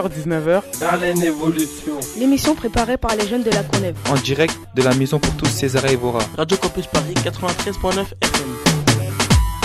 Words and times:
18h-19h, 0.00 0.62
Verlaine 0.78 1.22
Évolution. 1.22 1.94
L'émission 2.18 2.54
préparée 2.54 2.98
par 2.98 3.16
les 3.16 3.26
jeunes 3.26 3.42
de 3.42 3.50
la 3.50 3.62
Courneuve. 3.62 3.96
En 4.10 4.14
direct 4.16 4.54
de 4.74 4.82
la 4.82 4.94
maison 4.94 5.18
pour 5.18 5.34
tous 5.36 5.46
César 5.46 5.86
et 5.86 5.94
Evora. 5.94 6.20
Radio 6.36 6.56
Campus 6.58 6.86
Paris 6.86 7.14
93.9 7.24 8.04
FM. 8.20 9.56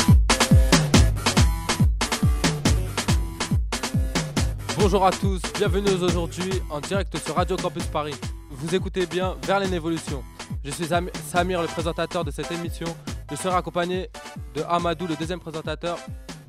Bonjour 4.77 5.05
à 5.05 5.11
tous, 5.11 5.41
bienvenue 5.57 5.89
aujourd'hui 5.91 6.51
en 6.69 6.79
direct 6.79 7.15
sur 7.17 7.35
Radio 7.35 7.55
Campus 7.55 7.85
Paris. 7.85 8.15
Vous 8.49 8.73
écoutez 8.75 9.05
bien 9.05 9.35
Verlaine 9.45 9.73
Évolution. 9.73 10.23
Je 10.63 10.71
suis 10.71 10.93
Am- 10.93 11.09
Samir, 11.31 11.61
le 11.61 11.67
présentateur 11.67 12.23
de 12.25 12.31
cette 12.31 12.51
émission. 12.51 12.87
Je 13.29 13.35
serai 13.35 13.55
accompagné 13.55 14.09
de 14.55 14.63
Amadou, 14.67 15.07
le 15.07 15.15
deuxième 15.15 15.39
présentateur. 15.39 15.97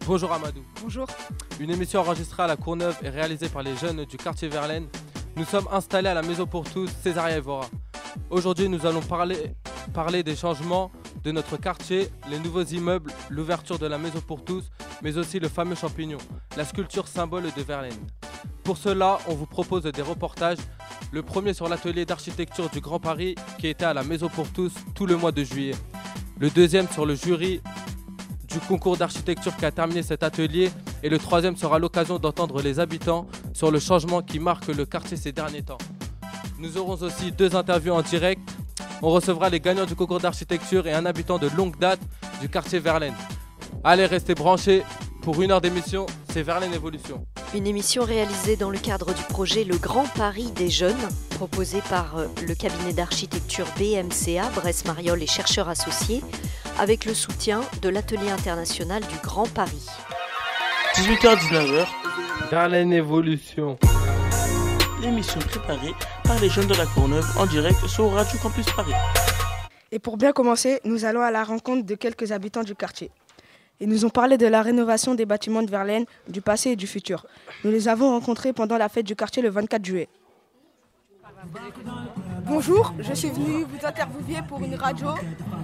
Bonjour 0.04 0.32
Amadou. 0.32 0.62
Bonjour. 0.82 1.06
Une 1.60 1.70
émission 1.70 2.00
enregistrée 2.00 2.42
à 2.42 2.48
la 2.48 2.56
Courneuve 2.56 2.96
et 3.04 3.08
réalisée 3.08 3.48
par 3.48 3.62
les 3.62 3.76
jeunes 3.76 4.04
du 4.04 4.16
quartier 4.16 4.48
Verlaine. 4.48 4.88
Nous 5.36 5.44
sommes 5.44 5.68
installés 5.70 6.08
à 6.08 6.14
la 6.14 6.22
Maison 6.22 6.44
pour 6.44 6.68
tous, 6.68 6.90
Césaria 7.02 7.38
Evora. 7.38 7.66
Aujourd'hui, 8.28 8.68
nous 8.68 8.84
allons 8.84 9.00
parler, 9.00 9.54
parler 9.94 10.24
des 10.24 10.34
changements 10.34 10.90
de 11.22 11.30
notre 11.30 11.56
quartier, 11.56 12.08
les 12.28 12.40
nouveaux 12.40 12.64
immeubles, 12.64 13.12
l'ouverture 13.30 13.78
de 13.78 13.86
la 13.86 13.96
Maison 13.96 14.20
pour 14.20 14.44
tous, 14.44 14.70
mais 15.02 15.16
aussi 15.18 15.38
le 15.38 15.48
fameux 15.48 15.76
champignon, 15.76 16.18
la 16.56 16.64
sculpture 16.64 17.06
symbole 17.06 17.44
de 17.56 17.62
Verlaine. 17.62 18.06
Pour 18.64 18.78
cela, 18.78 19.18
on 19.28 19.34
vous 19.34 19.46
propose 19.46 19.84
des 19.84 20.02
reportages. 20.02 20.58
Le 21.12 21.22
premier 21.22 21.54
sur 21.54 21.68
l'atelier 21.68 22.04
d'architecture 22.06 22.68
du 22.70 22.80
Grand 22.80 22.98
Paris 22.98 23.36
qui 23.58 23.68
était 23.68 23.84
à 23.84 23.94
la 23.94 24.02
Maison 24.02 24.28
pour 24.28 24.48
tous 24.48 24.72
tout 24.96 25.06
le 25.06 25.16
mois 25.16 25.32
de 25.32 25.44
juillet. 25.44 25.74
Le 26.40 26.50
deuxième 26.50 26.88
sur 26.88 27.06
le 27.06 27.14
jury 27.14 27.60
du 28.52 28.60
concours 28.60 28.96
d'architecture 28.96 29.56
qui 29.56 29.64
a 29.64 29.70
terminé 29.70 30.02
cet 30.02 30.22
atelier. 30.22 30.70
Et 31.02 31.08
le 31.08 31.18
troisième 31.18 31.56
sera 31.56 31.78
l'occasion 31.78 32.18
d'entendre 32.18 32.62
les 32.62 32.78
habitants 32.80 33.26
sur 33.52 33.70
le 33.70 33.78
changement 33.78 34.22
qui 34.22 34.38
marque 34.38 34.68
le 34.68 34.84
quartier 34.84 35.16
ces 35.16 35.32
derniers 35.32 35.62
temps. 35.62 35.78
Nous 36.58 36.76
aurons 36.76 36.94
aussi 37.02 37.32
deux 37.32 37.56
interviews 37.56 37.92
en 37.92 38.02
direct. 38.02 38.40
On 39.02 39.10
recevra 39.10 39.48
les 39.48 39.58
gagnants 39.58 39.86
du 39.86 39.96
concours 39.96 40.20
d'architecture 40.20 40.86
et 40.86 40.92
un 40.92 41.06
habitant 41.06 41.38
de 41.38 41.48
longue 41.56 41.76
date 41.78 42.00
du 42.40 42.48
quartier 42.48 42.78
Verlaine. 42.78 43.14
Allez, 43.82 44.06
restez 44.06 44.34
branchés 44.34 44.82
pour 45.22 45.40
une 45.40 45.52
heure 45.52 45.60
d'émission, 45.60 46.06
c'est 46.32 46.42
Verlaine 46.42 46.74
Évolution. 46.74 47.24
Une 47.54 47.66
émission 47.66 48.02
réalisée 48.02 48.56
dans 48.56 48.70
le 48.70 48.78
cadre 48.78 49.14
du 49.14 49.22
projet 49.22 49.64
Le 49.64 49.76
Grand 49.76 50.06
Paris 50.16 50.50
des 50.56 50.68
Jeunes, 50.68 51.08
proposé 51.30 51.80
par 51.88 52.18
euh, 52.18 52.26
le 52.46 52.54
cabinet 52.54 52.92
d'architecture 52.92 53.66
BMCA, 53.78 54.50
Bresse 54.54 54.84
Mariol 54.84 55.22
et 55.22 55.26
chercheurs 55.26 55.68
associés, 55.68 56.22
avec 56.78 57.04
le 57.04 57.14
soutien 57.14 57.60
de 57.82 57.88
l'Atelier 57.88 58.30
international 58.30 59.02
du 59.02 59.16
Grand 59.22 59.48
Paris. 59.48 59.86
18h-19h. 60.94 61.86
Verlaine 62.50 62.92
Évolution. 62.92 63.78
L'émission 65.00 65.40
préparée 65.40 65.94
par 66.24 66.38
les 66.40 66.48
jeunes 66.48 66.66
de 66.66 66.74
la 66.74 66.86
Courneuve 66.86 67.26
en 67.38 67.46
direct 67.46 67.86
sur 67.86 68.10
Radio 68.12 68.38
Campus 68.40 68.66
Paris. 68.74 68.92
Et 69.94 69.98
pour 69.98 70.16
bien 70.16 70.32
commencer, 70.32 70.80
nous 70.84 71.04
allons 71.04 71.20
à 71.20 71.30
la 71.30 71.44
rencontre 71.44 71.84
de 71.84 71.94
quelques 71.94 72.32
habitants 72.32 72.62
du 72.62 72.74
quartier. 72.74 73.10
Ils 73.82 73.88
nous 73.88 74.04
ont 74.04 74.10
parlé 74.10 74.38
de 74.38 74.46
la 74.46 74.62
rénovation 74.62 75.16
des 75.16 75.26
bâtiments 75.26 75.60
de 75.60 75.68
Verlaine, 75.68 76.04
du 76.28 76.40
passé 76.40 76.70
et 76.70 76.76
du 76.76 76.86
futur. 76.86 77.26
Nous 77.64 77.72
les 77.72 77.88
avons 77.88 78.10
rencontrés 78.10 78.52
pendant 78.52 78.78
la 78.78 78.88
fête 78.88 79.04
du 79.04 79.16
quartier 79.16 79.42
le 79.42 79.50
24 79.50 79.84
juillet. 79.84 80.08
Bonjour, 82.46 82.94
je 83.00 83.12
suis 83.12 83.30
venue 83.30 83.64
vous 83.64 83.84
interviewer 83.84 84.40
pour 84.46 84.62
une 84.62 84.76
radio. 84.76 85.08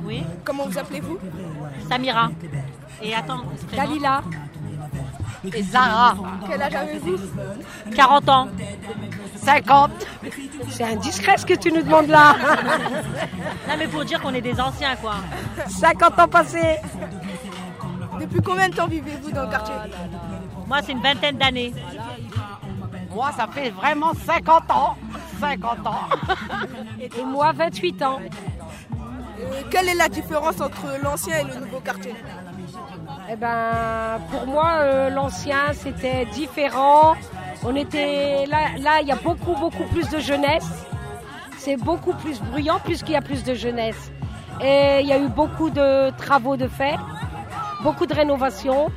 Oui, 0.05 0.25
Comment 0.45 0.67
vous 0.67 0.77
appelez-vous? 0.77 1.17
Samira. 1.89 2.33
Et 3.01 3.15
attends, 3.15 3.43
on 3.53 3.57
se 3.57 3.65
présente. 3.67 3.87
Dalila. 3.87 4.23
Et 5.55 5.63
Zara. 5.63 6.17
Quel 6.51 6.61
âge 6.61 6.75
avez-vous? 6.75 7.19
40 7.95 8.29
ans. 8.29 8.49
50. 9.37 9.91
C'est 10.71 10.83
indiscret 10.83 11.37
ce 11.37 11.47
que 11.47 11.55
tu 11.55 11.71
nous 11.71 11.83
demandes 11.83 12.09
là. 12.09 12.35
Non, 13.69 13.75
mais 13.79 13.87
pour 13.87 14.05
dire 14.05 14.21
qu'on 14.21 14.35
est 14.35 14.41
des 14.41 14.61
anciens, 14.61 14.97
quoi. 14.97 15.15
50 15.69 16.19
ans 16.19 16.27
passés. 16.27 16.79
Depuis 18.21 18.41
combien 18.41 18.69
de 18.69 18.75
temps 18.75 18.87
vivez-vous 18.87 19.31
dans 19.31 19.43
le 19.43 19.51
quartier 19.51 19.75
Moi, 20.67 20.79
c'est 20.83 20.93
une 20.93 21.03
vingtaine 21.03 21.37
d'années. 21.37 21.73
Moi, 23.15 23.31
ça 23.37 23.47
fait 23.47 23.71
vraiment 23.71 24.13
50 24.15 24.71
ans. 24.71 24.97
50 25.41 25.87
ans. 25.87 26.01
Et 27.01 27.25
moi, 27.25 27.53
28 27.53 28.03
ans. 28.03 28.19
Euh, 29.41 29.63
quelle 29.71 29.89
est 29.89 29.95
la 29.95 30.09
différence 30.09 30.61
entre 30.61 30.87
l'ancien 31.03 31.39
et 31.39 31.45
le 31.45 31.65
nouveau 31.65 31.81
quartier 31.81 32.15
Eh 33.31 33.37
ben, 33.37 34.19
pour 34.31 34.47
moi, 34.47 34.79
euh, 34.81 35.11
l'ancien, 35.11 35.73
c'était 35.75 36.27
différent. 36.27 37.15
On 37.65 37.75
était 37.77 38.47
là, 38.47 38.77
là, 38.79 39.01
il 39.01 39.09
y 39.09 39.13
a 39.13 39.17
beaucoup, 39.17 39.55
beaucoup 39.55 39.85
plus 39.85 40.09
de 40.11 40.19
jeunesse. 40.19 40.69
C'est 41.57 41.77
beaucoup 41.77 42.15
plus 42.15 42.41
bruyant 42.41 42.81
puisqu'il 42.85 43.13
y 43.13 43.17
a 43.17 43.23
plus 43.23 43.45
de 43.45 43.55
jeunesse. 43.55 44.11
Et 44.61 45.01
il 45.01 45.07
y 45.07 45.13
a 45.13 45.19
eu 45.19 45.29
beaucoup 45.29 45.71
de 45.71 46.11
travaux 46.17 46.57
de 46.57 46.67
fait, 46.67 46.97
beaucoup 47.83 48.07
de 48.07 48.15
rénovations. 48.15 48.91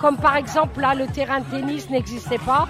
Comme 0.00 0.16
par 0.16 0.36
exemple, 0.36 0.80
là, 0.80 0.94
le 0.94 1.06
terrain 1.06 1.40
de 1.40 1.44
tennis 1.46 1.88
n'existait 1.90 2.38
pas. 2.38 2.68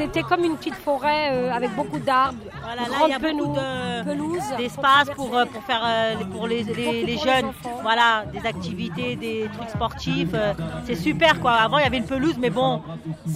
C'était 0.00 0.22
comme 0.22 0.44
une 0.44 0.56
petite 0.56 0.76
forêt 0.76 1.28
euh, 1.32 1.52
avec 1.52 1.74
beaucoup 1.76 1.98
d'arbres, 1.98 2.38
Voilà, 2.62 2.82
là, 2.88 2.96
il 3.06 3.10
y 3.10 3.14
a 3.14 3.18
penou- 3.18 3.52
de- 3.54 4.04
pelouses. 4.04 4.56
d'espace 4.56 5.10
pour, 5.14 5.36
euh, 5.36 5.44
pour 5.44 5.62
faire 5.64 5.82
euh, 5.84 6.14
les- 6.18 6.24
pour 6.24 6.46
les, 6.46 6.62
les- 6.62 7.14
pour 7.16 7.22
jeunes. 7.24 7.52
Voilà, 7.82 8.24
des 8.32 8.46
activités, 8.48 9.16
des 9.16 9.50
trucs 9.58 9.68
sportifs. 9.68 10.30
euh, 10.32 10.54
c'est 10.86 10.94
super, 10.94 11.38
quoi. 11.38 11.52
Avant, 11.52 11.76
il 11.76 11.82
y 11.82 11.86
avait 11.86 11.98
une 11.98 12.06
pelouse, 12.06 12.36
mais 12.38 12.48
bon, 12.48 12.80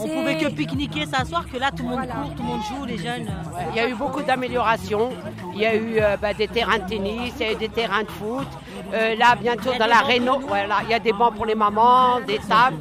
on 0.00 0.08
pouvait 0.08 0.38
que 0.38 0.48
pique-niquer, 0.48 1.04
s'asseoir, 1.04 1.44
que 1.52 1.58
là, 1.58 1.70
tout 1.70 1.82
le 1.82 1.90
monde 1.90 2.06
court, 2.08 2.34
tout 2.34 2.42
le 2.42 2.48
monde 2.48 2.62
joue, 2.62 2.84
les 2.86 2.96
jeunes. 2.98 3.26
Il 3.70 3.76
y 3.76 3.80
a 3.80 3.88
eu 3.88 3.94
beaucoup 3.94 4.22
d'améliorations. 4.22 5.10
Il 5.54 5.60
y 5.60 5.66
a 5.66 5.74
eu 5.74 5.98
euh, 6.00 6.16
bah, 6.16 6.32
des 6.32 6.48
terrains 6.48 6.78
de 6.78 6.88
tennis, 6.88 7.34
il 7.40 7.46
y 7.46 7.48
a 7.50 7.52
eu 7.52 7.56
des 7.56 7.68
terrains 7.68 8.04
de 8.04 8.10
foot. 8.10 8.48
Euh, 8.94 9.14
là, 9.16 9.34
bientôt 9.34 9.72
dans 9.78 9.86
la 9.86 9.98
réno, 10.00 10.38
voilà, 10.40 10.76
il 10.84 10.90
y 10.90 10.94
a 10.94 10.98
des 10.98 11.12
bancs 11.12 11.34
pour 11.34 11.44
les 11.44 11.54
mamans, 11.54 12.20
des 12.26 12.38
tables. 12.38 12.78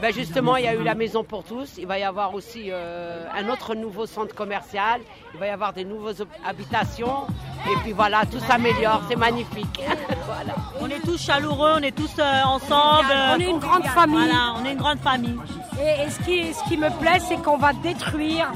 Ben, 0.00 0.12
justement, 0.12 0.56
il 0.56 0.64
y 0.64 0.68
a 0.68 0.74
eu 0.74 0.84
la 0.84 0.94
maison 0.94 1.24
pour 1.24 1.42
tous. 1.42 1.74
Il 1.76 1.86
va 1.86 1.98
y 1.98 2.04
avoir 2.04 2.32
aussi 2.34 2.68
euh, 2.70 3.24
un 3.36 3.48
autre 3.48 3.74
nouveau 3.74 4.06
centre 4.06 4.34
commercial. 4.34 5.00
Il 5.34 5.40
va 5.40 5.46
y 5.46 5.50
avoir 5.50 5.72
des 5.72 5.84
nouvelles 5.84 6.26
habitations. 6.46 7.26
Et 7.68 7.74
puis 7.82 7.92
voilà, 7.92 8.24
tout 8.24 8.38
s'améliore. 8.38 9.02
C'est 9.08 9.16
magnifique. 9.16 9.80
voilà. 10.26 10.54
On 10.80 10.88
est 10.88 11.00
tous 11.00 11.20
chaleureux, 11.20 11.72
on 11.78 11.82
est 11.82 11.96
tous 11.96 12.14
euh, 12.20 12.42
ensemble. 12.44 13.12
On 13.34 13.40
est 13.40 13.50
une 13.50 13.58
grande 13.58 13.86
famille. 13.86 14.28
Voilà, 14.28 14.54
on 14.60 14.64
est 14.64 14.72
une 14.72 14.78
grande 14.78 15.00
famille. 15.00 15.38
Et, 15.80 16.04
et 16.04 16.10
ce, 16.10 16.20
qui, 16.20 16.54
ce 16.54 16.62
qui 16.68 16.76
me 16.76 16.90
plaît, 17.00 17.18
c'est 17.20 17.36
qu'on 17.42 17.58
va 17.58 17.72
détruire 17.72 18.52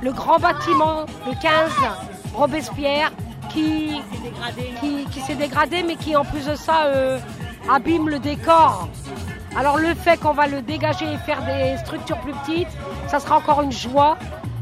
le 0.00 0.12
grand 0.12 0.38
bâtiment, 0.38 1.04
le 1.26 1.32
15, 1.40 1.70
Robespierre, 2.34 3.10
qui, 3.50 4.00
qui, 4.80 5.04
qui 5.06 5.20
s'est 5.20 5.34
dégradé, 5.34 5.82
mais 5.82 5.96
qui 5.96 6.16
en 6.16 6.24
plus 6.24 6.46
de 6.46 6.54
ça 6.54 6.84
euh, 6.86 7.18
abîme 7.70 8.08
le 8.08 8.18
décor. 8.18 8.88
Alors 9.58 9.76
le 9.76 9.94
fait 9.94 10.16
qu'on 10.18 10.32
va 10.32 10.46
le 10.46 10.62
dégager 10.62 11.04
et 11.12 11.18
faire 11.18 11.42
des 11.44 11.76
structures 11.84 12.18
plus 12.18 12.32
petites, 12.32 12.68
ça 13.08 13.18
sera 13.18 13.36
encore 13.38 13.60
une 13.62 13.72
joie 13.72 14.16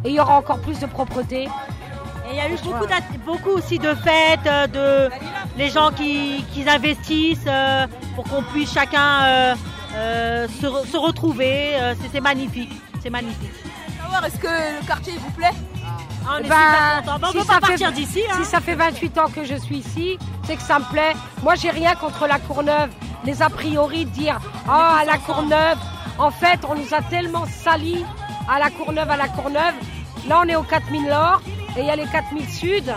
et 0.04 0.08
il 0.08 0.14
y 0.14 0.20
aura 0.20 0.38
encore 0.38 0.58
plus 0.60 0.78
de 0.80 0.86
propreté. 0.86 1.42
Et 1.44 2.30
il 2.32 2.36
y 2.36 2.40
a 2.40 2.48
eu 2.48 2.56
beaucoup, 3.24 3.50
aussi 3.50 3.78
de 3.78 3.94
fêtes, 3.94 4.40
euh, 4.46 4.66
de 4.66 5.10
les 5.56 5.68
gens 5.68 5.90
qui, 5.92 6.44
qui 6.52 6.68
investissent 6.68 7.38
euh, 7.46 7.86
pour 8.16 8.24
qu'on 8.24 8.42
puisse 8.42 8.72
chacun 8.72 9.22
euh, 9.22 9.54
euh, 9.94 10.48
se, 10.60 10.66
re- 10.66 10.86
se 10.90 10.96
retrouver. 10.96 11.72
c'est 12.12 12.20
magnifique, 12.20 12.72
c'est 13.02 13.10
magnifique. 13.10 13.52
Savoir, 14.02 14.24
est-ce 14.24 14.38
que 14.38 14.46
le 14.48 14.86
quartier 14.86 15.12
vous 15.18 15.30
plaît? 15.32 15.50
Ah, 16.28 16.32
on 16.34 16.38
est 16.38 16.48
Ben, 16.48 16.56
super 16.56 16.96
contents. 17.04 17.18
Bon, 17.20 17.26
on 17.28 17.30
si 17.32 17.38
peut 17.38 17.44
ça 17.44 17.60
pas 17.60 17.66
fait- 17.66 17.72
partir 17.72 17.92
d'ici. 17.92 18.22
hein. 18.28 18.34
Si 18.42 18.44
ça 18.50 18.60
fait 18.60 18.74
28 18.74 19.18
ans 19.18 19.28
que 19.32 19.44
je 19.44 19.54
suis 19.54 19.76
ici, 19.78 20.18
c'est 20.44 20.56
que 20.56 20.62
ça 20.62 20.78
me 20.80 20.84
plaît. 20.90 21.12
Moi, 21.44 21.54
j'ai 21.54 21.70
rien 21.70 21.94
contre 21.94 22.26
la 22.26 22.38
Courneuve. 22.40 22.90
Les 23.24 23.42
a 23.42 23.48
priori 23.48 24.04
de 24.04 24.10
dire 24.10 24.38
Ah, 24.68 24.98
à 25.00 25.04
la 25.04 25.18
Courneuve. 25.18 25.78
En 26.18 26.30
fait, 26.30 26.60
on 26.68 26.74
nous 26.74 26.94
a 26.94 27.02
tellement 27.02 27.46
salis 27.46 28.04
à 28.48 28.58
la 28.58 28.70
Courneuve, 28.70 29.10
à 29.10 29.16
la 29.16 29.28
Courneuve. 29.28 29.74
Là, 30.28 30.42
on 30.44 30.48
est 30.48 30.56
au 30.56 30.62
4000 30.62 31.02
Nord 31.04 31.42
et 31.76 31.80
il 31.80 31.86
y 31.86 31.90
a 31.90 31.96
les 31.96 32.06
4000 32.06 32.48
Sud. 32.48 32.94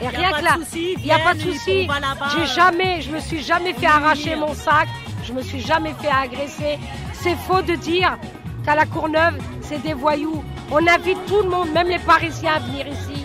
Et 0.00 0.08
rien 0.08 0.32
que 0.32 0.44
là, 0.44 0.56
il 0.74 1.02
n'y 1.02 1.12
a 1.12 1.18
pas 1.18 1.34
de 1.34 1.40
souci. 1.40 1.88
J'ai 2.36 2.46
jamais, 2.46 3.02
je 3.02 3.10
me 3.10 3.20
suis 3.20 3.42
jamais 3.42 3.72
fait 3.72 3.86
arracher 3.86 4.36
mon 4.36 4.54
sac. 4.54 4.88
Je 5.24 5.32
me 5.32 5.42
suis 5.42 5.60
jamais 5.60 5.94
fait 6.00 6.10
agresser. 6.10 6.78
C'est 7.12 7.36
faux 7.36 7.62
de 7.62 7.74
dire 7.76 8.18
qu'à 8.64 8.74
la 8.74 8.86
Courneuve, 8.86 9.38
c'est 9.60 9.82
des 9.82 9.94
voyous. 9.94 10.42
On 10.70 10.86
invite 10.86 11.24
tout 11.26 11.42
le 11.42 11.48
monde, 11.48 11.70
même 11.70 11.88
les 11.88 12.00
Parisiens, 12.00 12.54
à 12.54 12.58
venir 12.58 12.86
ici. 12.88 13.24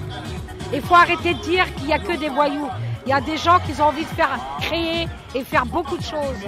Il 0.73 0.81
faut 0.81 0.95
arrêter 0.95 1.33
de 1.33 1.39
dire 1.39 1.65
qu'il 1.75 1.85
n'y 1.87 1.93
a 1.93 1.99
que 1.99 2.17
des 2.17 2.29
voyous. 2.29 2.67
Il 3.07 3.11
y 3.11 3.13
a 3.13 3.21
des 3.21 3.37
gens 3.37 3.57
qui 3.59 3.71
ont 3.79 3.85
envie 3.85 4.03
de 4.03 4.09
faire 4.09 4.37
créer 4.59 5.07
et 5.33 5.41
faire 5.41 5.65
beaucoup 5.65 5.95
de 5.95 6.03
choses. 6.03 6.43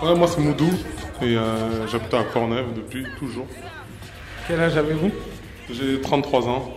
Ouais, 0.00 0.14
moi 0.14 0.28
c'est 0.28 0.40
Moudou 0.40 0.70
et 1.20 1.36
euh, 1.36 1.88
j'habite 1.88 2.14
à 2.14 2.22
Cornève 2.22 2.66
depuis 2.72 3.04
toujours. 3.18 3.48
Quel 4.46 4.60
âge 4.60 4.76
avez-vous? 4.76 5.10
J'ai 5.72 6.00
33 6.00 6.48
ans. 6.48 6.72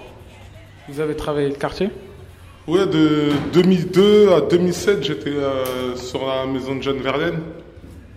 Vous 0.89 0.99
avez 0.99 1.15
travaillé 1.15 1.49
le 1.49 1.53
quartier? 1.53 1.91
Ouais, 2.67 2.87
de 2.87 3.29
2002 3.53 4.33
à 4.33 4.41
2007, 4.41 5.03
j'étais 5.03 5.29
euh, 5.29 5.95
sur 5.95 6.25
la 6.25 6.47
maison 6.47 6.75
de 6.75 6.81
jeunes 6.81 7.01
Verlaine 7.01 7.41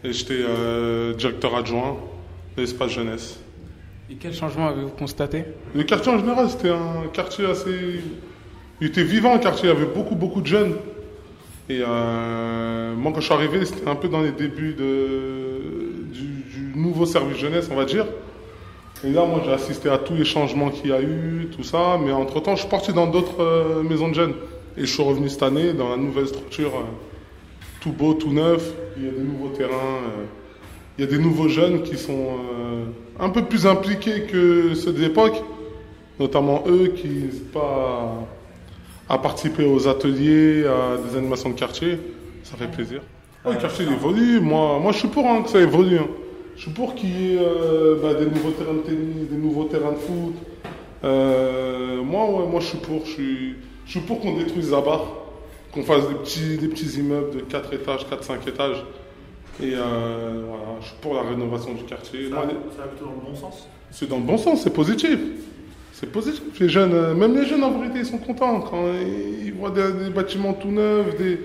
et 0.02 0.14
j'étais 0.14 0.40
euh, 0.40 1.12
directeur 1.12 1.54
adjoint 1.54 1.98
de 2.56 2.62
l'espace 2.62 2.92
jeunesse. 2.92 3.38
Et 4.10 4.14
quel 4.14 4.32
changement 4.32 4.68
avez-vous 4.68 4.88
constaté? 4.88 5.44
Le 5.74 5.82
quartier 5.82 6.12
en 6.12 6.18
général, 6.18 6.48
c'était 6.48 6.70
un 6.70 7.08
quartier 7.12 7.44
assez. 7.44 8.00
Il 8.80 8.86
était 8.86 9.02
vivant, 9.02 9.34
le 9.34 9.40
quartier, 9.40 9.68
il 9.68 9.74
y 9.74 9.76
avait 9.76 9.92
beaucoup, 9.92 10.14
beaucoup 10.14 10.40
de 10.40 10.46
jeunes. 10.46 10.74
Et 11.68 11.82
euh, 11.86 12.94
moi, 12.96 13.12
quand 13.12 13.20
je 13.20 13.26
suis 13.26 13.34
arrivé, 13.34 13.64
c'était 13.66 13.88
un 13.88 13.94
peu 13.94 14.08
dans 14.08 14.22
les 14.22 14.32
débuts 14.32 14.72
de, 14.72 16.06
du, 16.12 16.72
nouveau 16.74 17.04
service 17.04 17.36
jeunesse, 17.36 17.68
on 17.70 17.76
va 17.76 17.84
dire. 17.84 18.06
Et 19.04 19.10
là, 19.10 19.26
moi, 19.26 19.42
j'ai 19.44 19.52
assisté 19.52 19.90
à 19.90 19.98
tous 19.98 20.14
les 20.14 20.24
changements 20.24 20.70
qu'il 20.70 20.90
y 20.90 20.92
a 20.92 21.02
eu, 21.02 21.48
tout 21.54 21.62
ça. 21.62 21.98
Mais 22.02 22.10
entre-temps, 22.10 22.56
je 22.56 22.62
suis 22.62 22.70
parti 22.70 22.94
dans 22.94 23.06
d'autres 23.06 23.42
euh, 23.42 23.82
maisons 23.82 24.08
de 24.08 24.14
jeunes. 24.14 24.34
Et 24.78 24.82
je 24.82 24.86
suis 24.86 25.02
revenu 25.02 25.28
cette 25.28 25.42
année 25.42 25.74
dans 25.74 25.90
la 25.90 25.98
nouvelle 25.98 26.28
structure, 26.28 26.74
euh, 26.74 26.84
tout 27.80 27.92
beau, 27.92 28.14
tout 28.14 28.32
neuf. 28.32 28.72
Il 28.96 29.04
y 29.04 29.08
a 29.08 29.12
des 29.12 29.22
nouveaux 29.22 29.48
terrains. 29.48 30.00
il 30.96 31.04
y 31.04 31.06
a 31.06 31.10
des 31.10 31.18
nouveaux 31.18 31.48
jeunes 31.48 31.82
qui 31.82 31.98
sont 31.98 32.38
un 33.18 33.30
peu 33.30 33.44
plus 33.44 33.66
impliqués 33.66 34.22
que 34.22 34.74
ceux 34.74 34.92
de 34.92 35.00
l'époque, 35.00 35.42
notamment 36.18 36.64
eux 36.66 36.88
qui 36.88 37.28
pas 37.52 38.26
à, 39.10 39.18
participer 39.18 39.64
aux 39.64 39.88
ateliers, 39.88 40.64
à 40.66 40.96
des 40.96 41.16
animations 41.18 41.50
de 41.50 41.54
quartier. 41.58 41.98
Ça 42.44 42.56
fait 42.56 42.68
plaisir. 42.70 43.00
Ouais, 43.44 43.54
le 43.54 43.60
quartier 43.60 43.84
il 43.86 43.92
évolue. 43.92 44.40
Moi, 44.40 44.78
moi, 44.80 44.92
je 44.92 44.98
suis 44.98 45.08
pour 45.08 45.26
hein, 45.26 45.42
que 45.42 45.50
ça 45.50 45.60
évolue. 45.60 45.98
hein. 45.98 46.08
Je 46.56 46.62
suis 46.62 46.70
pour 46.72 46.94
qu'il 46.94 47.08
y 47.10 47.34
ait 47.34 47.38
euh, 47.40 47.96
bah, 48.02 48.12
des 48.14 48.26
nouveaux 48.26 48.50
terrains 48.50 48.74
de 48.74 48.80
tennis, 48.80 49.28
des 49.30 49.36
nouveaux 49.36 49.64
terrains 49.64 49.92
de 49.92 49.96
foot. 49.96 50.34
Euh, 51.04 52.02
moi, 52.02 52.26
ouais, 52.26 52.46
moi, 52.50 52.60
je 52.60 52.66
suis 52.66 52.78
pour. 52.78 53.04
Je 53.06 53.10
suis, 53.10 53.54
je 53.86 53.90
suis 53.92 54.00
pour 54.00 54.20
qu'on 54.20 54.36
détruise 54.36 54.70
la 54.70 54.80
barre, 54.80 55.06
qu'on 55.72 55.82
fasse 55.82 56.06
des 56.08 56.14
petits, 56.14 56.58
des 56.58 56.68
petits 56.68 56.98
immeubles 56.98 57.30
de 57.36 57.40
4 57.40 57.72
étages, 57.74 58.06
4-5 58.10 58.48
étages. 58.48 58.84
Et 59.62 59.72
euh, 59.74 60.42
voilà, 60.46 60.64
je 60.80 60.86
suis 60.86 60.96
pour 61.00 61.14
la 61.14 61.22
rénovation 61.22 61.72
du 61.74 61.84
quartier. 61.84 62.28
Moi, 62.30 62.44
les- 62.46 62.54
Ça 62.76 62.82
va 62.82 62.88
plutôt 62.88 63.06
dans 63.06 63.12
le 63.12 63.30
bon 63.32 63.34
sens. 63.38 63.66
c'est 63.90 64.08
dans 64.08 64.16
le 64.18 64.22
bon 64.22 64.38
sens, 64.38 64.62
c'est 64.62 64.72
positif. 64.72 65.18
C'est 66.00 66.10
positif. 66.10 66.42
Les 66.58 66.68
jeunes, 66.70 66.94
euh, 66.94 67.14
même 67.14 67.36
les 67.38 67.46
jeunes 67.46 67.62
en 67.62 67.72
vérité, 67.78 67.98
ils 67.98 68.06
sont 68.06 68.16
contents 68.18 68.60
quand 68.60 68.84
ils 69.02 69.46
ils 69.48 69.52
voient 69.52 69.70
des, 69.70 70.04
des 70.04 70.10
bâtiments 70.10 70.54
tout 70.54 70.70
neufs, 70.70 71.14
des, 71.18 71.38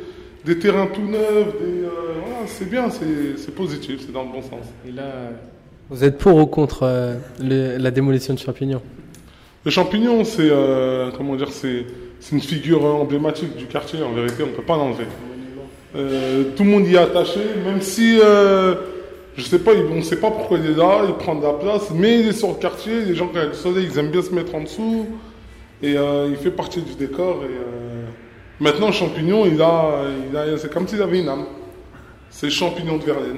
des 0.46 0.58
terrains 0.58 0.88
tout 0.88 1.02
neufs. 1.02 1.20
des, 1.60 1.84
euh, 1.84 1.90
voilà, 2.22 2.38
c'est 2.48 2.70
bien, 2.70 2.90
c'est 2.90 3.38
c'est 3.38 3.54
positif, 3.54 4.00
c'est 4.06 4.14
dans 4.14 4.24
le 4.24 4.30
bon 4.32 4.42
sens. 4.42 4.66
Et 4.88 4.92
là, 4.94 5.04
Vous 5.90 6.04
êtes 6.06 6.18
pour 6.18 6.38
ou 6.38 6.46
contre 6.46 6.84
euh, 6.84 7.16
le- 7.42 7.78
la 7.78 7.92
démolition 7.92 8.34
de 8.34 8.40
champignons 8.40 8.82
Le 9.66 9.72
champignon, 9.72 10.24
c'est 10.24 10.48
euh, 10.50 11.12
comment 11.18 11.36
dire, 11.36 11.52
c'est 11.52 11.86
c'est 12.22 12.34
une 12.36 12.42
figure 12.42 12.86
emblématique 12.86 13.58
du 13.58 13.66
quartier. 13.66 14.02
En 14.04 14.14
vérité, 14.14 14.42
on 14.44 14.48
ne 14.48 14.52
peut 14.54 14.64
pas 14.64 14.78
l'enlever. 14.78 15.06
Euh, 15.98 16.44
tout 16.56 16.64
le 16.64 16.70
monde 16.70 16.88
y 16.88 16.96
est 16.96 16.98
attaché, 16.98 17.40
même 17.66 17.82
si 17.82 18.20
euh, 18.24 18.76
je 19.38 19.44
sais 19.44 19.60
pas, 19.60 19.72
on 19.74 19.96
ne 19.96 20.02
sait 20.02 20.20
pas 20.20 20.32
pourquoi 20.32 20.58
il 20.58 20.66
est 20.72 20.76
là, 20.76 21.02
il 21.08 21.14
prend 21.16 21.36
de 21.36 21.44
la 21.44 21.54
place, 21.54 21.92
mais 21.92 22.22
il 22.22 22.28
est 22.30 22.34
sur 22.34 22.50
le 22.50 22.56
quartier. 22.56 23.02
Les 23.02 23.16
gens 23.16 23.28
quand 23.28 23.34
il 23.34 23.40
y 23.40 23.42
a 23.42 23.46
le 23.48 23.54
soleil, 23.54 23.88
ils 23.92 24.00
aiment 24.00 24.12
bien 24.12 24.22
se 24.22 24.32
mettre 24.32 24.56
en 24.56 24.62
dessous, 24.62 25.08
et 25.82 25.98
euh, 25.98 26.28
il 26.30 26.38
fait 26.38 26.52
partie 26.52 26.82
du 26.82 26.96
décor. 26.96 27.44
Et 27.44 27.48
euh, 27.48 28.06
maintenant, 28.62 28.92
champignon, 28.92 29.46
il 29.46 29.62
a, 29.62 30.06
il 30.30 30.38
a, 30.38 30.58
c'est 30.58 30.72
comme 30.74 30.88
s'il 30.88 31.02
avait 31.02 31.20
une 31.20 31.28
âme. 31.30 31.46
C'est 32.30 32.50
champignon 32.50 32.98
de 32.98 33.04
Verlaine. 33.04 33.38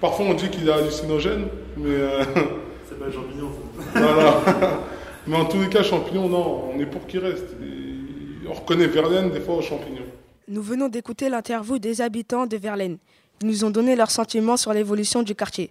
Parfois, 0.00 0.26
on 0.26 0.34
dit 0.34 0.48
qu'il 0.48 0.68
est 0.68 0.72
hallucinogène, 0.72 1.46
mais 1.76 1.90
euh, 1.90 2.24
C'est 2.88 2.98
pas 2.98 3.06
un 3.06 3.12
champignon. 3.12 3.50
voilà. 3.94 4.40
Mais 5.26 5.36
en 5.36 5.44
tous 5.44 5.60
les 5.60 5.68
cas, 5.68 5.82
champignon, 5.82 6.28
non, 6.28 6.72
on 6.74 6.80
est 6.80 6.86
pour 6.86 7.06
qu'il 7.06 7.20
reste. 7.20 7.54
Et 7.62 8.48
on 8.48 8.52
reconnaît 8.54 8.86
Verlaine 8.86 9.30
des 9.30 9.40
fois 9.40 9.56
aux 9.56 9.62
champignons. 9.62 10.06
Nous 10.48 10.62
venons 10.62 10.88
d'écouter 10.88 11.28
l'interview 11.28 11.78
des 11.78 12.00
habitants 12.00 12.46
de 12.46 12.56
Verlaine. 12.56 12.98
Nous 13.42 13.64
ont 13.64 13.70
donné 13.70 13.96
leurs 13.96 14.10
sentiments 14.10 14.58
sur 14.58 14.74
l'évolution 14.74 15.22
du 15.22 15.34
quartier. 15.34 15.70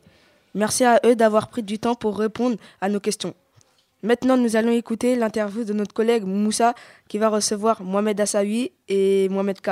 Merci 0.56 0.86
à 0.86 1.00
eux 1.06 1.16
d'avoir 1.16 1.50
pris 1.50 1.62
du 1.62 1.78
temps 1.78 1.94
pour 1.94 2.18
répondre 2.18 2.58
à 2.82 2.90
nos 2.90 3.00
questions. 3.00 3.36
Maintenant, 4.02 4.38
nous 4.38 4.56
allons 4.56 4.72
écouter 4.72 5.16
l'interview 5.16 5.64
de 5.64 5.74
notre 5.74 5.94
collègue 5.94 6.24
Moussa 6.24 6.74
qui 7.08 7.20
va 7.20 7.30
recevoir 7.30 7.84
Mohamed 7.84 8.20
Assaoui 8.22 8.72
et 8.88 9.30
Mohamed 9.30 9.62
K. 9.62 9.72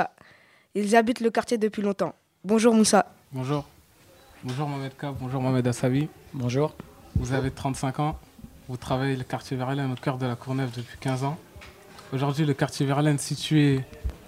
Ils 0.76 0.94
habitent 0.94 1.18
le 1.20 1.30
quartier 1.30 1.58
depuis 1.58 1.82
longtemps. 1.82 2.14
Bonjour 2.44 2.72
Moussa. 2.72 3.06
bonjour. 3.32 3.64
Bonjour 4.44 4.68
Mohamed 4.68 4.92
K, 4.96 5.06
bonjour 5.18 5.42
Mohamed 5.42 5.66
Assabi. 5.66 6.08
Bonjour. 6.32 6.76
Vous 7.16 7.32
avez 7.32 7.50
35 7.50 7.98
ans, 7.98 8.16
vous 8.68 8.76
travaillez 8.76 9.16
le 9.16 9.24
quartier 9.24 9.56
Verlaine 9.56 9.90
au 9.90 9.96
cœur 9.96 10.18
de 10.18 10.26
la 10.26 10.36
Courneuve 10.36 10.70
depuis 10.70 10.98
15 11.00 11.24
ans. 11.24 11.36
Aujourd'hui, 12.12 12.46
le 12.46 12.54
quartier 12.54 12.86
Verlaine, 12.86 13.18
situé 13.18 13.80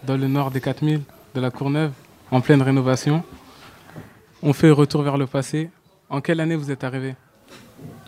dans 0.02 0.16
le 0.16 0.26
nord 0.26 0.50
des 0.50 0.60
4000 0.60 1.02
de 1.36 1.40
la 1.40 1.52
Courneuve, 1.52 1.92
en 2.32 2.40
pleine 2.40 2.62
rénovation. 2.62 3.22
On 4.42 4.52
fait 4.52 4.70
retour 4.70 5.02
vers 5.02 5.16
le 5.18 5.26
passé. 5.26 5.70
En 6.08 6.20
quelle 6.20 6.40
année 6.40 6.56
vous 6.56 6.70
êtes 6.70 6.84
arrivé 6.84 7.14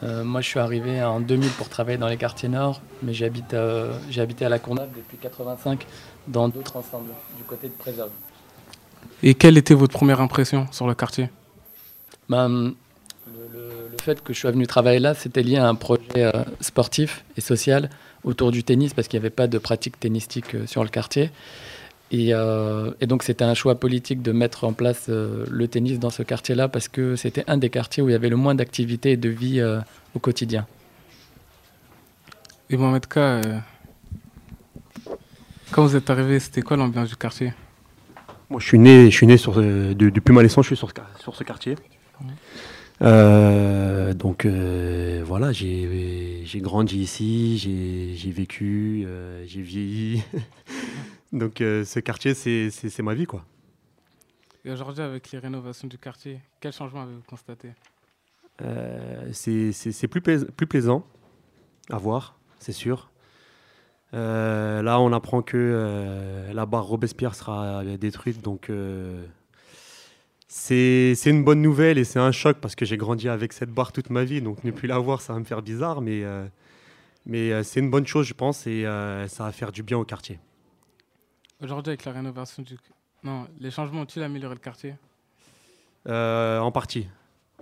Euh, 0.02 0.24
moi, 0.24 0.40
je 0.40 0.48
suis 0.48 0.58
arrivé 0.58 1.02
en 1.02 1.20
2000 1.20 1.48
pour 1.50 1.68
travailler 1.68 1.96
dans 1.98 2.08
les 2.08 2.16
quartiers 2.16 2.48
nord, 2.48 2.80
mais 3.02 3.14
j'habite, 3.14 3.54
euh, 3.54 3.92
j'ai 4.10 4.20
habité 4.20 4.44
à 4.44 4.48
la 4.48 4.58
Courneuve 4.58 4.88
depuis 4.96 5.16
85 5.18 5.86
dans 6.28 6.48
d'autres 6.48 6.76
ensembles, 6.76 7.10
du 7.36 7.44
côté 7.44 7.68
de 7.68 7.72
Préserve. 7.72 8.10
Et 9.22 9.34
quelle 9.34 9.56
était 9.56 9.74
votre 9.74 9.92
première 9.92 10.20
impression 10.20 10.66
sur 10.72 10.86
le 10.86 10.94
quartier 10.94 11.30
Ben, 12.28 12.48
le, 12.48 13.32
le- 13.52 13.88
le 13.92 13.98
fait 14.02 14.22
que 14.22 14.32
je 14.32 14.40
sois 14.40 14.50
venu 14.50 14.66
travailler 14.66 14.98
là, 14.98 15.14
c'était 15.14 15.42
lié 15.42 15.56
à 15.58 15.68
un 15.68 15.74
projet 15.76 16.02
euh, 16.16 16.32
sportif 16.60 17.24
et 17.36 17.40
social 17.40 17.88
autour 18.24 18.50
du 18.50 18.64
tennis, 18.64 18.94
parce 18.94 19.06
qu'il 19.08 19.18
n'y 19.20 19.22
avait 19.24 19.30
pas 19.30 19.46
de 19.46 19.58
pratique 19.58 19.98
tennistique 20.00 20.56
sur 20.66 20.82
le 20.82 20.90
quartier. 20.90 21.30
Et, 22.14 22.34
euh, 22.34 22.90
et 23.00 23.06
donc, 23.06 23.22
c'était 23.22 23.44
un 23.44 23.54
choix 23.54 23.74
politique 23.74 24.20
de 24.20 24.32
mettre 24.32 24.64
en 24.64 24.74
place 24.74 25.06
euh, 25.08 25.46
le 25.50 25.66
tennis 25.66 25.98
dans 25.98 26.10
ce 26.10 26.22
quartier-là, 26.22 26.68
parce 26.68 26.86
que 26.88 27.16
c'était 27.16 27.42
un 27.46 27.56
des 27.56 27.70
quartiers 27.70 28.02
où 28.02 28.08
il 28.10 28.12
y 28.12 28.14
avait 28.14 28.28
le 28.28 28.36
moins 28.36 28.54
d'activité 28.54 29.12
et 29.12 29.16
de 29.16 29.30
vie 29.30 29.60
euh, 29.60 29.80
au 30.14 30.18
quotidien. 30.18 30.66
Et 32.68 32.76
Mohamed 32.76 33.06
K, 33.06 33.16
euh, 33.16 33.42
quand 35.70 35.86
vous 35.86 35.96
êtes 35.96 36.10
arrivé, 36.10 36.38
c'était 36.38 36.60
quoi 36.60 36.76
l'ambiance 36.76 37.08
du 37.08 37.16
quartier? 37.16 37.54
Moi, 38.50 38.60
je 38.60 38.66
suis 38.66 38.78
né, 38.78 39.10
je 39.10 39.16
suis 39.16 39.26
né 39.26 39.38
sur, 39.38 39.58
euh, 39.58 39.94
de- 39.94 40.10
depuis 40.10 40.34
ma 40.34 40.42
naissance, 40.42 40.66
je 40.66 40.74
suis 40.74 40.76
sur, 40.76 40.88
ce 40.90 40.94
quar- 40.94 41.18
sur 41.18 41.34
ce 41.34 41.44
quartier. 41.44 41.76
Euh, 43.00 44.12
donc 44.14 44.44
euh, 44.44 45.22
voilà, 45.26 45.50
j'ai 45.50 46.42
j'ai 46.44 46.60
grandi 46.60 46.98
ici, 47.00 47.58
j'ai 47.58 48.14
j'ai 48.16 48.30
vécu, 48.30 49.04
euh, 49.06 49.42
j'ai 49.46 49.62
vieilli. 49.62 50.22
donc 51.32 51.60
euh, 51.60 51.84
ce 51.84 52.00
quartier, 52.00 52.34
c'est 52.34 53.02
ma 53.02 53.14
vie, 53.14 53.26
quoi. 53.26 53.44
Et 54.64 54.70
aujourd'hui, 54.70 55.02
avec 55.02 55.30
les 55.32 55.38
rénovations 55.38 55.88
du 55.88 55.98
quartier, 55.98 56.40
quel 56.60 56.72
changement 56.72 57.02
avez-vous 57.02 57.22
constaté? 57.26 57.70
Euh, 58.60 59.28
c'est 59.32 60.08
plus, 60.08 60.20
plais- 60.20 60.44
plus 60.44 60.66
plaisant 60.66 61.04
à 61.90 61.98
voir, 61.98 62.36
c'est 62.60 62.72
sûr. 62.72 63.10
Euh, 64.14 64.82
là, 64.82 65.00
on 65.00 65.12
apprend 65.12 65.42
que 65.42 65.56
euh, 65.56 66.52
la 66.52 66.66
barre 66.66 66.84
Robespierre 66.84 67.34
sera 67.34 67.82
détruite, 67.96 68.42
donc 68.42 68.70
c'est 70.48 71.14
c'est 71.16 71.30
une 71.30 71.42
bonne 71.42 71.62
nouvelle 71.62 71.96
et 71.96 72.04
c'est 72.04 72.18
un 72.18 72.30
choc 72.30 72.58
parce 72.60 72.74
que 72.74 72.84
j'ai 72.84 72.98
grandi 72.98 73.28
avec 73.28 73.54
cette 73.54 73.70
barre 73.70 73.90
toute 73.90 74.10
ma 74.10 74.22
vie, 74.22 74.42
donc 74.42 74.62
ne 74.64 74.70
plus 74.70 74.86
la 74.86 74.98
voir, 74.98 75.22
ça 75.22 75.32
va 75.32 75.38
me 75.38 75.44
faire 75.44 75.62
bizarre, 75.62 76.02
mais, 76.02 76.22
mais 77.26 77.64
c'est 77.64 77.80
une 77.80 77.90
bonne 77.90 78.06
chose, 78.06 78.26
je 78.26 78.34
pense, 78.34 78.66
et 78.66 78.84
ça 79.28 79.44
va 79.44 79.50
faire 79.50 79.72
du 79.72 79.82
bien 79.82 79.96
au 79.98 80.04
quartier. 80.04 80.38
Aujourd'hui, 81.62 81.90
avec 81.90 82.04
la 82.04 82.12
rénovation 82.12 82.62
du... 82.62 82.76
Non, 83.22 83.46
les 83.60 83.70
changements 83.70 84.00
ont-ils 84.00 84.22
amélioré 84.22 84.54
le 84.54 84.60
quartier? 84.60 84.94
Euh, 86.08 86.58
en 86.58 86.72
partie. 86.72 87.06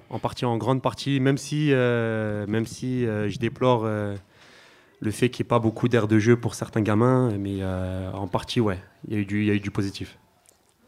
En 0.08 0.18
partie, 0.18 0.46
en 0.46 0.56
grande 0.56 0.80
partie, 0.80 1.20
même 1.20 1.36
si, 1.36 1.68
euh, 1.72 2.46
même 2.46 2.64
si 2.66 3.04
euh, 3.06 3.28
je 3.28 3.38
déplore 3.38 3.84
le 3.84 5.10
fait 5.10 5.28
qu'il 5.28 5.44
n'y 5.44 5.48
ait 5.48 5.50
pas 5.50 5.58
beaucoup 5.58 5.88
d'air 5.88 6.08
de 6.08 6.18
jeu 6.18 6.36
pour 6.36 6.54
certains 6.54 6.80
gamins, 6.80 7.36
mais 7.38 7.62
en 7.62 8.26
partie, 8.26 8.60
ouais, 8.60 8.82
il 9.06 9.14
y, 9.14 9.16
a 9.16 9.20
eu 9.20 9.26
du- 9.26 9.44
y 9.44 9.50
a 9.50 9.54
eu 9.54 9.60
du 9.60 9.70
positif. 9.70 10.16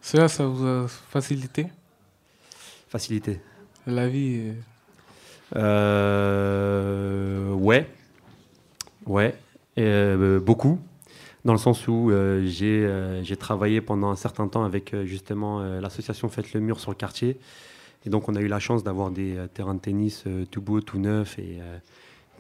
Cela, 0.01 0.29
ça 0.29 0.47
vous 0.47 0.67
a 0.67 0.89
facilité? 0.89 1.67
Facilité. 2.89 3.41
la 3.87 4.09
vie 4.09 4.53
ouais, 7.57 7.87
ouais, 9.07 9.35
beaucoup, 10.41 10.79
dans 11.45 11.53
le 11.53 11.59
sens 11.59 11.89
où 11.89 12.11
euh, 12.11 12.45
j'ai 12.47 12.85
euh, 12.85 13.23
j'ai 13.25 13.37
travaillé 13.37 13.81
pendant 13.81 14.11
un 14.11 14.17
certain 14.17 14.47
temps 14.49 14.65
avec 14.65 14.95
euh, 14.95 15.05
justement 15.05 15.61
euh, 15.61 15.81
l'association 15.81 16.29
Faites 16.29 16.53
le 16.53 16.61
Mur 16.61 16.79
sur 16.81 16.91
le 16.91 16.97
quartier. 16.97 17.37
Et 18.07 18.11
donc 18.11 18.29
on 18.29 18.35
a 18.37 18.41
eu 18.41 18.49
la 18.49 18.59
chance 18.61 18.83
d'avoir 18.85 19.11
des 19.11 19.37
euh, 19.37 19.47
terrains 19.47 19.75
de 19.75 19.81
tennis 19.81 20.25
euh, 20.27 20.45
tout 20.51 20.61
beaux, 20.61 20.81
tout 20.81 20.99
neufs, 20.99 21.39
et 21.39 21.59
euh, 21.61 21.79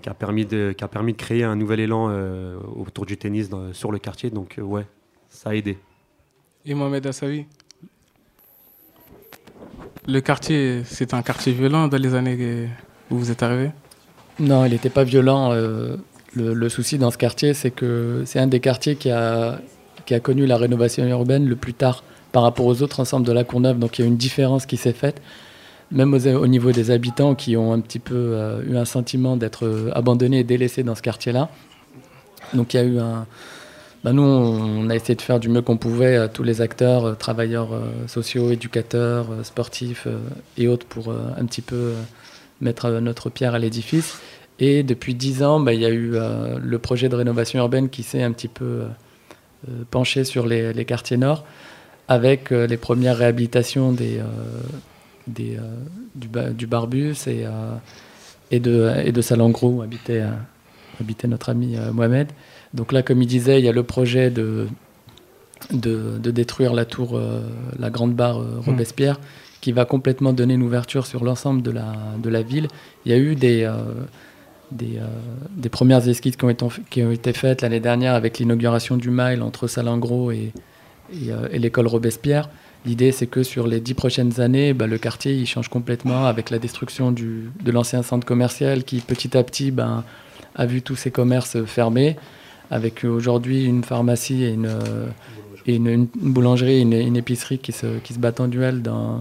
qui, 0.02 0.08
a 0.08 0.14
permis 0.14 0.44
de, 0.44 0.72
qui 0.76 0.82
a 0.84 0.88
permis 0.88 1.12
de 1.12 1.18
créer 1.18 1.44
un 1.44 1.56
nouvel 1.56 1.80
élan 1.80 2.08
euh, 2.10 2.58
autour 2.76 3.06
du 3.06 3.16
tennis 3.16 3.48
dans- 3.48 3.72
sur 3.72 3.92
le 3.92 3.98
quartier. 3.98 4.30
Donc 4.30 4.58
euh, 4.58 4.62
ouais, 4.62 4.86
ça 5.28 5.50
a 5.50 5.54
aidé. 5.54 5.78
Et 6.64 6.74
Mohamed 6.74 7.06
Assawi 7.06 7.46
Le 10.06 10.20
quartier, 10.20 10.82
c'est 10.84 11.14
un 11.14 11.22
quartier 11.22 11.52
violent 11.52 11.88
dans 11.88 11.96
les 12.00 12.14
années 12.14 12.68
où 13.10 13.18
vous 13.18 13.30
êtes 13.30 13.42
arrivé? 13.42 13.70
Non, 14.38 14.64
il 14.64 14.72
n'était 14.72 14.90
pas 14.90 15.04
violent. 15.04 15.52
euh, 15.52 15.96
le, 16.34 16.68
souci 16.68 16.98
dans 16.98 17.10
ce 17.10 17.18
quartier, 17.18 17.54
c'est 17.54 17.70
que 17.70 18.22
c'est 18.26 18.38
un 18.38 18.46
des 18.46 18.60
quartiers 18.60 18.96
qui 18.96 19.10
a, 19.10 19.60
qui 20.06 20.14
a 20.14 20.20
connu 20.20 20.46
la 20.46 20.56
rénovation 20.56 21.04
urbaine 21.06 21.46
le 21.46 21.56
plus 21.56 21.74
tard 21.74 22.02
par 22.32 22.42
rapport 22.42 22.66
aux 22.66 22.82
autres 22.82 23.00
ensembles 23.00 23.26
de 23.26 23.32
la 23.32 23.44
Courneuve. 23.44 23.78
Donc 23.78 23.98
il 23.98 24.02
y 24.02 24.04
a 24.04 24.08
une 24.08 24.16
différence 24.16 24.66
qui 24.66 24.76
s'est 24.76 24.92
faite, 24.92 25.20
même 25.90 26.14
au 26.14 26.46
niveau 26.46 26.72
des 26.72 26.90
habitants 26.90 27.34
qui 27.34 27.56
ont 27.56 27.72
un 27.72 27.80
petit 27.80 27.98
peu 27.98 28.14
euh, 28.14 28.62
eu 28.66 28.76
un 28.76 28.86
sentiment 28.86 29.36
d'être 29.36 29.66
euh, 29.66 29.90
abandonnés 29.94 30.40
et 30.40 30.44
délaissés 30.44 30.82
dans 30.82 30.94
ce 30.94 31.02
quartier-là. 31.02 31.50
Donc 32.54 32.74
il 32.74 32.76
y 32.78 32.80
a 32.80 32.84
eu 32.84 32.98
un... 32.98 33.26
bah, 34.02 34.12
nous, 34.12 34.22
on 34.22 34.88
a 34.88 34.94
essayé 34.94 35.14
de 35.14 35.22
faire 35.22 35.38
du 35.38 35.50
mieux 35.50 35.60
qu'on 35.60 35.76
pouvait, 35.76 36.16
euh, 36.16 36.28
tous 36.32 36.42
les 36.42 36.62
acteurs, 36.62 37.04
euh, 37.04 37.14
travailleurs 37.14 37.70
sociaux, 38.06 38.50
éducateurs, 38.50 39.26
sportifs 39.42 40.08
et 40.56 40.66
autres, 40.68 40.86
pour 40.86 41.12
un 41.12 41.44
petit 41.44 41.62
peu 41.62 41.92
mettre 42.62 42.88
notre 42.88 43.28
pierre 43.28 43.54
à 43.54 43.58
l'édifice. 43.58 44.18
Et 44.64 44.84
depuis 44.84 45.14
dix 45.16 45.42
ans, 45.42 45.58
bah, 45.58 45.72
il 45.74 45.80
y 45.80 45.84
a 45.84 45.90
eu 45.90 46.12
euh, 46.14 46.56
le 46.62 46.78
projet 46.78 47.08
de 47.08 47.16
rénovation 47.16 47.58
urbaine 47.58 47.88
qui 47.88 48.04
s'est 48.04 48.22
un 48.22 48.30
petit 48.30 48.46
peu 48.46 48.64
euh, 48.64 48.86
euh, 49.68 49.82
penché 49.90 50.22
sur 50.22 50.46
les, 50.46 50.72
les 50.72 50.84
quartiers 50.84 51.16
nord, 51.16 51.44
avec 52.06 52.50
les 52.50 52.76
premières 52.76 53.16
réhabilitations 53.16 53.90
des, 53.90 54.20
des, 55.26 55.56
du, 56.14 56.28
ba- 56.28 56.50
du 56.50 56.66
Barbus 56.66 57.16
et, 57.26 57.46
et 58.50 58.60
de, 58.60 58.92
et 59.04 59.12
de 59.12 59.22
où 59.64 59.82
habitait, 59.82 60.24
habitait 61.00 61.28
notre 61.28 61.48
ami 61.50 61.76
Mohamed. 61.92 62.28
Donc 62.74 62.92
là, 62.92 63.02
comme 63.02 63.22
il 63.22 63.26
disait, 63.26 63.60
il 63.60 63.64
y 63.64 63.68
a 63.68 63.72
le 63.72 63.82
projet 63.82 64.30
de, 64.30 64.66
de, 65.72 66.18
de 66.18 66.30
détruire 66.30 66.74
la 66.74 66.84
tour, 66.84 67.16
euh, 67.16 67.40
la 67.78 67.90
grande 67.90 68.14
barre 68.14 68.40
euh, 68.40 68.60
Robespierre, 68.66 69.18
qui 69.60 69.72
va 69.72 69.84
complètement 69.84 70.32
donner 70.32 70.54
une 70.54 70.62
ouverture 70.64 71.06
sur 71.06 71.24
l'ensemble 71.24 71.62
de 71.62 71.70
la, 71.70 71.94
de 72.22 72.28
la 72.28 72.42
ville. 72.42 72.68
Il 73.06 73.12
y 73.12 73.14
a 73.14 73.18
eu 73.18 73.36
des, 73.36 73.62
euh, 73.62 73.76
des, 74.72 74.98
euh, 74.98 75.06
des 75.56 75.68
premières 75.68 76.06
esquisses 76.08 76.36
qui 76.36 76.44
ont 76.44 76.50
été, 76.50 76.66
qui 76.90 77.02
ont 77.02 77.10
été 77.10 77.32
faites 77.32 77.62
l'année 77.62 77.80
dernière 77.80 78.14
avec 78.14 78.38
l'inauguration 78.38 78.96
du 78.96 79.10
Mile 79.10 79.42
entre 79.42 79.66
Salengro 79.66 80.30
et, 80.30 80.52
euh, 81.28 81.48
et 81.50 81.58
l'école 81.58 81.86
Robespierre. 81.86 82.48
L'idée, 82.84 83.12
c'est 83.12 83.26
que 83.26 83.42
sur 83.42 83.66
les 83.66 83.80
dix 83.80 83.94
prochaines 83.94 84.40
années, 84.40 84.72
bah, 84.72 84.86
le 84.86 84.98
quartier 84.98 85.34
il 85.34 85.46
change 85.46 85.68
complètement 85.68 86.26
avec 86.26 86.50
la 86.50 86.58
destruction 86.58 87.12
du, 87.12 87.50
de 87.62 87.70
l'ancien 87.70 88.02
centre 88.02 88.26
commercial 88.26 88.82
qui, 88.82 89.00
petit 89.00 89.36
à 89.36 89.44
petit, 89.44 89.70
ben, 89.70 90.04
a 90.56 90.66
vu 90.66 90.82
tous 90.82 90.96
ces 90.96 91.10
commerces 91.10 91.64
fermés, 91.64 92.16
avec 92.70 93.04
aujourd'hui 93.04 93.64
une 93.64 93.84
pharmacie 93.84 94.42
et 94.42 94.50
une, 94.50 94.66
euh, 94.66 95.06
et 95.66 95.76
une, 95.76 96.08
boulangerie 96.14 96.80
une, 96.80 96.94
une 96.94 97.16
épicerie 97.16 97.58
qui 97.58 97.72
se, 97.72 97.98
qui 97.98 98.14
se 98.14 98.18
battent 98.18 98.40
en 98.40 98.48
duel 98.48 98.82
dans, 98.82 99.20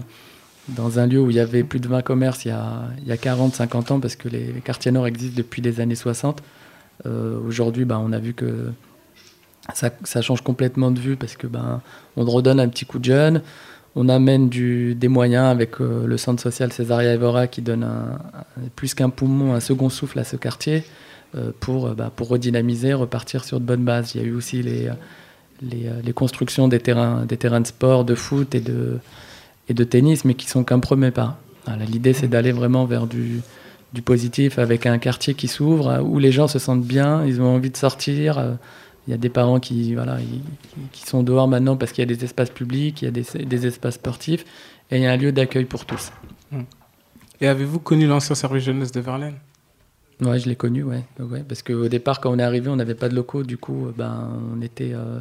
dans 0.68 0.98
un 0.98 1.06
lieu 1.06 1.20
où 1.20 1.30
il 1.30 1.36
y 1.36 1.40
avait 1.40 1.64
plus 1.64 1.80
de 1.80 1.88
20 1.88 2.02
commerces 2.02 2.44
il 2.44 2.48
y 2.48 2.52
a, 2.52 2.84
il 2.98 3.08
y 3.08 3.12
a 3.12 3.16
40, 3.16 3.54
50 3.54 3.90
ans, 3.90 4.00
parce 4.00 4.16
que 4.16 4.28
les, 4.28 4.46
quartiers 4.64 4.92
nord 4.92 5.06
existent 5.06 5.36
depuis 5.36 5.62
les 5.62 5.80
années 5.80 5.94
60. 5.94 6.42
Euh, 7.06 7.38
Aujourd'hui, 7.46 7.84
ben, 7.84 8.00
on 8.04 8.12
a 8.12 8.18
vu 8.18 8.32
que 8.32 8.70
ça, 9.74 10.22
change 10.22 10.42
complètement 10.42 10.90
de 10.90 10.98
vue 10.98 11.16
parce 11.16 11.36
que 11.36 11.46
ben, 11.46 11.80
on 12.16 12.24
redonne 12.24 12.60
un 12.60 12.68
petit 12.68 12.84
coup 12.84 12.98
de 12.98 13.04
jeune, 13.04 13.42
on 13.94 14.08
amène 14.08 14.48
des 14.48 15.08
moyens 15.08 15.46
avec 15.46 15.80
euh, 15.80 16.06
le 16.06 16.16
centre 16.16 16.42
social 16.42 16.72
Césaria 16.72 17.12
Evora 17.12 17.46
qui 17.46 17.60
donne 17.60 17.86
plus 18.76 18.94
qu'un 18.94 19.10
poumon, 19.10 19.54
un 19.54 19.60
second 19.60 19.88
souffle 19.88 20.18
à 20.18 20.24
ce 20.24 20.36
quartier 20.36 20.84
euh, 21.34 21.50
pour, 21.60 21.90
bah, 21.90 22.10
pour 22.14 22.28
redynamiser, 22.28 22.94
repartir 22.94 23.44
sur 23.44 23.58
de 23.58 23.64
bonnes 23.64 23.84
bases. 23.84 24.14
Il 24.14 24.22
y 24.22 24.24
a 24.24 24.26
eu 24.26 24.32
aussi 24.32 24.62
les, 24.62 24.90
les 25.60 26.12
constructions 26.12 26.68
des 26.68 26.78
terrains, 26.78 27.24
des 27.26 27.36
terrains 27.36 27.60
de 27.60 27.66
sport, 27.66 28.04
de 28.04 28.14
foot 28.14 28.54
et 28.54 28.60
de, 28.60 28.98
et 29.72 29.74
de 29.74 29.84
tennis, 29.84 30.24
mais 30.24 30.34
qui 30.34 30.46
sont 30.46 30.64
qu'un 30.64 30.80
premier 30.80 31.10
pas. 31.10 31.40
L'idée, 31.88 32.12
c'est 32.12 32.28
d'aller 32.28 32.52
vraiment 32.52 32.84
vers 32.86 33.06
du, 33.06 33.40
du 33.92 34.02
positif 34.02 34.58
avec 34.58 34.86
un 34.86 34.98
quartier 34.98 35.34
qui 35.34 35.48
s'ouvre, 35.48 35.88
euh, 35.88 36.00
où 36.00 36.18
les 36.18 36.32
gens 36.32 36.48
se 36.48 36.58
sentent 36.58 36.84
bien, 36.84 37.24
ils 37.24 37.40
ont 37.40 37.54
envie 37.56 37.70
de 37.70 37.76
sortir. 37.76 38.38
euh, 38.38 38.54
Il 39.08 39.10
y 39.10 39.14
a 39.14 39.16
des 39.16 39.30
parents 39.30 39.60
qui, 39.60 39.94
voilà, 39.94 40.18
qui 40.92 41.02
sont 41.06 41.24
dehors 41.24 41.48
maintenant 41.48 41.76
parce 41.76 41.90
qu'il 41.92 42.02
y 42.04 42.08
a 42.08 42.14
des 42.14 42.22
espaces 42.24 42.50
publics, 42.50 43.02
il 43.02 43.06
y 43.06 43.08
a 43.08 43.10
des, 43.10 43.26
des 43.44 43.66
espaces 43.66 43.96
sportifs, 43.96 44.44
et 44.90 44.96
il 44.98 45.02
y 45.02 45.06
a 45.06 45.10
un 45.10 45.16
lieu 45.16 45.32
d'accueil 45.32 45.64
pour 45.64 45.84
tous. 45.84 46.12
Et 47.40 47.48
avez-vous 47.48 47.80
connu 47.80 48.06
l'ancien 48.06 48.36
service 48.36 48.64
jeunesse 48.64 48.92
de 48.92 49.00
Verlaine? 49.00 49.38
Ouais, 50.20 50.38
je 50.38 50.48
l'ai 50.48 50.54
connu, 50.54 50.84
ouais. 50.84 51.02
ouais. 51.18 51.42
Parce 51.48 51.62
qu'au 51.62 51.88
départ, 51.88 52.20
quand 52.20 52.30
on 52.30 52.38
est 52.38 52.44
arrivé, 52.44 52.68
on 52.68 52.76
n'avait 52.76 52.94
pas 52.94 53.08
de 53.08 53.16
locaux. 53.16 53.42
Du 53.42 53.56
coup, 53.56 53.86
euh, 53.86 53.92
ben, 53.96 54.14
on 54.54 54.62
était 54.62 54.92
euh, 54.94 55.18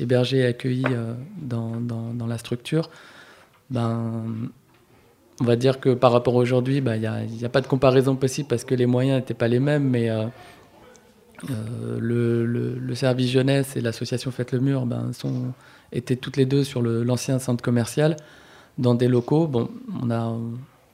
hébergés 0.00 0.38
et 0.38 0.46
accueillis 0.46 0.82
euh, 0.90 1.14
dans, 1.40 1.80
dans, 1.80 2.12
dans 2.12 2.26
la 2.26 2.38
structure. 2.38 2.90
Ben, 3.72 4.24
on 5.40 5.44
va 5.44 5.56
dire 5.56 5.80
que 5.80 5.94
par 5.94 6.12
rapport 6.12 6.34
à 6.34 6.38
aujourd'hui, 6.38 6.80
ben, 6.80 6.94
il 6.94 7.00
n'y 7.00 7.06
a, 7.06 7.22
il 7.24 7.40
y 7.40 7.44
a 7.44 7.48
pas 7.48 7.60
de 7.60 7.66
comparaison 7.66 8.14
possible 8.16 8.48
parce 8.48 8.64
que 8.64 8.74
les 8.74 8.86
moyens 8.86 9.18
n'étaient 9.20 9.34
pas 9.34 9.48
les 9.48 9.58
mêmes. 9.60 9.88
Mais 9.88 10.10
euh, 10.10 10.26
euh, 11.50 11.98
le, 11.98 12.46
le- 12.46 12.78
le 12.78 12.94
service 12.94 13.30
jeunesse 13.30 13.74
et 13.76 13.80
l'association 13.80 14.30
Faites 14.30 14.52
le 14.52 14.60
Mur 14.60 14.86
ben, 14.86 15.12
sont, 15.12 15.52
étaient 15.90 16.16
toutes 16.16 16.36
les 16.36 16.46
deux 16.46 16.62
sur 16.64 16.82
l'ancien 16.82 17.38
centre 17.38 17.62
commercial, 17.64 18.16
dans 18.78 18.94
des 18.94 19.08
locaux. 19.08 19.46
Bon, 19.48 19.68
on 20.00 20.10
a, 20.10 20.32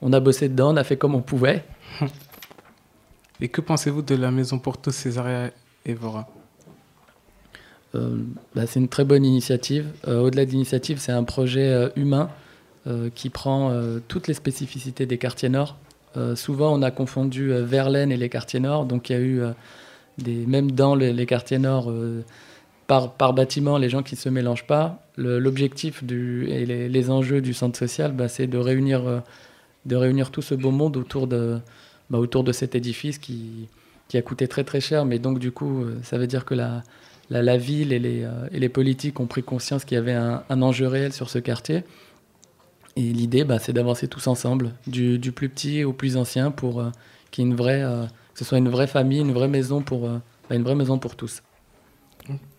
on 0.01 0.13
a 0.13 0.19
bossé 0.19 0.49
dedans, 0.49 0.73
on 0.73 0.77
a 0.77 0.83
fait 0.83 0.97
comme 0.97 1.15
on 1.15 1.21
pouvait. 1.21 1.63
Et 3.41 3.47
que 3.47 3.61
pensez-vous 3.61 4.01
de 4.01 4.15
la 4.15 4.31
maison 4.31 4.59
pour 4.59 4.77
tous 4.77 4.91
Césaria 4.91 5.51
Evora 5.85 6.27
Euh, 7.95 8.17
bah, 8.55 8.65
c'est 8.67 8.79
une 8.79 8.89
très 8.89 9.05
bonne 9.05 9.25
initiative. 9.25 9.85
Euh, 10.07 10.21
Au-delà 10.21 10.45
de 10.45 10.51
l'initiative, 10.51 10.99
c'est 10.99 11.11
un 11.11 11.23
projet 11.23 11.67
euh, 11.69 11.89
humain 11.95 12.29
qui 13.13 13.29
prend 13.29 13.71
euh, 13.71 13.99
toutes 14.07 14.27
les 14.27 14.33
spécificités 14.33 15.05
des 15.05 15.17
quartiers 15.17 15.49
nord. 15.49 15.77
Euh, 16.17 16.35
souvent, 16.35 16.73
on 16.73 16.81
a 16.81 16.91
confondu 16.91 17.51
euh, 17.51 17.63
Verlaine 17.63 18.11
et 18.11 18.17
les 18.17 18.29
quartiers 18.29 18.59
nord. 18.59 18.85
Donc, 18.85 19.09
il 19.09 19.13
y 19.13 19.15
a 19.15 19.19
eu, 19.19 19.41
euh, 19.41 19.51
même 20.47 20.71
dans 20.71 20.95
les, 20.95 21.25
quartiers 21.25 21.59
nord, 21.59 21.89
euh, 21.89 22.23
par, 22.89 23.33
bâtiment, 23.33 23.77
les 23.77 23.89
gens 23.89 24.01
qui 24.01 24.15
ne 24.15 24.19
se 24.19 24.29
mélangent 24.29 24.65
pas. 24.65 25.03
L'objectif 25.17 26.03
et 26.03 26.65
les, 26.65 27.09
enjeux 27.11 27.41
du 27.41 27.53
centre 27.53 27.77
social, 27.77 28.13
bah, 28.13 28.27
c'est 28.27 28.47
de 28.47 28.57
réunir, 28.57 29.07
euh, 29.07 29.19
de 29.85 29.95
réunir 29.95 30.31
tout 30.31 30.41
ce 30.41 30.55
beau 30.55 30.71
monde 30.71 30.97
autour 30.97 31.27
de, 31.27 31.59
bah, 32.09 32.19
cet 32.51 32.73
édifice 32.75 33.19
qui, 33.19 33.67
a 34.13 34.21
coûté 34.23 34.47
très 34.47 34.63
très 34.63 34.81
cher. 34.81 35.05
Mais 35.05 35.19
donc, 35.19 35.37
du 35.37 35.51
coup, 35.51 35.83
euh, 35.83 35.99
ça 36.01 36.17
veut 36.17 36.25
dire 36.25 36.45
que 36.45 36.55
la, 36.55 37.57
ville 37.57 37.93
et 37.93 37.99
les, 37.99 38.23
euh, 38.23 38.69
politiques 38.69 39.19
ont 39.19 39.27
pris 39.27 39.43
conscience 39.43 39.85
qu'il 39.85 39.95
y 39.95 39.99
avait 39.99 40.13
un 40.13 40.61
enjeu 40.61 40.87
réel 40.87 41.13
sur 41.13 41.29
ce 41.29 41.37
quartier. 41.37 41.83
Et 42.99 43.13
l'idée, 43.13 43.45
bah, 43.45 43.59
c'est 43.59 43.71
d'avancer 43.71 44.09
tous 44.09 44.27
ensemble, 44.27 44.73
du, 44.85 45.19
du 45.19 45.31
plus 45.31 45.47
petit 45.47 45.85
au 45.85 45.93
plus 45.93 46.17
ancien, 46.17 46.51
pour 46.51 46.81
euh, 46.81 46.89
qu'il 47.31 47.45
y 47.45 47.47
ait 47.47 47.49
une 47.49 47.55
vraie, 47.55 47.81
euh, 47.81 48.05
que 48.33 48.39
ce 48.39 48.43
soit 48.43 48.57
une 48.57 48.67
vraie 48.67 48.87
famille, 48.87 49.21
une 49.21 49.31
vraie 49.31 49.47
maison 49.47 49.81
pour, 49.81 50.05
euh, 50.05 50.17
bah, 50.49 50.57
une 50.57 50.63
vraie 50.63 50.75
maison 50.75 50.99
pour 50.99 51.15
tous. 51.15 51.41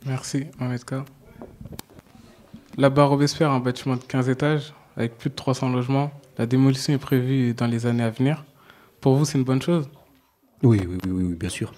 Merci, 0.07 0.47
Mohamed 0.59 0.83
K. 0.83 0.95
Là-bas, 2.79 3.05
Robespierre, 3.05 3.51
un 3.51 3.61
bâtiment 3.61 3.97
de 3.97 4.03
15 4.03 4.31
étages 4.31 4.73
avec 4.97 5.19
plus 5.19 5.29
de 5.29 5.35
300 5.35 5.69
logements. 5.69 6.11
La 6.39 6.47
démolition 6.47 6.95
est 6.95 6.99
prévue 6.99 7.53
dans 7.53 7.67
les 7.67 7.85
années 7.85 8.03
à 8.03 8.11
venir. 8.11 8.47
Pour 9.03 9.17
vous, 9.17 9.27
c'est 9.27 9.37
une 9.37 9.45
bonne 9.45 9.61
chose? 9.61 9.91
Oui, 10.63 10.81
oui, 10.89 10.99
oui, 11.07 11.35
bien 11.35 11.51
sûr. 11.51 11.75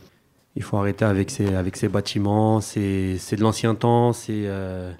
Il 0.54 0.62
faut 0.62 0.76
arrêter 0.76 1.04
avec 1.04 1.32
ces, 1.32 1.52
avec 1.56 1.76
ces 1.76 1.88
bâtiments. 1.88 2.60
C'est 2.60 3.16
c'est 3.18 3.34
de 3.34 3.42
l'ancien 3.42 3.74
temps. 3.74 4.12
C'est 4.12 4.44
euh, 4.46 4.92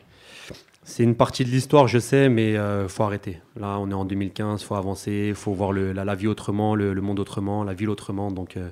c'est 0.85 1.05
une 1.05 1.15
partie 1.15 1.45
de 1.45 1.51
l'histoire, 1.51 1.87
je 1.87 1.99
sais, 1.99 2.29
mais 2.29 2.53
il 2.53 2.89
faut 2.89 3.05
arrêter. 3.05 3.41
Là, 3.57 3.79
on 3.79 3.91
est 3.91 3.95
en 3.95 4.05
2015, 4.05 4.62
il 4.62 4.65
faut 4.65 4.75
avancer. 4.75 5.27
Il 5.29 5.35
faut 5.35 5.53
voir 5.53 5.73
le, 5.73 5.93
la, 5.93 6.05
la 6.05 6.15
vie 6.15 6.27
autrement, 6.27 6.75
le, 6.75 6.93
le 6.93 7.01
monde 7.01 7.21
autrement, 7.21 7.62
la 7.62 7.75
ville 7.75 7.89
autrement. 7.89 8.31
Donc, 8.33 8.57
euh, 8.57 8.69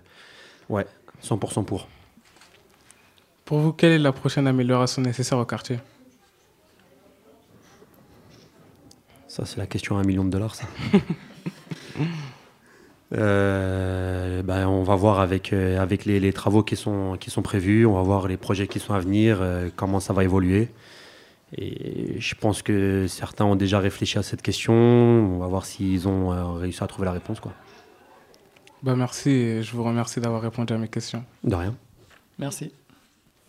ouais, 0.69 0.87
100% 1.23 1.65
pour. 1.65 1.89
Pour 3.45 3.59
vous, 3.59 3.73
quelle 3.73 3.93
est 3.93 3.99
la 3.99 4.13
prochaine 4.13 4.47
amélioration 4.47 5.03
nécessaire 5.03 5.39
au 5.39 5.45
quartier? 5.45 5.79
Ça, 9.29 9.45
c'est 9.47 9.59
la 9.59 9.67
question 9.67 9.97
à 9.97 10.01
un 10.01 10.05
million 10.05 10.25
de 10.25 10.31
dollars, 10.31 10.55
ça. 10.55 10.67
Euh, 13.13 14.43
ben, 14.45 14.69
on 14.69 14.85
va 14.85 14.95
voir 14.95 15.19
avec, 15.19 15.53
euh, 15.53 15.81
avec 15.81 16.05
les, 16.05 16.21
les 16.21 16.33
travaux 16.33 16.63
qui 16.63 16.77
sont, 16.77 17.17
qui 17.19 17.29
sont 17.29 17.43
prévus, 17.43 17.85
on 17.85 17.95
va 17.95 18.03
voir 18.03 18.29
les 18.29 18.37
projets 18.37 18.69
qui 18.69 18.79
sont 18.79 18.95
à 18.95 19.01
venir, 19.01 19.39
euh, 19.41 19.69
comment 19.75 19.99
ça 19.99 20.13
va 20.13 20.23
évoluer. 20.23 20.69
Et 21.57 22.21
je 22.21 22.35
pense 22.35 22.63
que 22.63 23.07
certains 23.09 23.45
ont 23.45 23.57
déjà 23.57 23.79
réfléchi 23.81 24.19
à 24.19 24.23
cette 24.23 24.43
question. 24.43 24.73
On 24.73 25.39
va 25.39 25.47
voir 25.47 25.65
s'ils 25.67 26.07
ont 26.07 26.33
euh, 26.33 26.53
réussi 26.53 26.83
à 26.83 26.87
trouver 26.87 27.07
la 27.07 27.13
réponse. 27.13 27.41
Quoi. 27.41 27.53
Bah 28.83 28.95
merci 28.97 29.31
et 29.31 29.63
je 29.63 29.77
vous 29.77 29.85
remercie 29.85 30.21
d'avoir 30.21 30.41
répondu 30.41 30.73
à 30.73 30.79
mes 30.79 30.89
questions. 30.89 31.25
De 31.45 31.55
rien. 31.55 31.75
Merci. 32.39 32.73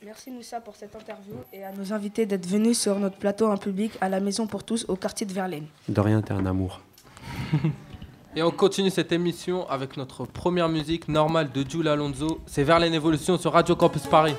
Merci 0.04 0.32
Moussa 0.32 0.60
pour 0.60 0.76
cette 0.76 0.96
interview 0.96 1.36
et 1.54 1.64
à 1.64 1.72
nos 1.72 1.94
invités 1.94 2.26
d'être 2.26 2.48
venus 2.48 2.80
sur 2.80 3.00
notre 3.00 3.18
plateau 3.18 3.48
en 3.48 3.58
public 3.58 3.92
à 4.02 4.10
la 4.10 4.20
Maison 4.20 4.48
pour 4.48 4.64
tous 4.64 4.84
au 4.88 4.96
quartier 4.96 5.28
de 5.28 5.32
Verlaine. 5.32 5.68
De 5.88 6.02
rien, 6.02 6.22
t'es 6.22 6.34
un 6.34 6.46
amour. 6.46 6.82
Et 8.36 8.42
on 8.44 8.52
continue 8.52 8.90
cette 8.90 9.12
émission 9.12 9.70
avec 9.70 9.98
notre 9.98 10.26
première 10.26 10.70
musique 10.70 11.10
normale 11.10 11.52
de 11.52 11.70
Jules 11.70 11.90
Alonso. 11.90 12.40
C'est 12.46 12.64
Verlaine 12.64 12.94
Evolution 12.94 13.38
sur 13.38 13.52
Radio 13.52 13.76
Campus 13.76 14.04
Paris. 14.04 14.36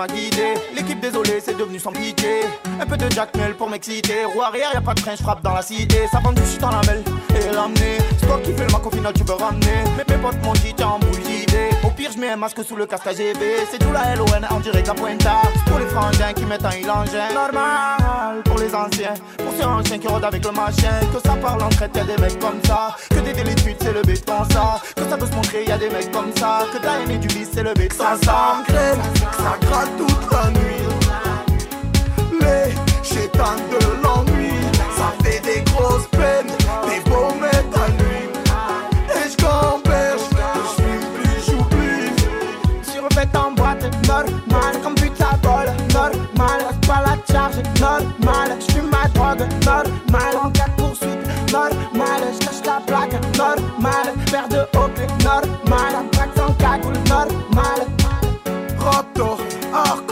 my 0.00 0.06
Day. 0.06 0.89
C'est 1.44 1.56
devenu 1.56 1.78
sans 1.78 1.92
pitié. 1.92 2.42
Un 2.80 2.86
peu 2.86 2.96
de 2.96 3.10
Jack 3.10 3.36
Mel 3.36 3.54
pour 3.54 3.68
m'exciter. 3.68 4.24
Roue 4.24 4.42
arrière, 4.42 4.70
y 4.74 4.76
a 4.76 4.80
pas 4.80 4.94
de 4.94 5.00
train, 5.00 5.14
je 5.16 5.22
frappe 5.22 5.42
dans 5.42 5.54
la 5.54 5.62
cité. 5.62 6.06
Ça 6.10 6.18
vend 6.22 6.32
du 6.32 6.42
shit 6.42 6.60
dans 6.60 6.70
la 6.70 6.80
mêle 6.82 7.02
et 7.30 7.54
l'amener. 7.54 7.98
C'est 8.18 8.26
toi 8.26 8.40
qui 8.42 8.52
fais 8.52 8.66
le 8.66 8.72
mac, 8.72 8.86
au 8.86 8.90
final, 8.90 9.12
tu 9.12 9.24
peux 9.24 9.34
ramener. 9.34 9.84
Mes 9.96 10.16
potes 10.18 10.42
m'ont 10.42 10.52
dit, 10.54 10.74
t'es 10.74 10.84
en 10.84 10.98
boule. 10.98 11.20
Au 11.82 11.90
pire, 11.90 12.10
je 12.14 12.18
mets 12.18 12.30
un 12.30 12.36
masque 12.36 12.62
sous 12.64 12.76
le 12.76 12.86
casque 12.86 13.06
AGB. 13.06 13.40
C'est 13.70 13.78
tout 13.78 13.92
la 13.92 14.14
LON, 14.14 14.26
on 14.50 14.60
dirait 14.60 14.82
de 14.82 14.86
la 14.88 14.94
pointa. 14.94 15.42
Pour 15.66 15.78
les 15.78 15.86
frangins 15.86 16.32
qui 16.34 16.44
mettent 16.44 16.64
un 16.64 16.72
ilangin. 16.72 17.32
Normal 17.34 18.42
pour 18.44 18.58
les 18.58 18.74
anciens. 18.74 19.14
Pour 19.38 19.52
ceux 19.58 19.66
anciens 19.66 19.98
qui 19.98 20.06
rôdent 20.06 20.24
avec 20.24 20.44
le 20.44 20.52
machin. 20.52 21.00
Que 21.12 21.20
ça 21.26 21.34
parle 21.36 21.62
entre 21.62 21.82
elles, 21.82 21.90
y'a 21.94 22.04
des 22.04 22.18
mecs 22.20 22.38
comme 22.38 22.60
ça. 22.64 22.96
Que 23.08 23.20
des 23.20 23.32
délits 23.32 23.54
de 23.54 23.60
fuite, 23.60 23.78
c'est 23.80 23.92
le 23.92 24.02
béton, 24.02 24.44
ça. 24.52 24.80
Que 24.94 25.08
ça 25.08 25.16
peut 25.16 25.26
se 25.26 25.32
montrer, 25.32 25.64
y 25.64 25.72
a 25.72 25.78
des 25.78 25.90
mecs 25.90 26.10
comme 26.12 26.34
ça. 26.36 26.66
Que 26.72 26.78
t'as 26.78 27.00
aimé 27.00 27.18
du 27.18 27.28
vice, 27.28 27.48
c'est 27.52 27.62
le 27.62 27.74
béton, 27.74 28.04
ça. 28.04 28.16
s'engraine, 28.24 29.00
ça 29.14 29.66
gratte 29.66 29.96
toute 29.96 30.32
la 30.32 30.50
nuit. 30.50 30.79
De 33.40 33.46
l'ennui, 34.02 34.52
ça 34.98 35.14
fait 35.24 35.40
des 35.40 35.62
grosses 35.72 36.06
peines. 36.08 36.52
Des 36.86 37.00
beaux 37.08 37.30
à 37.30 37.88
nuit. 38.02 38.28
Et 39.16 39.30
je 39.30 39.36
gamberge, 39.42 40.20
je 40.28 40.82
fume 40.82 41.06
plus, 41.14 41.46
j'oublie. 41.46 42.12
Survêt 42.82 43.28
en 43.34 43.52
boîte, 43.52 43.82
normal. 44.06 44.74
Comme 44.82 44.94
à 45.20 45.36
bol, 45.38 45.72
normal. 45.94 46.60
Pas 46.86 47.02
la 47.06 47.16
charge, 47.32 47.56
normal. 47.80 48.58
Je 48.60 48.74
fume 48.74 48.90
ma 48.90 49.08
drogue, 49.08 49.48
normal. 49.64 50.36
En 50.44 50.50
cas 50.50 50.66
de 50.76 50.82
poursuite, 50.82 51.50
normal. 51.50 52.20
Je 52.34 52.46
cache 52.46 52.62
la 52.66 52.80
plaque, 52.86 53.14
normal. 53.38 54.12
Paire 54.30 54.48
de 54.48 54.60
haut, 54.76 54.90
normal. 55.24 55.92
La 55.92 56.02
plaque 56.12 56.36
sans 56.36 56.52
cagoule, 56.54 56.92
normal. 57.08 57.86
Raptor, 58.78 59.38
hardcore, 59.72 60.09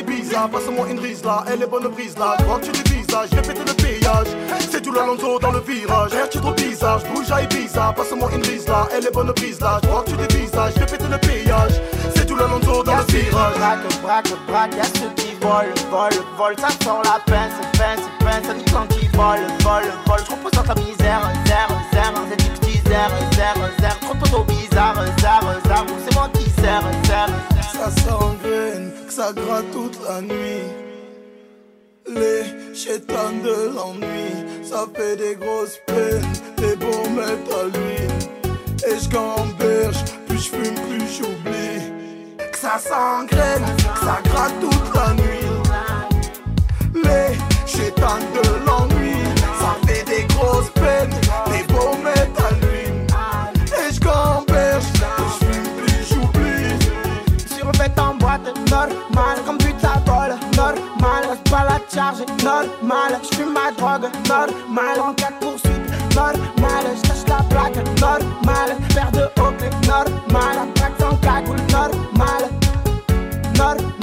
Ibiza. 0.00 0.48
Passe-moi 0.52 0.86
une 0.90 0.96
brise 0.96 1.24
là, 1.24 1.44
elle 1.50 1.62
est 1.62 1.66
bonne 1.66 1.88
prise 1.90 2.16
là. 2.18 2.36
Je 2.38 2.66
tu 2.66 2.82
dévisages, 2.82 3.28
je 3.30 3.36
vais 3.36 3.42
péter 3.42 3.64
le 3.66 3.74
payage. 3.74 4.28
C'est 4.70 4.80
tout 4.82 4.92
l'Alonso 4.92 5.38
dans 5.38 5.52
le 5.52 5.60
virage. 5.60 6.10
Frère, 6.10 6.28
tu 6.28 6.38
trop 6.40 6.52
bizarre, 6.52 7.00
je 7.00 7.06
bouge 7.12 7.30
à 7.30 7.42
Ibiza. 7.42 7.92
Passe-moi 7.96 8.30
une 8.34 8.40
brise 8.40 8.68
là, 8.68 8.88
elle 8.92 9.06
est 9.06 9.12
bonne 9.12 9.32
prise 9.32 9.60
là. 9.60 9.80
Je 9.82 10.10
tu 10.10 10.16
dévisages, 10.16 10.74
je 10.74 10.80
vais 10.80 10.86
péter 10.86 11.08
le 11.10 11.18
payage. 11.18 11.72
C'est 12.14 12.26
tout 12.26 12.36
l'Alonso 12.36 12.82
dans 12.82 12.96
le 12.96 13.04
virage. 13.04 13.54
Braque, 13.56 14.02
braque, 14.02 14.32
braque, 14.46 14.74
y'a 14.76 14.84
ceux 14.84 15.10
qui 15.16 15.34
volent, 15.40 15.74
volent, 15.90 16.24
volent. 16.36 16.56
Ça 16.58 16.68
sent 16.68 17.00
la 17.04 17.18
pince, 17.26 17.58
pince, 17.72 18.06
pince. 18.20 18.46
Ça 18.46 18.54
dit 18.54 18.64
quand 18.72 18.86
ils 19.00 19.10
volent, 19.16 19.46
volent, 19.60 19.94
volent. 20.06 20.24
Je 20.52 20.60
ta 20.60 20.74
misère, 20.74 21.22
zère, 21.46 21.68
zère. 21.92 22.12
C'est 22.30 22.36
du 22.36 22.50
petit 22.58 22.80
zère, 22.86 23.10
zère, 23.32 23.70
zère. 23.80 23.98
Trop 24.00 24.44
bizarre, 24.44 24.94
zère, 25.18 25.60
zère. 25.66 25.84
C'est 26.04 26.14
moi 26.14 26.28
qui 26.34 26.50
sers, 26.50 26.82
zère. 27.04 27.57
Ça 27.78 27.90
s'engraine, 28.02 28.90
que 29.06 29.12
ça 29.12 29.32
gratte 29.32 29.70
toute 29.70 29.98
la 30.04 30.20
nuit. 30.20 30.66
Les 32.08 32.42
chétans 32.74 33.38
de 33.44 33.72
l'ennui, 33.72 34.32
ça 34.64 34.84
fait 34.94 35.14
des 35.14 35.36
grosses 35.36 35.78
peines, 35.86 36.26
des 36.56 36.74
mettre 37.14 37.56
à 37.56 37.64
l'huile. 37.66 38.18
Et 38.84 38.98
je 39.00 39.08
gamberge, 39.08 40.04
plus 40.26 40.38
je 40.38 40.50
fume, 40.50 40.74
plus 40.88 41.06
j'oublie. 41.18 41.80
Que 42.50 42.58
ça 42.58 42.78
s'engraine, 42.78 43.64
que 43.94 44.00
ça 44.00 44.18
gratte 44.24 44.58
toute 44.60 44.94
la 44.96 45.14
nuit. 45.14 45.48
Les 46.94 47.38
chétans 47.64 48.26
de 48.34 48.66
l'ennui, 48.66 49.22
ça 49.60 49.76
fait 49.86 50.04
des 50.04 50.24
grosses 50.34 50.70
peines, 50.70 51.14
des 51.46 51.72
normal. 58.78 59.38
Comme 59.44 59.58
but 59.58 59.84
à 59.84 59.98
bol, 60.06 60.30
normal. 60.56 61.22
Reste 61.30 61.50
pas 61.50 61.64
la 61.64 61.78
charge, 61.92 62.22
normal. 62.42 63.20
Je 63.22 63.36
fume 63.36 63.52
ma 63.52 63.70
drogue, 63.72 64.10
normal. 64.28 65.00
En 65.00 65.14
cas 65.14 65.32
poursuite, 65.40 65.86
normal. 66.14 66.84
Je 66.96 67.08
cache 67.08 67.26
la 67.28 67.42
plaque, 67.50 67.76
normal. 68.00 68.76
Paire 68.94 69.12
de 69.12 69.24
haut, 69.40 69.54
normal. 69.86 70.54
La 70.58 70.66
plaque 70.74 70.98
sans 71.00 71.16
cagoule. 71.16 71.60
Normal. 71.72 72.42
Normal. 73.56 73.97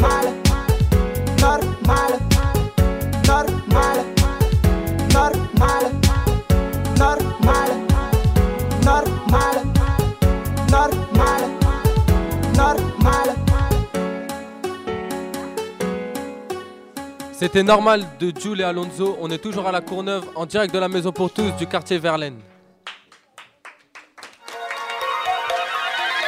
C'était 17.55 17.67
normal 17.67 18.05
de 18.19 18.33
Jules 18.37 18.59
et 18.59 18.63
Alonso. 18.65 19.17
On 19.21 19.29
est 19.29 19.37
toujours 19.37 19.65
à 19.65 19.71
la 19.71 19.79
Courneuve 19.79 20.25
en 20.35 20.45
direct 20.45 20.73
de 20.73 20.79
la 20.79 20.89
Maison 20.89 21.13
pour 21.13 21.31
tous 21.31 21.51
du 21.51 21.65
quartier 21.65 21.97
Verlaine. 21.97 22.37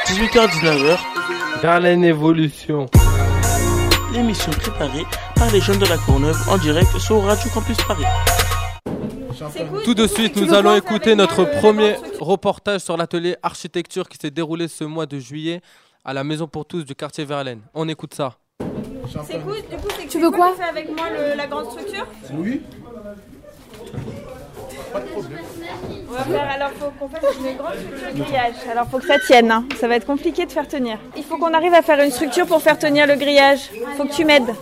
18h-19h, 0.06 0.98
Verlaine 1.60 2.02
Évolution. 2.02 2.86
l'émission 4.10 4.52
préparée 4.52 5.04
par 5.36 5.52
les 5.52 5.60
jeunes 5.60 5.78
de 5.78 5.84
la 5.84 5.98
Courneuve 5.98 6.34
en 6.48 6.56
direct 6.56 6.96
sur 6.96 7.22
Radio 7.22 7.50
Campus 7.52 7.76
Paris. 7.86 8.04
Tout 9.84 9.92
de 9.92 10.06
suite, 10.06 10.34
nous 10.36 10.54
allons 10.54 10.76
écouter 10.76 11.14
notre 11.14 11.44
premier 11.60 11.96
reportage 12.20 12.80
sur 12.80 12.96
l'atelier 12.96 13.36
architecture 13.42 14.08
qui 14.08 14.16
s'est 14.16 14.30
déroulé 14.30 14.66
ce 14.66 14.84
mois 14.84 15.04
de 15.04 15.18
juillet 15.18 15.60
à 16.06 16.14
la 16.14 16.24
Maison 16.24 16.48
pour 16.48 16.64
tous 16.64 16.84
du 16.84 16.94
quartier 16.94 17.26
Verlaine. 17.26 17.60
On 17.74 17.86
écoute 17.86 18.14
ça. 18.14 18.38
C'est 19.26 19.38
cool, 19.42 19.56
du 19.70 19.76
coup, 19.76 19.88
c'est 19.96 20.04
que 20.06 20.10
tu 20.10 20.18
veux 20.20 20.30
quoi 20.30 20.52
Tu 20.56 20.62
fais 20.62 20.68
avec 20.68 20.88
moi 20.96 21.06
le- 21.10 21.36
la 21.36 21.46
grande 21.46 21.70
structure 21.70 22.06
Oui. 22.34 22.62
Pas 24.92 25.00
de 25.00 25.06
problème. 25.06 25.38
On 26.08 26.12
va 26.12 26.24
faire, 26.24 26.50
alors 26.50 26.70
faut 26.78 26.90
qu'on 26.98 27.08
fasse 27.08 27.22
une 27.38 27.56
grande 27.56 27.74
structure 27.74 28.12
de 28.14 28.22
grillage. 28.22 28.54
Alors 28.70 28.86
faut 28.88 28.98
que 28.98 29.06
ça 29.06 29.18
tienne, 29.18 29.50
hein. 29.50 29.64
ça 29.78 29.88
va 29.88 29.96
être 29.96 30.06
compliqué 30.06 30.46
de 30.46 30.52
faire 30.52 30.66
tenir. 30.68 30.98
Il 31.16 31.24
faut 31.24 31.36
qu'on 31.38 31.52
arrive 31.52 31.74
à 31.74 31.82
faire 31.82 32.02
une 32.02 32.10
structure 32.10 32.46
pour 32.46 32.62
faire 32.62 32.78
tenir 32.78 33.06
le 33.06 33.16
grillage. 33.16 33.70
Faut 33.96 34.04
que 34.04 34.12
tu 34.12 34.24
m'aides. 34.24 34.54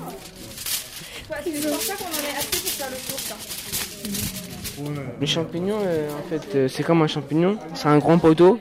Le 5.20 5.26
champignon, 5.26 5.76
euh, 5.82 6.08
en 6.12 6.28
fait, 6.28 6.54
euh, 6.54 6.68
c'est 6.68 6.82
comme 6.82 7.02
un 7.02 7.06
champignon. 7.06 7.56
C'est 7.74 7.88
un 7.88 7.98
grand 7.98 8.18
poteau 8.18 8.58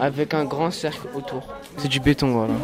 avec 0.00 0.34
un 0.34 0.44
grand 0.44 0.70
cercle 0.70 1.06
autour. 1.14 1.46
C'est 1.76 1.88
du 1.88 2.00
béton, 2.00 2.32
voilà. 2.32 2.54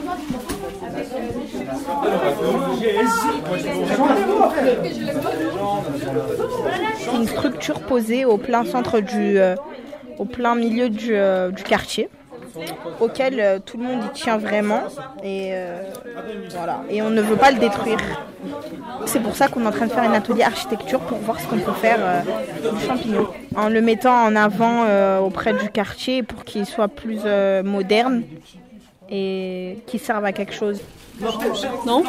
C'est 6.99 7.14
une 7.14 7.29
structure 7.29 7.81
posée 7.81 8.25
au 8.25 8.38
plein 8.38 8.64
centre 8.64 9.01
du, 9.01 9.38
euh, 9.38 9.57
au 10.19 10.25
plein 10.25 10.55
milieu 10.55 10.88
du, 10.88 11.14
euh, 11.14 11.51
quartier, 11.53 12.09
auquel 13.01 13.40
euh, 13.40 13.59
tout 13.64 13.77
le 13.77 13.85
monde 13.85 14.03
y 14.05 14.12
tient 14.12 14.38
vraiment 14.38 14.83
et 15.23 15.53
voilà. 16.57 16.83
Et 16.90 17.03
on 17.03 17.11
ne 17.11 17.21
veut 17.21 17.37
pas 17.37 17.51
le 17.51 17.59
détruire. 17.59 17.99
C'est 19.07 19.21
pour 19.21 19.37
ça 19.37 19.49
qu'on 19.49 19.64
est 19.64 19.67
en 19.67 19.73
train 19.73 19.87
de 19.87 19.93
faire 19.93 20.05
un 20.05 20.14
atelier 20.14 20.43
architecture 20.43 21.01
pour 21.01 21.19
voir 21.19 21.40
ce 21.40 21.47
qu'on 21.47 21.59
peut 21.59 21.73
faire 21.73 21.99
du 22.62 22.87
champignon, 22.87 23.27
en 23.57 23.69
le 23.69 23.81
mettant 23.81 24.25
en 24.25 24.37
avant 24.37 24.85
auprès 25.21 25.55
du 25.55 25.69
quartier 25.71 26.23
pour 26.23 26.45
qu'il 26.45 26.67
soit 26.67 26.88
plus 26.88 27.21
moderne 27.64 28.23
et 29.11 29.79
qu'il 29.87 30.01
serve 30.01 30.25
à 30.25 30.33
quelque 30.33 30.55
chose. 30.55 30.81
Non? 31.87 32.03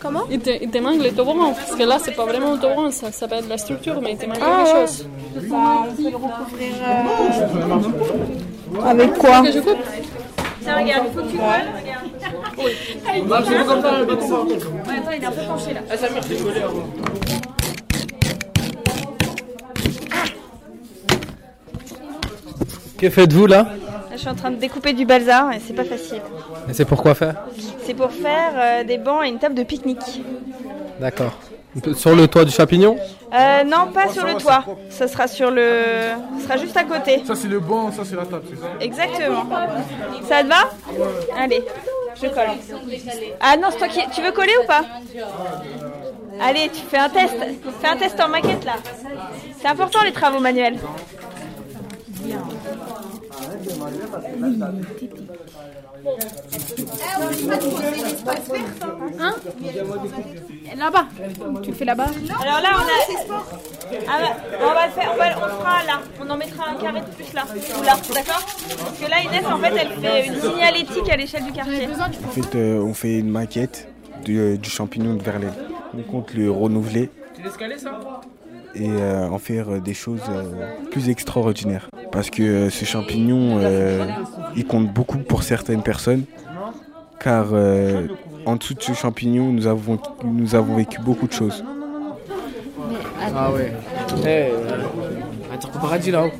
Comment? 0.00 0.22
Il 0.30 0.40
te, 0.40 0.50
il 0.50 0.70
te 0.70 0.78
manque 0.78 1.02
le 1.02 1.10
toboggan, 1.12 1.52
parce 1.52 1.74
que 1.76 1.82
là, 1.82 1.98
c'est 2.02 2.12
pas 2.16 2.24
vraiment 2.24 2.54
un 2.54 2.56
toboggan, 2.56 2.90
ça, 2.90 3.12
ça 3.12 3.28
peut 3.28 3.34
être 3.36 3.48
la 3.48 3.58
structure, 3.58 4.00
mais 4.00 4.12
il 4.12 4.16
te 4.18 4.26
manque 4.26 4.38
Ah, 4.40 4.64
quelque 4.64 4.78
ouais. 4.78 4.86
chose. 4.86 5.06
Bah, 5.50 5.84
on 5.88 5.94
peut 5.94 6.10
le 6.10 6.16
recouvrir 6.16 6.72
euh, 8.80 8.82
avec 8.88 9.14
quoi? 9.18 9.42
Que 9.42 9.52
je 9.52 9.58
coupe 9.60 9.78
Tiens, 10.62 10.76
regarde, 10.78 11.04
il 11.08 11.12
faut 11.18 11.24
que 11.26 11.30
tu 11.30 11.36
colles, 11.36 11.68
regarde. 11.80 12.04
Oui. 12.58 13.22
Bah, 13.26 13.42
comme 13.66 13.82
ça. 13.82 14.40
Ouais, 14.40 14.98
attends, 14.98 15.10
il 15.16 15.22
est 15.22 15.26
un 15.26 15.30
peu 15.32 15.42
penché 15.46 15.74
là. 15.74 15.80
Ah, 15.90 15.96
ça 15.96 16.08
c'est 16.26 16.42
collé 16.42 16.60
avant. 16.62 16.86
Que 22.98 23.08
faites-vous 23.10 23.46
Là, 23.46 23.68
je 24.20 24.24
suis 24.26 24.28
en 24.30 24.34
train 24.34 24.50
de 24.50 24.56
découper 24.56 24.92
du 24.92 25.06
balsa 25.06 25.48
et 25.56 25.60
c'est 25.66 25.72
pas 25.72 25.84
facile. 25.84 26.20
Et 26.68 26.74
c'est 26.74 26.84
pour 26.84 27.00
quoi 27.02 27.14
faire 27.14 27.36
C'est 27.84 27.94
pour 27.94 28.10
faire 28.12 28.52
euh, 28.54 28.84
des 28.84 28.98
bancs 28.98 29.24
et 29.24 29.28
une 29.28 29.38
table 29.38 29.54
de 29.54 29.62
pique-nique. 29.62 30.22
D'accord. 31.00 31.32
Sur 31.96 32.14
le 32.14 32.28
toit 32.28 32.44
du 32.44 32.50
champignon 32.50 32.98
Euh, 33.32 33.64
non, 33.64 33.90
pas 33.94 34.08
sur 34.12 34.26
le 34.26 34.34
toit. 34.34 34.62
Ça 34.90 35.08
sera 35.08 35.26
sur 35.26 35.50
le. 35.50 35.62
Ça 36.38 36.44
sera 36.44 36.56
juste 36.58 36.76
à 36.76 36.84
côté. 36.84 37.22
Ça 37.24 37.34
c'est 37.34 37.48
le 37.48 37.60
banc, 37.60 37.90
ça 37.92 38.02
c'est 38.04 38.16
la 38.16 38.26
table, 38.26 38.42
c'est 38.50 38.60
ça 38.60 38.66
Exactement. 38.80 39.46
Ça 40.28 40.42
te 40.42 40.48
va 40.48 40.68
Allez, 41.38 41.64
je 42.20 42.26
colle. 42.26 42.58
Ah 43.40 43.56
non, 43.56 43.68
c'est 43.70 43.78
toi 43.78 43.88
qui. 43.88 44.00
Tu 44.12 44.20
veux 44.20 44.32
coller 44.32 44.52
ou 44.62 44.66
pas 44.66 44.82
Allez, 46.42 46.68
tu 46.68 46.82
fais 46.90 46.98
un 46.98 47.08
test. 47.08 47.36
Fais 47.80 47.88
un 47.88 47.96
test 47.96 48.20
en 48.20 48.28
maquette 48.28 48.66
là. 48.66 48.74
C'est 49.62 49.68
important 49.68 50.00
les 50.04 50.12
travaux 50.12 50.40
manuels. 50.40 50.76
Hein 59.18 59.34
Là-bas. 60.76 61.06
Tu 61.62 61.70
le 61.70 61.74
fais 61.76 61.84
là-bas 61.84 62.06
Alors 62.40 62.60
là, 62.60 62.68
on 62.76 62.80
a. 62.80 63.36
Ah 64.08 64.18
bah, 64.20 64.36
on 64.60 64.74
va 64.74 64.86
le 64.86 64.92
faire. 64.92 65.10
On, 65.12 65.16
va- 65.18 65.24
on 65.42 65.46
le 65.46 65.52
fera 65.52 65.82
là. 65.84 66.00
On 66.20 66.30
en 66.30 66.36
mettra 66.36 66.68
un 66.70 66.74
carré 66.74 67.00
de 67.00 67.06
plus 67.06 67.32
là. 67.34 67.44
Ou 67.78 67.82
là, 67.82 67.96
d'accord 68.14 68.46
Parce 68.78 68.98
que 68.98 69.10
là, 69.10 69.20
Inès, 69.22 69.44
en 69.46 69.58
fait, 69.58 69.74
elle 69.76 70.00
fait 70.00 70.26
une 70.26 70.40
signalétique 70.40 71.10
à 71.10 71.16
l'échelle 71.16 71.44
du 71.44 71.52
quartier. 71.52 71.88
En 71.88 72.28
fait, 72.30 72.54
euh, 72.56 72.80
on 72.82 72.94
fait 72.94 73.18
une 73.18 73.28
maquette 73.30 73.88
du, 74.24 74.38
euh, 74.38 74.56
du 74.56 74.70
champignon 74.70 75.14
de 75.14 75.22
Verlaine. 75.22 75.52
On 75.96 76.02
compte 76.02 76.32
le 76.34 76.50
renouveler 76.50 77.10
Tu 77.34 77.42
caler 77.58 77.78
ça 77.78 78.00
et 78.74 78.88
euh, 78.88 79.28
en 79.28 79.38
faire 79.38 79.70
euh, 79.70 79.80
des 79.80 79.94
choses 79.94 80.22
euh, 80.30 80.42
plus 80.90 81.08
extraordinaires. 81.08 81.88
Parce 82.12 82.30
que 82.30 82.42
euh, 82.42 82.70
ce 82.70 82.84
champignon, 82.84 83.58
euh, 83.60 84.06
il 84.56 84.66
compte 84.66 84.92
beaucoup 84.92 85.18
pour 85.18 85.42
certaines 85.42 85.82
personnes. 85.82 86.24
Car 87.18 87.48
euh, 87.52 88.06
en 88.46 88.56
dessous 88.56 88.74
de 88.74 88.82
ce 88.82 88.92
champignon, 88.92 89.52
nous 89.52 89.66
avons, 89.66 89.98
nous 90.24 90.54
avons 90.54 90.76
vécu 90.76 91.00
beaucoup 91.00 91.26
de 91.26 91.32
choses. 91.32 91.64
Ah 93.36 93.50
ouais. 93.52 93.72
Eh, 94.26 94.50
attends, 95.52 95.68
au 95.74 95.78
paradis 95.78 96.10
là-haut. 96.10 96.30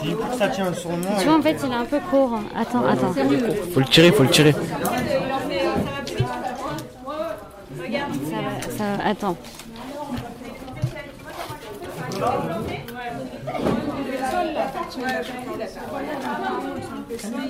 Tu 0.00 1.26
vois, 1.26 1.38
en 1.38 1.42
fait, 1.42 1.56
il 1.64 1.70
est 1.70 1.74
un 1.74 1.84
peu 1.84 1.98
court. 2.10 2.38
Attends, 2.56 2.84
attends. 2.86 3.12
Faut 3.72 3.80
le 3.80 3.86
tirer, 3.86 4.10
faut 4.12 4.22
le 4.22 4.30
tirer. 4.30 4.54
Ça 8.76 8.84
Attends. 9.04 9.36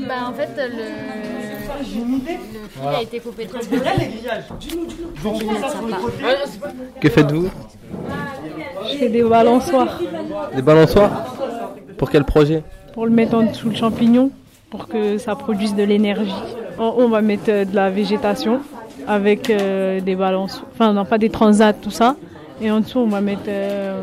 Bah, 0.06 0.14
en 0.28 0.32
fait, 0.32 0.50
le, 0.56 0.66
le 0.68 1.84
fil 2.68 2.87
a 2.87 3.02
été 3.02 3.20
coupé 3.20 3.46
trop 3.46 3.58
par- 3.58 3.70
Que 7.00 7.08
faites-vous? 7.08 7.48
Je 8.90 8.96
fais 8.98 9.08
des 9.08 9.22
balançoires. 9.22 9.98
Des 10.54 10.62
balançoires? 10.62 11.34
Pour 11.96 12.10
quel 12.10 12.24
projet? 12.24 12.62
Pour 12.92 13.06
le 13.06 13.12
mettre 13.12 13.34
en 13.37 13.42
dessous 13.44 13.70
le 13.70 13.74
champignon 13.76 14.30
pour 14.70 14.88
que 14.88 15.18
ça 15.18 15.34
produise 15.37 15.74
de 15.74 15.82
l'énergie. 15.84 16.34
On, 16.78 16.94
on 16.98 17.08
va 17.08 17.22
mettre 17.22 17.44
euh, 17.48 17.64
de 17.64 17.74
la 17.74 17.90
végétation 17.90 18.60
avec 19.06 19.50
euh, 19.50 20.00
des 20.00 20.14
balances, 20.16 20.62
enfin 20.72 20.92
non 20.92 21.04
pas 21.04 21.18
des 21.18 21.30
transats, 21.30 21.72
tout 21.72 21.90
ça. 21.90 22.16
Et 22.60 22.70
en 22.70 22.80
dessous 22.80 23.00
on 23.00 23.08
va 23.08 23.20
mettre 23.20 23.42
euh, 23.48 24.02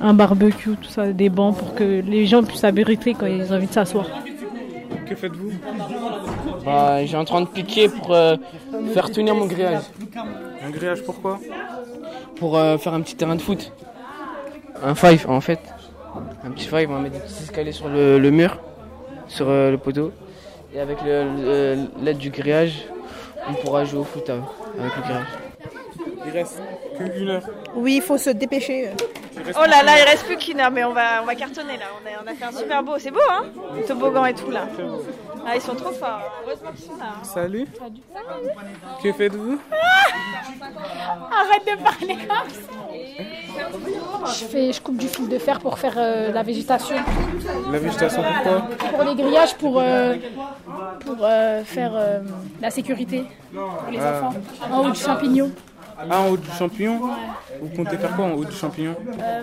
un 0.00 0.14
barbecue, 0.14 0.76
tout 0.76 0.88
ça, 0.88 1.12
des 1.12 1.28
bancs 1.28 1.56
pour 1.56 1.74
que 1.74 2.02
les 2.02 2.26
gens 2.26 2.42
puissent 2.42 2.60
s'abriter 2.60 3.14
quand 3.14 3.26
ils 3.26 3.52
ont 3.52 3.56
envie 3.56 3.66
de 3.66 3.72
s'asseoir. 3.72 4.06
Que 5.06 5.14
faites-vous? 5.14 5.52
Bah, 6.64 7.04
j'ai 7.04 7.16
en 7.16 7.24
train 7.24 7.40
de 7.40 7.46
piquer 7.46 7.88
pour 7.88 8.14
euh, 8.14 8.36
faire 8.92 9.10
tenir 9.10 9.34
mon 9.34 9.46
grillage. 9.46 9.82
Un 10.64 10.70
grillage, 10.70 11.02
pourquoi 11.02 11.38
Pour 12.36 12.58
euh, 12.58 12.76
faire 12.76 12.92
un 12.92 13.00
petit 13.00 13.16
terrain 13.16 13.36
de 13.36 13.40
foot. 13.40 13.72
Un 14.82 14.94
five 14.94 15.24
en 15.28 15.40
fait. 15.40 15.60
Un 16.44 16.50
petit 16.50 16.66
five, 16.66 16.90
on 16.90 16.94
va 16.94 17.00
mettre 17.00 17.14
des 17.14 17.20
petits 17.20 17.44
escaliers 17.44 17.72
sur 17.72 17.88
le, 17.88 18.18
le 18.18 18.30
mur, 18.30 18.58
sur 19.28 19.48
euh, 19.48 19.70
le 19.70 19.78
poteau. 19.78 20.12
Et 20.74 20.80
avec 20.80 20.98
l'aide 21.02 22.18
du 22.18 22.28
grillage, 22.30 22.84
on 23.46 23.56
pourra 23.56 23.84
jouer 23.84 24.00
au 24.00 24.04
foot 24.04 24.30
euh, 24.30 24.42
avec 24.76 24.96
le 24.96 25.02
grillage. 25.02 25.47
Il 26.26 26.32
reste 26.32 26.60
qu'une 26.96 27.28
heure. 27.30 27.42
Oui, 27.74 27.94
il 27.96 28.02
faut 28.02 28.18
se 28.18 28.30
dépêcher. 28.30 28.90
Oh 29.50 29.64
là 29.66 29.82
là, 29.82 29.92
il 30.00 30.08
reste 30.08 30.24
plus 30.26 30.36
qu'une 30.36 30.60
heure, 30.60 30.70
mais 30.70 30.84
on 30.84 30.92
va, 30.92 31.22
on 31.22 31.26
va 31.26 31.34
cartonner 31.34 31.76
là. 31.76 31.86
On 31.94 32.06
a, 32.06 32.22
on 32.24 32.26
a 32.30 32.34
fait 32.34 32.44
un 32.44 32.52
super 32.58 32.82
beau. 32.82 32.98
C'est 32.98 33.10
beau, 33.10 33.20
hein 33.30 33.44
Le 33.76 33.82
toboggan 33.84 34.24
et 34.26 34.34
tout 34.34 34.50
là. 34.50 34.66
Ah, 35.46 35.54
ils 35.54 35.62
sont 35.62 35.74
trop 35.74 35.92
forts. 35.92 36.20
Heureusement 36.44 36.70
qu'ils 36.74 36.84
sont 36.84 36.96
là. 36.98 37.04
hein. 37.16 37.24
Salut. 37.24 37.66
Que 39.02 39.12
faites-vous? 39.12 39.58
Arrête 41.30 41.64
de 41.66 41.82
parler 41.82 42.16
comme 42.26 42.50
ça. 42.50 44.32
Je, 44.38 44.44
fais, 44.44 44.72
je 44.72 44.80
coupe 44.80 44.96
du 44.98 45.08
fil 45.08 45.28
de 45.28 45.38
fer 45.38 45.58
pour 45.60 45.78
faire 45.78 45.94
euh, 45.96 46.32
la 46.32 46.42
végétation. 46.42 46.96
La 47.72 47.78
végétation, 47.78 48.22
pourquoi 48.22 48.68
Pour 48.90 49.04
les 49.04 49.14
grillages, 49.22 49.54
pour, 49.56 49.78
euh, 49.80 50.14
pour 51.00 51.16
euh, 51.22 51.64
faire 51.64 51.92
euh, 51.94 52.20
la 52.60 52.70
sécurité 52.70 53.24
pour 53.52 53.90
les 53.90 53.98
Ah. 54.00 54.20
enfants. 54.24 54.34
En 54.70 54.86
haut 54.86 54.90
du 54.90 54.98
champignon. 55.00 55.50
Ah, 55.98 56.20
en 56.22 56.28
haut 56.30 56.36
du 56.36 56.48
champignon 56.50 57.00
Vous 57.60 57.68
comptez 57.70 57.96
faire 57.96 58.14
quoi 58.14 58.26
en 58.26 58.32
haut 58.32 58.44
du 58.44 58.52
champignon 58.52 58.94
Euh, 59.20 59.42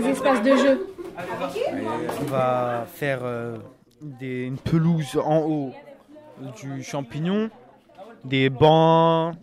les 0.00 0.08
espaces 0.08 0.42
de 0.42 0.56
jeu. 0.56 0.86
On 2.20 2.24
va 2.30 2.86
faire 2.92 3.20
euh, 3.22 3.56
des, 4.00 4.44
une 4.44 4.56
pelouse 4.58 5.18
en 5.22 5.38
haut 5.40 5.72
du 6.60 6.82
champignon, 6.82 7.50
des 8.24 8.48
bancs, 8.50 9.34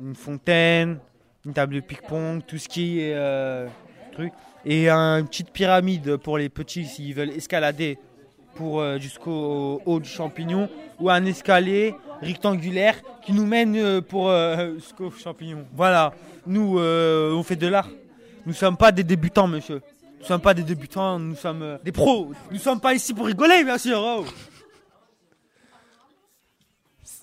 une 0.00 0.14
fontaine, 0.14 0.98
une 1.44 1.52
table 1.52 1.74
de 1.76 1.80
ping-pong, 1.80 2.42
tout 2.46 2.58
ce 2.58 2.68
qui 2.68 3.00
est 3.00 3.14
euh, 3.14 3.66
truc. 4.12 4.32
Et 4.64 4.88
un- 4.88 5.18
une 5.20 5.26
petite 5.26 5.50
pyramide 5.50 6.16
pour 6.16 6.38
les 6.38 6.48
petits 6.48 6.84
s'ils 6.86 7.14
veulent 7.14 7.30
escalader 7.30 7.98
pour 8.54 8.80
euh, 8.80 8.98
jusqu'au 8.98 9.80
haut 9.86 10.00
du 10.00 10.08
champignon 10.08 10.68
ou 11.00 11.10
un 11.10 11.24
escalier 11.24 11.94
rectangulaire 12.20 12.96
qui 13.24 13.32
nous 13.32 13.46
mène 13.46 13.76
euh, 13.76 14.00
pour 14.00 14.30
euh, 14.30 14.74
jusqu'au 14.78 15.10
champignon. 15.10 15.64
Voilà, 15.74 16.12
nous 16.46 16.78
euh, 16.78 17.32
on 17.32 17.42
fait 17.42 17.56
de 17.56 17.66
l'art. 17.66 17.88
Nous 18.46 18.52
sommes 18.54 18.76
pas 18.76 18.92
des 18.92 19.04
débutants, 19.04 19.46
monsieur. 19.48 19.80
Nous 20.20 20.26
sommes 20.26 20.40
pas 20.40 20.54
des 20.54 20.62
débutants, 20.62 21.18
nous 21.18 21.34
sommes 21.36 21.62
euh, 21.62 21.78
des 21.82 21.92
pros. 21.92 22.30
Nous 22.50 22.58
sommes 22.58 22.80
pas 22.80 22.94
ici 22.94 23.12
pour 23.12 23.26
rigoler, 23.26 23.64
bien 23.64 23.78
sûr. 23.78 23.98
oh. 24.00 24.24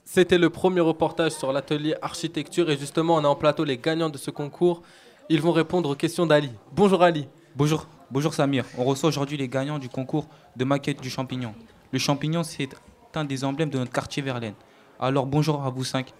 C'était 0.03 0.37
le 0.37 0.49
premier 0.49 0.81
reportage 0.81 1.33
sur 1.33 1.53
l'atelier 1.53 1.95
architecture 2.01 2.69
et 2.69 2.77
justement 2.77 3.15
on 3.15 3.23
a 3.23 3.27
en 3.27 3.35
plateau 3.35 3.63
les 3.63 3.77
gagnants 3.77 4.09
de 4.09 4.17
ce 4.17 4.31
concours 4.31 4.81
Ils 5.29 5.39
vont 5.39 5.51
répondre 5.51 5.89
aux 5.91 5.95
questions 5.95 6.25
d'Ali. 6.25 6.49
Bonjour 6.73 7.03
Ali. 7.03 7.27
Bonjour, 7.55 7.85
bonjour 8.11 8.33
Samir. 8.33 8.65
On 8.77 8.83
reçoit 8.83 9.09
aujourd'hui 9.09 9.37
les 9.37 9.47
gagnants 9.47 9.79
du 9.79 9.89
concours 9.89 10.27
de 10.55 10.65
maquette 10.65 11.01
du 11.01 11.09
champignon. 11.09 11.53
Le 11.91 11.99
champignon, 11.99 12.43
c'est 12.43 12.69
un 13.15 13.25
des 13.25 13.43
emblèmes 13.43 13.69
de 13.69 13.77
notre 13.77 13.91
quartier 13.91 14.21
Verlaine. 14.21 14.53
Alors 14.99 15.25
bonjour 15.25 15.63
à 15.63 15.69
vous 15.69 15.83
cinq. 15.83 16.13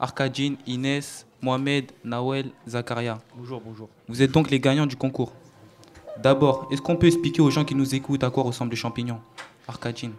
Arkadine, 0.00 0.56
Inès, 0.66 1.26
Mohamed, 1.40 1.92
Nawel, 2.04 2.50
Zakaria. 2.66 3.18
Bonjour, 3.36 3.60
bonjour. 3.64 3.88
Vous 4.08 4.22
êtes 4.22 4.32
donc 4.32 4.50
les 4.50 4.58
gagnants 4.58 4.86
du 4.86 4.96
concours. 4.96 5.32
D'abord, 6.20 6.68
est-ce 6.70 6.82
qu'on 6.82 6.96
peut 6.96 7.06
expliquer 7.06 7.40
aux 7.42 7.50
gens 7.50 7.64
qui 7.64 7.74
nous 7.74 7.94
écoutent 7.94 8.24
à 8.24 8.30
quoi 8.30 8.42
ressemble 8.42 8.70
le 8.70 8.76
champignon? 8.76 9.20
Arkadine. 9.68 10.12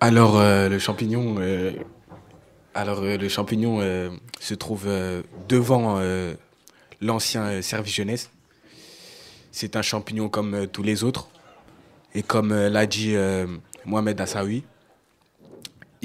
Alors, 0.00 0.38
euh, 0.38 0.68
le 0.68 0.78
champignon, 0.78 1.36
euh, 1.38 1.72
alors, 2.74 3.00
euh, 3.00 3.16
le 3.16 3.28
champignon 3.28 3.78
euh, 3.80 4.10
se 4.40 4.54
trouve 4.54 4.84
euh, 4.86 5.22
devant 5.48 5.96
euh, 5.98 6.34
l'ancien 7.00 7.42
euh, 7.42 7.62
service 7.62 7.94
jeunesse. 7.94 8.30
C'est 9.50 9.76
un 9.76 9.82
champignon 9.82 10.28
comme 10.28 10.54
euh, 10.54 10.66
tous 10.66 10.82
les 10.82 11.04
autres. 11.04 11.28
Et 12.14 12.22
comme 12.22 12.52
euh, 12.52 12.68
l'a 12.68 12.86
dit 12.86 13.14
euh, 13.14 13.46
Mohamed 13.84 14.20
Assaoui, 14.20 14.64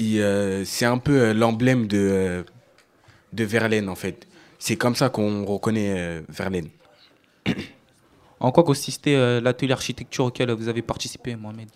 euh, 0.00 0.64
c'est 0.64 0.84
un 0.86 0.98
peu 0.98 1.20
euh, 1.20 1.34
l'emblème 1.34 1.86
de, 1.86 1.98
euh, 1.98 2.42
de 3.32 3.44
Verlaine, 3.44 3.88
en 3.88 3.94
fait. 3.94 4.26
C'est 4.58 4.76
comme 4.76 4.94
ça 4.94 5.08
qu'on 5.08 5.44
reconnaît 5.44 5.94
euh, 5.96 6.22
Verlaine. 6.28 6.68
En 8.40 8.52
quoi 8.52 8.62
consistait 8.64 9.14
euh, 9.14 9.40
l'atelier 9.40 9.72
architecture 9.72 10.26
auquel 10.26 10.50
vous 10.50 10.68
avez 10.68 10.82
participé, 10.82 11.34
Mohamed? 11.34 11.70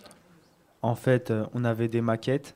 En 0.83 0.93
fait, 0.93 1.31
euh, 1.31 1.45
on 1.55 1.63
avait 1.63 1.87
des 1.87 2.01
maquettes 2.01 2.53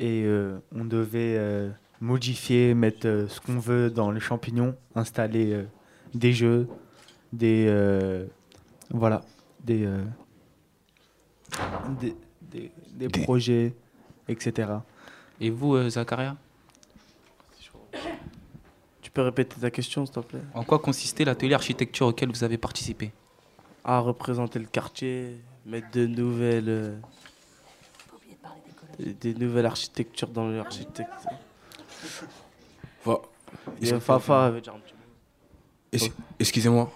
et 0.00 0.24
euh, 0.24 0.58
on 0.74 0.84
devait 0.84 1.36
euh, 1.36 1.70
modifier, 2.00 2.74
mettre 2.74 3.06
euh, 3.06 3.28
ce 3.28 3.40
qu'on 3.40 3.58
veut 3.58 3.90
dans 3.90 4.10
les 4.10 4.18
champignons, 4.18 4.74
installer 4.96 5.52
euh, 5.52 5.64
des 6.14 6.32
jeux, 6.32 6.68
des 7.32 7.66
euh, 7.68 8.26
voilà, 8.90 9.20
des, 9.62 9.84
euh, 9.84 10.04
des, 12.00 12.14
des- 12.42 12.72
des 12.92 13.08
projets, 13.08 13.74
etc. 14.28 14.70
Et 15.40 15.50
vous, 15.50 15.74
euh, 15.74 15.88
Zakaria? 15.90 16.36
Tu 19.02 19.10
peux 19.10 19.22
répéter 19.22 19.58
ta 19.60 19.70
question, 19.70 20.04
s'il 20.04 20.14
te 20.14 20.20
plaît? 20.20 20.40
En 20.54 20.64
quoi 20.64 20.78
consistait 20.78 21.24
l'atelier 21.24 21.54
architecture 21.54 22.06
auquel 22.06 22.28
vous 22.30 22.44
avez 22.44 22.58
participé? 22.58 23.10
À 23.84 24.00
représenter 24.00 24.58
le 24.58 24.66
quartier, 24.66 25.40
mettre 25.64 25.90
de 25.92 26.06
nouvelles. 26.06 26.68
euh, 26.68 26.96
des- 28.98 29.34
nouvelles 29.34 29.66
architectures 29.66 30.28
dans 30.28 30.48
l'architecture. 30.48 31.06
Voilà. 33.04 33.20
Et 33.80 34.00
Fafa 34.00 34.50
veut 34.50 34.60
dire 34.60 34.74
un 34.74 34.78
petit 34.80 34.92
mot. 34.94 34.98
Es- 35.92 36.12
Excusez-moi. 36.40 36.92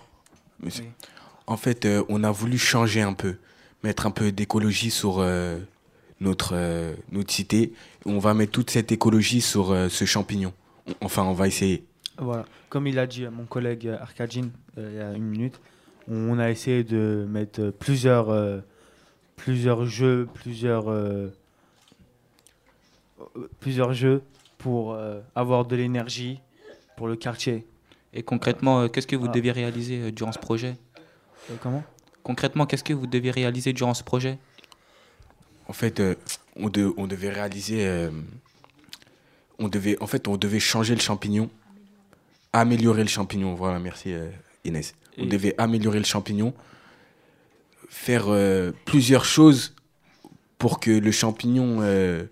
En 1.47 1.57
fait, 1.57 1.85
euh, 1.85 2.05
on 2.09 2.23
a 2.25 2.31
voulu 2.31 2.57
changer 2.59 3.03
un 3.03 3.13
peu, 3.15 3.37
mettre 3.83 4.07
un 4.07 4.11
peu 4.11 4.31
d'écologie 4.33 4.91
sur 4.91 5.19
euh, 5.19 5.59
notre, 6.21 6.53
euh, 6.55 6.95
notre 7.11 7.33
cité. 7.33 7.73
On 8.07 8.19
va 8.19 8.33
mettre 8.35 8.53
toute 8.53 8.71
cette 8.71 8.93
écologie 8.93 9.41
sur 9.41 9.75
ce 9.91 10.05
champignon. 10.05 10.53
On- 10.87 11.07
Enfin, 11.07 11.23
on 11.25 11.33
va 11.33 11.47
essayer. 11.49 11.85
Voilà. 12.19 12.45
Comme 12.69 12.87
il 12.87 12.99
a 12.99 13.07
dit 13.07 13.25
mon 13.27 13.45
collègue 13.45 13.89
Arkadjin 13.89 14.51
il 14.77 14.95
y 14.95 15.01
a 15.01 15.13
une 15.13 15.25
minute, 15.25 15.61
on 16.09 16.39
a 16.39 16.51
essayé 16.51 16.85
de 16.85 17.27
mettre 17.29 17.71
plusieurs, 17.71 18.63
plusieurs 19.37 19.85
jeux, 19.87 20.27
plusieurs, 20.35 20.87
plusieurs 23.61 23.93
jeux 23.93 24.23
pour 24.59 24.97
avoir 25.35 25.65
de 25.67 25.77
l'énergie 25.77 26.41
pour 26.97 27.09
le 27.09 27.17
quartier. 27.17 27.67
Et 28.15 28.23
concrètement, 28.23 28.81
euh, 28.83 28.89
qu'est-ce 28.89 29.07
que 29.07 29.17
vous 29.17 29.27
Ah. 29.29 29.33
devez 29.33 29.53
réaliser 29.53 30.01
euh, 30.01 30.11
durant 30.13 30.33
ce 30.33 30.39
projet 30.39 30.77
Euh, 31.51 31.55
comment? 31.63 31.83
Concrètement, 32.23 32.67
qu'est-ce 32.67 32.85
que 32.85 32.93
vous 32.93 33.07
devez 33.07 33.31
réaliser 33.31 33.73
durant 33.73 33.95
ce 33.95 34.05
projet? 34.05 34.39
En 35.69 35.73
fait, 35.73 35.99
euh, 36.01 36.15
on, 36.57 36.69
de- 36.69 36.93
on 36.97 37.07
devait 37.07 37.31
réaliser. 37.31 37.87
euh, 37.87 38.11
on 39.59 39.69
devait, 39.69 39.97
en 40.03 40.07
fait, 40.07 40.29
on 40.29 40.37
devait 40.37 40.61
changer 40.61 40.95
le 40.95 41.01
champignon, 41.01 41.49
améliorer 42.53 43.03
le 43.03 43.09
champignon. 43.09 43.55
Voilà, 43.55 43.79
merci 43.79 44.13
euh, 44.13 44.29
Inès. 44.65 44.95
On 45.19 45.27
devait 45.27 45.55
améliorer 45.59 45.99
le 45.99 46.05
champignon, 46.05 46.55
faire 47.89 48.25
euh, 48.29 48.73
plusieurs 48.87 49.25
choses 49.25 49.75
pour 50.59 50.81
que 50.81 50.91
le 50.91 51.11
champignon, 51.11 51.79
euh, 51.81 52.25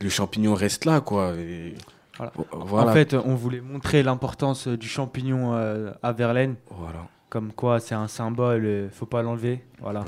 le 0.00 0.08
champignon 0.10 0.54
reste 0.54 0.84
là, 0.84 1.00
quoi. 1.00 1.34
Et 1.36 1.74
Voilà. 2.16 2.32
voilà. 2.52 2.90
En 2.90 2.94
fait, 2.94 3.14
on 3.14 3.34
voulait 3.34 3.60
montrer 3.60 4.02
l'importance 4.02 4.68
euh, 4.68 4.76
du 4.76 4.88
champignon 4.88 5.54
euh, 5.54 5.92
à 6.02 6.12
Verlaine. 6.12 6.56
Voilà. 6.70 7.06
Comme 7.28 7.52
quoi, 7.52 7.80
c'est 7.80 7.94
un 7.94 8.08
symbole, 8.08 8.64
euh, 8.64 8.88
faut 8.90 9.06
pas 9.06 9.22
l'enlever. 9.22 9.64
Voilà. 9.80 10.04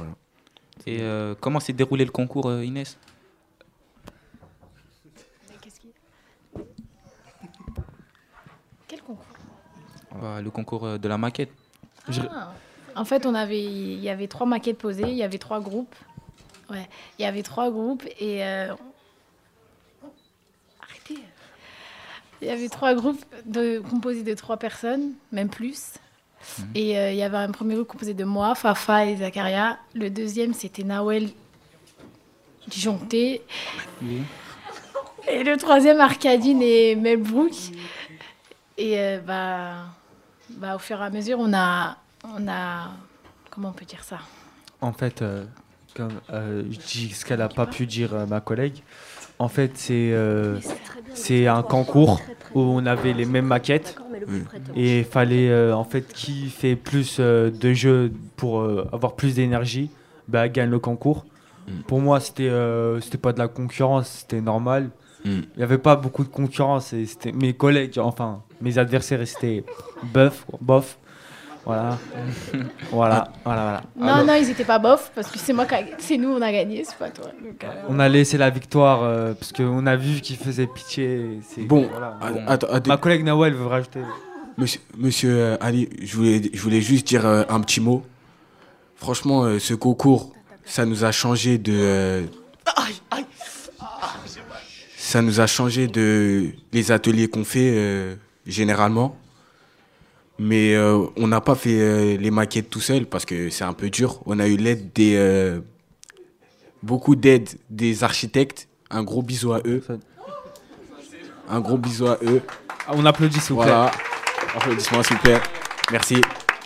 Et 0.86 0.98
euh, 1.02 1.34
comment 1.38 1.60
s'est 1.60 1.72
déroulé 1.72 2.04
le 2.04 2.10
concours, 2.10 2.46
euh, 2.48 2.64
Inès? 2.64 2.98
Quel 8.86 9.02
concours? 9.02 9.24
Bah, 10.20 10.40
Le 10.40 10.50
concours 10.50 10.98
de 10.98 11.08
la 11.08 11.18
maquette. 11.18 11.50
Ah. 12.30 12.52
En 12.96 13.04
fait, 13.04 13.26
on 13.26 13.34
avait, 13.34 13.62
il 13.62 14.00
y 14.00 14.08
avait 14.08 14.28
trois 14.28 14.46
maquettes 14.46 14.78
posées, 14.78 15.08
il 15.08 15.16
y 15.16 15.22
avait 15.22 15.38
trois 15.38 15.60
groupes. 15.60 15.94
Ouais, 16.70 16.88
il 17.18 17.22
y 17.22 17.24
avait 17.24 17.42
trois 17.42 17.70
groupes 17.70 18.04
et 18.18 18.44
euh, 18.44 18.74
Il 22.40 22.48
y 22.48 22.50
avait 22.50 22.68
trois 22.68 22.94
groupes 22.94 23.24
de, 23.46 23.80
composés 23.80 24.22
de 24.22 24.34
trois 24.34 24.56
personnes, 24.56 25.12
même 25.32 25.48
plus. 25.48 25.94
Et 26.74 26.96
euh, 26.96 27.10
il 27.10 27.16
y 27.16 27.22
avait 27.22 27.36
un 27.36 27.50
premier 27.50 27.74
groupe 27.74 27.88
composé 27.88 28.14
de 28.14 28.24
moi, 28.24 28.54
Fafa 28.54 29.06
et 29.06 29.16
Zakaria. 29.16 29.78
Le 29.94 30.08
deuxième, 30.08 30.54
c'était 30.54 30.84
Nawel 30.84 31.30
Disjoncté. 32.68 33.42
Et 35.28 35.42
le 35.42 35.56
troisième, 35.56 36.00
Arcadine 36.00 36.62
et 36.62 36.94
Melbrook. 36.94 37.52
Et 38.76 38.98
euh, 38.98 39.20
bah, 39.26 39.86
bah, 40.50 40.76
au 40.76 40.78
fur 40.78 41.00
et 41.00 41.04
à 41.04 41.10
mesure, 41.10 41.38
on 41.40 41.52
a, 41.52 41.96
on 42.24 42.46
a. 42.48 42.90
Comment 43.50 43.70
on 43.70 43.72
peut 43.72 43.84
dire 43.84 44.04
ça? 44.04 44.18
En 44.80 44.92
fait, 44.92 45.22
euh, 45.22 45.44
comme 45.94 46.20
je 46.30 46.78
dis 46.78 47.10
ce 47.10 47.24
qu'elle 47.24 47.40
n'a 47.40 47.48
pas 47.48 47.66
pu 47.66 47.86
dire 47.86 48.26
ma 48.28 48.40
collègue, 48.40 48.82
en 49.38 49.48
fait, 49.48 49.72
c'est 49.74 50.10
euh, 50.12 50.58
c'est 51.14 51.46
un 51.46 51.62
concours 51.62 52.20
où 52.54 52.60
on 52.60 52.86
avait 52.86 53.12
les 53.12 53.24
mêmes 53.24 53.46
maquettes 53.46 53.96
et 54.74 55.00
il 55.00 55.04
fallait 55.04 55.48
euh, 55.50 55.74
en 55.74 55.84
fait 55.84 56.12
qui 56.12 56.48
fait 56.48 56.76
plus 56.76 57.16
euh, 57.20 57.50
de 57.50 57.72
jeux 57.72 58.12
pour 58.36 58.60
euh, 58.60 58.86
avoir 58.92 59.14
plus 59.14 59.34
d'énergie, 59.34 59.90
bah, 60.28 60.48
gagne 60.48 60.70
le 60.70 60.78
concours. 60.78 61.24
Pour 61.86 62.00
moi, 62.00 62.18
c'était 62.20 62.48
euh, 62.48 62.98
c'était 63.00 63.18
pas 63.18 63.32
de 63.34 63.38
la 63.38 63.48
concurrence, 63.48 64.08
c'était 64.08 64.40
normal. 64.40 64.90
Il 65.24 65.44
n'y 65.56 65.62
avait 65.62 65.78
pas 65.78 65.96
beaucoup 65.96 66.24
de 66.24 66.28
concurrence 66.28 66.92
et 66.94 67.04
c'était 67.04 67.32
mes 67.32 67.52
collègues, 67.52 67.98
enfin 67.98 68.42
mes 68.62 68.78
adversaires, 68.78 69.26
c'était 69.26 69.64
bof, 70.14 70.46
bof. 70.60 70.98
Voilà. 71.68 71.98
voilà, 72.90 73.28
voilà, 73.44 73.82
voilà. 73.94 74.16
Non, 74.20 74.24
non, 74.26 74.34
ils 74.40 74.48
étaient 74.48 74.64
pas 74.64 74.78
bof, 74.78 75.12
parce 75.14 75.30
que 75.30 75.38
c'est 75.38 75.52
moi 75.52 75.66
qui 75.66 75.74
a- 75.74 75.84
c'est 75.98 76.16
nous, 76.16 76.30
on 76.30 76.40
a 76.40 76.50
gagné, 76.50 76.82
c'est 76.82 76.96
pas 76.96 77.10
toi. 77.10 77.26
Donc, 77.44 77.62
euh, 77.62 77.66
On 77.90 77.98
a 77.98 78.08
laissé 78.08 78.38
la 78.38 78.48
victoire 78.48 79.02
euh, 79.02 79.34
parce 79.34 79.52
qu'on 79.52 79.84
a 79.86 79.94
vu 79.94 80.22
qu'il 80.22 80.36
faisait 80.38 80.66
pitié. 80.66 81.40
c'est- 81.46 81.60
Bon, 81.64 81.86
voilà. 81.90 82.16
att- 82.22 82.36
attends, 82.48 82.66
attends. 82.72 82.88
ma 82.88 82.96
collègue 82.96 83.22
Nawel 83.22 83.52
veut 83.52 83.66
rajouter. 83.66 84.00
Monsieur, 84.56 84.80
monsieur 84.96 85.30
euh, 85.36 85.56
Ali, 85.60 85.90
je 86.02 86.16
voulais, 86.16 86.40
je 86.54 86.60
voulais 86.62 86.80
juste 86.80 87.06
dire 87.06 87.26
euh, 87.26 87.44
un 87.50 87.60
petit 87.60 87.80
mot. 87.82 88.02
Franchement, 88.96 89.44
euh, 89.44 89.58
ce 89.58 89.74
concours, 89.74 90.32
ça 90.64 90.86
nous 90.86 91.04
a 91.04 91.12
changé 91.12 91.58
de. 91.58 91.72
euh, 91.74 92.22
ça 94.96 95.20
nous 95.22 95.40
a 95.40 95.46
changé 95.46 95.86
de 95.86 96.46
les 96.72 96.92
ateliers 96.92 97.28
qu'on 97.28 97.44
fait 97.44 97.72
euh, 97.74 98.14
généralement. 98.46 99.14
Mais 100.38 100.74
euh, 100.74 101.04
on 101.16 101.26
n'a 101.26 101.40
pas 101.40 101.56
fait 101.56 101.80
euh, 101.80 102.16
les 102.16 102.30
maquettes 102.30 102.70
tout 102.70 102.80
seul 102.80 103.06
parce 103.06 103.24
que 103.24 103.50
c'est 103.50 103.64
un 103.64 103.72
peu 103.72 103.90
dur. 103.90 104.20
On 104.26 104.38
a 104.38 104.46
eu 104.46 104.56
l'aide 104.56 104.92
des. 104.94 105.14
euh, 105.16 105.60
beaucoup 106.82 107.16
d'aide 107.16 107.48
des 107.70 108.04
architectes. 108.04 108.68
Un 108.90 109.02
gros 109.02 109.22
bisou 109.22 109.52
à 109.52 109.60
eux. 109.66 109.82
Un 111.48 111.60
gros 111.60 111.76
bisou 111.76 112.06
à 112.06 112.18
eux. 112.22 112.40
On 112.88 113.04
applaudit, 113.04 113.40
s'il 113.40 113.56
vous 113.56 113.62
plaît. 113.62 113.70
Voilà. 113.72 113.90
Applaudissements, 114.54 115.02
s'il 115.02 115.16
vous 115.16 115.22
plaît. 115.22 115.40
Merci. 115.90 116.16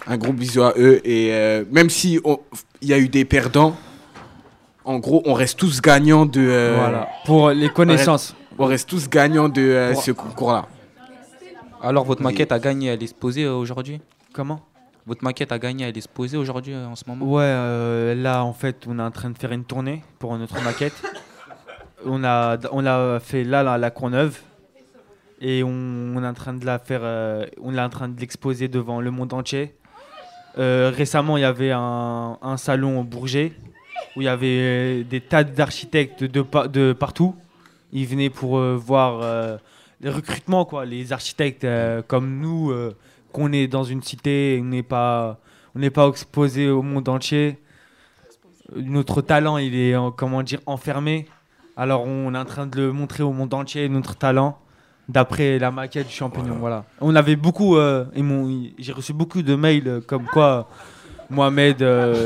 Un 0.07 0.19
gros 0.19 0.33
bisou 0.33 0.63
à 0.63 0.75
eux. 0.77 1.01
Et 1.07 1.33
euh, 1.33 1.65
même 1.71 1.89
si 1.89 2.21
il 2.83 2.89
y 2.89 2.93
a 2.93 2.99
eu 2.99 3.09
des 3.09 3.25
perdants, 3.25 3.75
en 4.85 4.99
gros, 4.99 5.23
on 5.25 5.33
reste 5.33 5.59
tous 5.59 5.81
gagnants 5.81 6.27
de. 6.27 6.75
Voilà. 6.77 7.09
Pour 7.25 7.51
les 7.51 7.71
connaissances. 7.71 8.35
On 8.35 8.37
reste, 8.37 8.61
on 8.61 8.67
reste 8.67 8.89
tous 8.91 9.09
gagnants 9.09 9.49
de 9.49 9.93
ce 10.01 10.11
concours-là. 10.13 10.67
Alors, 11.83 12.05
votre 12.05 12.23
maquette 12.23 12.53
a 12.53 12.59
gagné, 12.59 12.89
elle 12.89 13.01
est 13.01 13.03
exposée 13.03 13.45
euh, 13.45 13.55
aujourd'hui? 13.55 14.01
Comment? 14.33 14.61
Votre 15.07 15.25
maquette 15.25 15.51
a 15.51 15.59
gagné, 15.59 15.85
elle 15.85 15.95
est 15.95 15.97
exposée 15.97 16.37
aujourd'hui 16.37 16.75
euh, 16.75 16.87
en 16.87 16.95
ce 16.95 17.03
moment? 17.09 17.25
Ouais, 17.27 17.43
euh, 17.45 18.15
là 18.15 18.45
en 18.45 18.53
fait, 18.53 18.85
on 18.89 18.99
est 18.99 19.03
en 19.03 19.11
train 19.11 19.31
de 19.31 19.39
faire 19.39 19.51
une 19.53 19.65
tournée 19.65 20.03
pour 20.21 20.37
notre 20.39 20.63
maquette. 20.63 20.93
on 22.07 22.23
a, 22.23 22.57
on 22.71 22.87
a 22.87 23.19
fait 23.21 23.43
là, 23.45 23.63
là 23.65 23.75
à 23.75 23.79
la 23.79 23.91
Courneuve. 23.91 24.41
et 25.41 25.65
on, 25.65 25.69
on 26.17 26.23
est 26.23 26.27
en 26.27 26.35
train 26.35 26.53
de 26.55 26.65
la 26.65 26.79
faire, 26.79 27.01
euh, 27.03 27.47
on 27.61 27.77
est 27.77 27.81
en 27.81 27.89
train 27.91 28.09
de 28.09 28.19
l'exposer 28.21 28.69
devant 28.69 29.01
le 29.01 29.11
monde 29.11 29.33
entier. 29.33 29.75
Euh, 30.59 30.93
récemment, 30.95 31.37
il 31.37 31.41
y 31.41 31.45
avait 31.45 31.73
un, 31.73 32.39
un 32.41 32.57
salon 32.59 33.01
au 33.01 33.05
Bourget 33.05 33.53
où 34.15 34.21
il 34.21 34.25
y 34.25 34.29
avait 34.29 35.03
des 35.05 35.21
tas 35.21 35.43
d'architectes 35.43 36.23
de, 36.23 36.43
pa- 36.43 36.69
de 36.69 36.93
partout. 36.93 37.35
Ils 37.93 38.07
venaient 38.07 38.31
pour 38.31 38.59
euh, 38.59 38.77
voir 38.77 39.21
euh, 39.23 39.57
les 40.03 40.11
recrutements, 40.11 40.65
quoi, 40.65 40.85
les 40.85 41.13
architectes 41.13 41.65
euh, 41.65 42.03
comme 42.07 42.39
nous, 42.39 42.71
euh, 42.71 42.97
qu'on 43.33 43.53
est 43.53 43.69
dans 43.69 43.85
une 43.85 44.03
cité, 44.03 44.59
on 44.61 44.67
n'est 44.67 44.83
pas, 44.83 45.39
on 45.75 45.79
n'est 45.79 45.91
pas 45.91 46.09
exposé 46.09 46.69
au 46.69 46.83
monde 46.83 47.09
entier. 47.09 47.59
Notre 48.75 49.23
talent, 49.23 49.59
il 49.59 49.75
est, 49.75 49.95
comment 50.17 50.43
dire, 50.43 50.61
enfermé. 50.67 51.27
Alors 51.77 52.05
on 52.05 52.35
est 52.35 52.39
en 52.39 52.45
train 52.45 52.67
de 52.67 52.77
le 52.77 52.93
montrer 52.93 53.23
au 53.23 53.33
monde 53.33 53.55
entier, 53.55 53.89
notre 53.89 54.15
talent, 54.17 54.59
d'après 55.09 55.59
la 55.59 55.71
maquette 55.71 56.09
du 56.09 56.13
champignon. 56.13 56.57
Voilà. 56.59 56.85
On 57.01 57.15
avait 57.15 57.37
beaucoup, 57.37 57.77
euh, 57.77 58.05
j'ai 58.79 58.93
reçu 58.93 59.13
beaucoup 59.13 59.43
de 59.43 59.55
mails 59.55 60.03
comme 60.07 60.27
quoi, 60.27 60.69
Mohamed, 61.31 61.81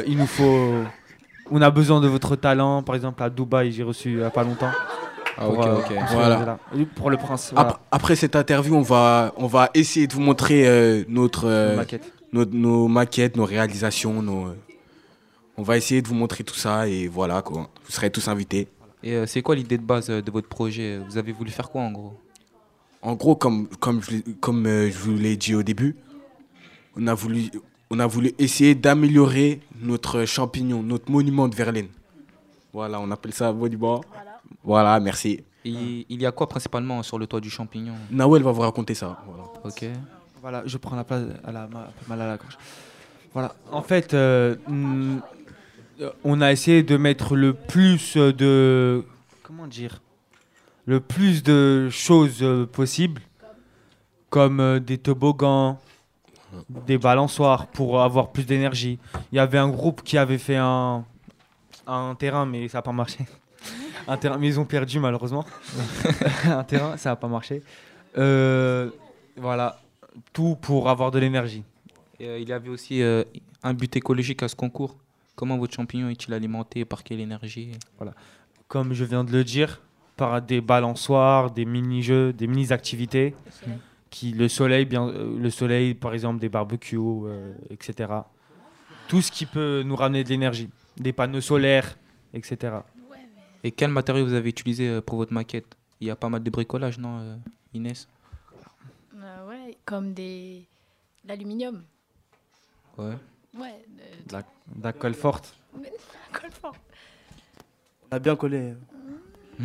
il 0.07 0.17
nous 0.17 0.27
faut, 0.27 0.73
on 1.51 1.62
a 1.62 1.71
besoin 1.71 2.01
de 2.01 2.09
votre 2.09 2.35
talent. 2.37 2.83
Par 2.83 2.97
exemple 2.97 3.23
à 3.23 3.31
Dubaï, 3.31 3.71
j'ai 3.71 3.85
reçu 3.85 4.11
il 4.11 4.17
n'y 4.19 4.25
a 4.25 4.31
pas 4.31 4.43
longtemps. 4.43 4.73
Ah, 5.38 5.44
Pour, 5.46 5.59
ok, 5.59 5.66
euh, 5.66 5.77
ok. 5.79 5.94
pour 5.99 6.09
ce 6.09 6.14
Voilà. 6.14 6.59
Pour 6.94 7.11
le 7.11 7.16
prince. 7.16 7.51
Voilà. 7.55 7.81
Après 7.90 8.16
cette 8.16 8.37
interview, 8.37 8.75
on 8.75 8.83
va, 8.83 9.33
on 9.37 9.46
va 9.46 9.70
essayer 9.75 10.07
de 10.07 10.12
vous 10.14 10.20
montrer 10.20 10.66
euh, 10.66 11.05
notre, 11.09 11.46
euh, 11.46 11.70
Nos 11.72 11.77
maquettes. 11.77 12.12
nos, 12.33 12.44
nos 12.46 12.88
maquettes, 12.88 13.37
nos 13.37 13.44
réalisations. 13.44 14.22
Nos, 14.22 14.46
euh, 14.46 14.57
on 15.57 15.62
va 15.62 15.77
essayer 15.77 16.01
de 16.03 16.09
vous 16.09 16.14
montrer 16.14 16.42
tout 16.44 16.55
ça 16.55 16.88
et 16.88 17.07
voilà 17.09 17.42
quoi. 17.42 17.68
Vous 17.85 17.92
serez 17.92 18.11
tous 18.11 18.29
invités. 18.29 18.68
Et 19.03 19.12
euh, 19.14 19.27
c'est 19.27 19.42
quoi 19.42 19.55
l'idée 19.55 19.79
de 19.79 19.83
base 19.85 20.09
de 20.09 20.31
votre 20.31 20.49
projet? 20.49 20.99
Vous 21.09 21.18
avez 21.18 21.33
voulu 21.33 21.51
faire 21.51 21.70
quoi 21.70 21.83
en 21.83 21.92
gros? 21.92 22.14
En 23.03 23.14
gros, 23.14 23.37
comme, 23.37 23.68
comme, 23.79 24.03
je, 24.03 24.16
comme 24.40 24.66
euh, 24.66 24.90
je 24.90 24.96
vous 24.99 25.14
l'ai 25.16 25.37
dit 25.37 25.55
au 25.55 25.62
début, 25.62 25.94
on 26.96 27.07
a 27.07 27.14
voulu, 27.14 27.51
on 27.90 28.01
a 28.01 28.07
voulu 28.07 28.33
essayer 28.38 28.75
d'améliorer 28.75 29.61
notre 29.83 30.25
champignon, 30.25 30.83
notre 30.83 31.11
monument 31.11 31.46
de 31.46 31.55
Verlaine. 31.55 31.88
Voilà, 32.77 33.01
on 33.01 33.11
appelle 33.11 33.33
ça 33.33 33.51
monument. 33.55 34.03
Voilà, 34.62 35.01
merci. 35.01 35.43
Et 35.65 36.05
il 36.11 36.21
y 36.21 36.27
a 36.27 36.31
quoi 36.33 36.47
principalement 36.47 37.03
sur 37.03 37.19
le 37.19 37.27
toit 37.27 37.41
du 37.41 37.49
champignon? 37.49 37.95
Nawel 38.11 38.43
va 38.43 38.53
vous 38.53 38.61
raconter 38.61 38.93
ça. 38.95 39.19
Voilà. 39.27 39.45
Ok. 39.65 39.87
Voilà, 40.43 40.62
je 40.67 40.77
prends 40.77 40.95
la 40.95 41.03
place 41.05 41.23
à 41.43 41.53
la 41.53 41.67
ma- 41.69 41.89
mal 42.07 42.21
à 42.21 42.27
la 42.27 42.37
gorge. 42.37 42.59
Voilà. 43.33 43.55
En 43.73 43.81
fait, 43.81 44.12
euh, 44.12 44.57
mm, 44.69 45.19
euh, 46.03 46.11
on 46.23 46.43
a 46.43 46.53
essayé 46.53 46.83
de 46.83 46.99
mettre 46.99 47.35
le 47.35 47.55
plus 47.55 48.19
de 48.19 49.03
comment 49.43 49.67
dire, 49.67 50.03
le 50.85 51.01
plus 51.01 51.43
de 51.43 51.89
choses 51.91 52.43
euh, 52.43 52.67
possibles, 52.67 53.23
comme 54.29 54.61
euh, 54.61 54.81
des 54.81 54.99
toboggans, 54.99 55.79
des 56.87 56.99
balançoires 56.99 57.69
pour 57.69 58.03
avoir 58.03 58.33
plus 58.33 58.45
d'énergie. 58.45 58.99
Il 59.33 59.37
y 59.37 59.39
avait 59.39 59.57
un 59.59 59.71
groupe 59.71 60.03
qui 60.03 60.19
avait 60.19 60.37
fait 60.37 60.57
un 60.57 61.07
un 61.87 62.14
terrain, 62.14 62.46
mais 62.46 62.68
ça 62.68 62.79
n'a 62.79 62.83
pas 62.83 62.92
marché. 62.92 63.27
un 64.09 64.16
terrain, 64.16 64.38
mais 64.38 64.49
ils 64.49 64.61
ont 64.61 64.64
perdu 64.64 64.99
malheureusement. 64.99 65.44
un 66.44 66.64
terrain, 66.64 66.96
ça 66.96 67.11
n'a 67.11 67.16
pas 67.16 67.29
marché. 67.29 67.62
Euh, 68.18 68.90
voilà, 69.37 69.81
tout 70.33 70.57
pour 70.61 70.88
avoir 70.88 71.11
de 71.11 71.18
l'énergie. 71.18 71.62
Et, 72.18 72.29
euh, 72.29 72.38
il 72.38 72.49
y 72.49 72.53
avait 72.53 72.70
aussi 72.70 73.03
euh, 73.03 73.25
un 73.62 73.75
but 73.75 73.94
écologique 73.96 74.42
à 74.42 74.49
ce 74.49 74.57
concours. 74.57 74.96
Comment 75.35 75.59
votre 75.59 75.75
champignon 75.75 76.09
est-il 76.09 76.33
alimenté? 76.33 76.85
Par 76.85 77.05
quelle 77.05 77.20
énergie? 77.20 77.72
Voilà. 77.99 78.14
Comme 78.68 78.94
je 78.94 79.05
viens 79.05 79.22
de 79.22 79.33
le 79.33 79.44
dire, 79.44 79.81
par 80.16 80.40
des 80.40 80.61
balançoires, 80.61 81.51
des 81.51 81.64
mini-jeux, 81.64 82.33
des 82.33 82.46
mini-activités, 82.46 83.35
qui 84.11 84.33
le 84.33 84.49
soleil, 84.49 84.87
bien, 84.87 85.09
euh, 85.09 85.38
le 85.38 85.51
soleil, 85.51 85.94
par 85.94 86.14
exemple 86.14 86.40
des 86.40 86.49
barbecues, 86.49 86.99
euh, 86.99 87.53
etc. 87.70 88.11
Tout 89.09 89.20
ce 89.20 89.31
qui 89.31 89.46
peut 89.46 89.83
nous 89.85 89.96
ramener 89.96 90.25
de 90.25 90.29
l'énergie, 90.31 90.70
des 90.97 91.13
panneaux 91.13 91.41
solaires, 91.41 91.97
etc. 92.35 92.77
Et 93.65 93.71
quel 93.73 93.91
matériau 93.91 94.25
vous 94.27 94.35
avez 94.35 94.49
utilisé 94.51 94.89
euh, 94.89 95.01
pour 95.01 95.17
votre 95.19 95.33
maquette? 95.33 95.77
Il 96.01 96.07
y 96.07 96.11
a 96.11 96.17
pas 96.17 96.29
mal 96.29 96.43
de 96.43 96.51
bricolage, 96.51 96.99
non, 96.99 97.19
euh, 97.21 97.37
Inès? 97.75 98.07
Euh, 99.17 99.49
ouais, 99.49 99.77
comme 99.85 100.13
des 100.13 100.65
l'aluminium. 101.25 101.83
Ouais. 102.99 103.15
Ouais. 103.59 103.85
De 104.29 104.33
la, 104.33 104.43
de 104.43 104.83
la 104.85 104.93
colle 104.93 105.15
forte. 105.15 105.55
Mais- 105.83 105.93
colle 106.33 106.51
forte. 106.53 106.81
On 108.11 108.17
a 108.17 108.19
bien 108.19 108.37
collé. 108.37 108.75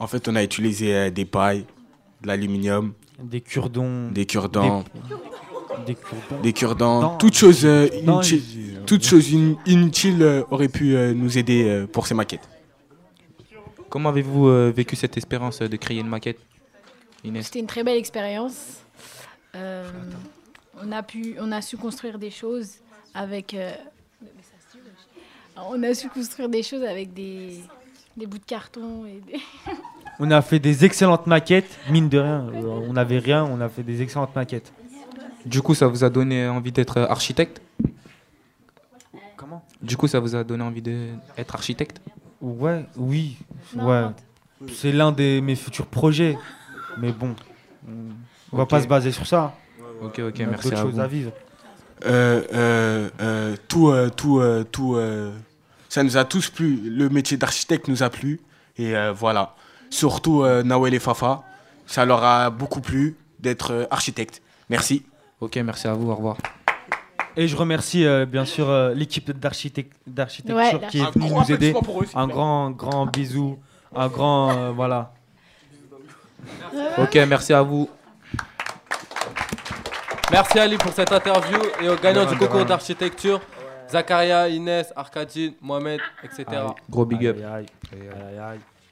En 0.00 0.06
fait, 0.06 0.28
on 0.28 0.36
a 0.36 0.44
utilisé 0.44 0.94
euh, 0.94 1.10
des 1.10 1.24
pailles, 1.24 1.66
de 2.22 2.28
l'aluminium, 2.28 2.92
Des 3.18 3.40
cure-dents. 3.40 4.10
des 4.12 4.26
cure-dents, 4.26 4.84
Des 4.84 4.90
cure-dents. 4.90 5.20
Des 6.42 6.52
cure-dents, 6.52 7.00
Dents. 7.00 7.16
toutes 7.16 7.34
choses 7.34 7.64
euh, 7.64 7.88
inutiles, 8.02 8.80
toutes 8.86 9.04
choses 9.04 9.34
in- 9.34 9.56
inutiles 9.66 10.22
euh, 10.22 10.42
auraient 10.50 10.68
pu 10.68 10.94
euh, 10.96 11.12
nous 11.14 11.38
aider 11.38 11.86
pour 11.92 12.06
ces 12.06 12.14
maquettes. 12.14 12.48
Comment 13.88 14.10
avez-vous 14.10 14.48
euh, 14.48 14.72
vécu 14.74 14.96
cette 14.96 15.16
expérience 15.16 15.62
euh, 15.62 15.68
de 15.68 15.76
créer 15.76 15.98
une 16.00 16.08
maquette 16.08 16.38
Inès? 17.24 17.46
C'était 17.46 17.60
une 17.60 17.66
très 17.66 17.82
belle 17.84 17.96
expérience. 17.96 18.80
Euh, 19.56 19.88
on, 20.82 20.92
a 20.92 21.02
pu, 21.02 21.36
on 21.40 21.50
a 21.52 21.60
su 21.62 21.76
construire 21.76 22.18
des 22.18 22.30
choses 22.30 22.74
avec. 23.14 23.54
euh, 23.54 23.72
on 25.56 25.82
a 25.82 25.94
su 25.94 26.08
construire 26.08 26.48
des 26.48 26.62
choses 26.62 26.84
avec 26.84 27.12
des, 27.14 27.60
des 28.16 28.26
bouts 28.26 28.38
de 28.38 28.44
carton 28.44 29.04
et 29.06 29.20
des. 29.26 29.40
On 30.20 30.30
a 30.30 30.42
fait 30.42 30.58
des 30.58 30.84
excellentes 30.84 31.26
maquettes, 31.26 31.78
mine 31.90 32.08
de 32.08 32.18
rien. 32.18 32.44
On 32.88 32.92
n'avait 32.92 33.18
rien, 33.20 33.44
on 33.44 33.60
a 33.60 33.68
fait 33.68 33.82
des 33.82 34.02
excellentes 34.02 34.34
maquettes. 34.36 34.72
Du 35.48 35.62
coup, 35.62 35.74
ça 35.74 35.86
vous 35.86 36.04
a 36.04 36.10
donné 36.10 36.46
envie 36.46 36.72
d'être 36.72 36.98
architecte 36.98 37.62
Comment 39.36 39.64
Du 39.80 39.96
coup, 39.96 40.06
ça 40.06 40.20
vous 40.20 40.34
a 40.34 40.44
donné 40.44 40.62
envie 40.62 40.82
d'être 40.82 41.54
architecte 41.54 42.00
Ouais, 42.40 42.84
oui, 42.96 43.36
Non, 43.74 43.86
ouais. 43.86 44.04
C'est 44.74 44.92
l'un 44.92 45.10
de 45.12 45.40
mes 45.40 45.54
futurs 45.56 45.86
projets. 45.86 46.36
Mais 46.98 47.12
bon, 47.12 47.34
on- 48.52 48.56
va 48.56 48.66
pas 48.66 48.82
se 48.82 48.86
baser 48.88 49.12
sur 49.12 49.26
ça. 49.26 49.54
Ok, 50.02 50.18
ok, 50.20 50.34
On 50.40 50.42
a 50.42 50.46
merci 50.46 50.68
d'autres 50.70 50.78
à 50.80 50.82
choses 50.82 50.94
vous. 50.94 51.00
à 51.00 51.06
vivre. 51.06 51.32
Euh, 52.04 52.42
euh, 52.52 53.08
euh, 53.20 53.56
tout, 53.68 53.88
euh, 53.88 54.08
tout, 54.10 54.38
euh, 54.40 54.64
tout, 54.64 54.94
euh, 54.96 55.32
ça 55.88 56.02
nous 56.02 56.16
a 56.16 56.24
tous 56.24 56.50
plu. 56.50 56.76
Le 56.84 57.08
métier 57.08 57.36
d'architecte 57.36 57.88
nous 57.88 58.02
a 58.02 58.10
plu. 58.10 58.40
Et 58.76 58.96
euh, 58.96 59.12
voilà. 59.12 59.54
Surtout 59.90 60.42
euh, 60.44 60.62
Nawel 60.62 60.94
et 60.94 60.98
Fafa. 61.00 61.42
Ça 61.86 62.04
leur 62.04 62.22
a 62.22 62.50
beaucoup 62.50 62.80
plu 62.80 63.16
d'être 63.40 63.88
architecte. 63.90 64.42
Merci. 64.68 65.04
Ok, 65.40 65.56
merci 65.56 65.86
à 65.88 65.94
vous. 65.94 66.10
Au 66.10 66.14
revoir. 66.14 66.36
Et 67.36 67.46
je 67.46 67.56
remercie 67.56 68.04
euh, 68.04 68.26
bien 68.26 68.44
sûr 68.44 68.68
euh, 68.68 68.94
l'équipe 68.94 69.30
d'architect- 69.30 69.92
d'architecture 70.06 70.56
Ouais, 70.56 70.88
qui 70.90 70.98
est 71.00 71.10
venue 71.14 71.30
nous 71.32 71.52
aider. 71.52 71.72
eux, 71.72 72.06
un 72.14 72.26
grand, 72.26 72.70
grand 72.70 73.06
bisou. 73.06 73.58
Un 73.94 74.08
grand. 74.08 74.50
euh, 74.50 74.70
voilà. 74.72 75.12
Ok, 76.98 77.14
merci 77.28 77.52
à 77.52 77.62
vous. 77.62 77.88
Merci 80.30 80.58
Ali 80.58 80.76
pour 80.76 80.92
cette 80.92 81.12
interview 81.12 81.58
et 81.80 81.88
aux 81.88 81.96
gagnants 81.96 82.26
du 82.26 82.36
concours 82.36 82.64
d'architecture, 82.64 83.40
Zakaria, 83.90 84.48
Inès, 84.48 84.92
Arkadine, 84.94 85.54
Mohamed, 85.62 86.00
etc. 86.22 86.44
Gros 86.90 87.06
big 87.06 87.24
up. 87.26 87.36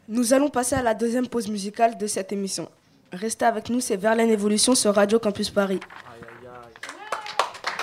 Nous 0.09 0.33
allons 0.33 0.49
passer 0.49 0.77
à 0.77 0.83
la 0.83 0.95
deuxième 0.95 1.27
pause 1.27 1.49
musicale 1.49 1.99
de 1.99 2.07
cette 2.07 2.33
émission. 2.33 2.69
Restez 3.13 3.45
avec 3.45 3.69
nous, 3.71 3.81
c'est 3.81 3.97
Verlaine 3.97 4.31
Évolution 4.31 4.75
sur 4.75 4.95
Radio 4.95 5.19
Campus 5.19 5.51
Paris. 5.51 5.81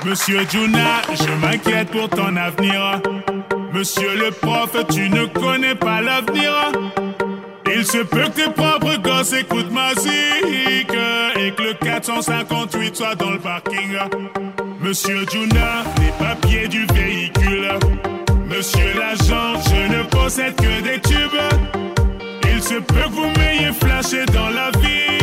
Monsieur 0.06 0.40
Juna, 0.50 1.02
je 1.14 1.32
m'inquiète 1.40 1.92
pour 1.92 2.10
ton 2.10 2.36
avenir. 2.36 3.02
Monsieur 3.72 4.16
le 4.18 4.32
prof, 4.32 4.72
tu 4.92 5.10
ne 5.10 5.26
connais 5.26 5.76
pas 5.76 6.02
l'avenir. 6.02 6.52
Il 7.74 7.86
se 7.86 8.00
peut 8.00 8.24
que 8.24 8.44
tes 8.44 8.50
propres 8.50 8.98
gosses 9.02 9.34
écoutent 9.34 9.72
ma 9.72 9.90
musique 9.94 10.94
et 11.40 11.52
que 11.52 11.64
le 11.64 11.74
458 11.74 12.96
soit 12.96 13.16
dans 13.16 13.32
le 13.32 13.40
parking. 13.40 13.98
Monsieur 14.80 15.26
Juna, 15.32 15.84
les 16.02 16.26
papiers 16.26 16.68
du 16.68 16.86
véhicule. 16.94 17.70
Monsieur 18.46 18.94
l'agent, 19.00 19.60
je 19.66 19.98
ne 19.98 20.04
possède 20.04 20.56
que 20.56 20.82
des 20.82 21.00
tubes. 21.00 21.40
Il 22.52 22.62
se 22.62 22.76
peut 22.76 22.96
que 23.06 23.10
vous 23.10 23.32
m'ayez 23.40 23.72
flashé 23.74 24.26
dans 24.26 24.50
la 24.50 24.70
ville. 24.80 25.22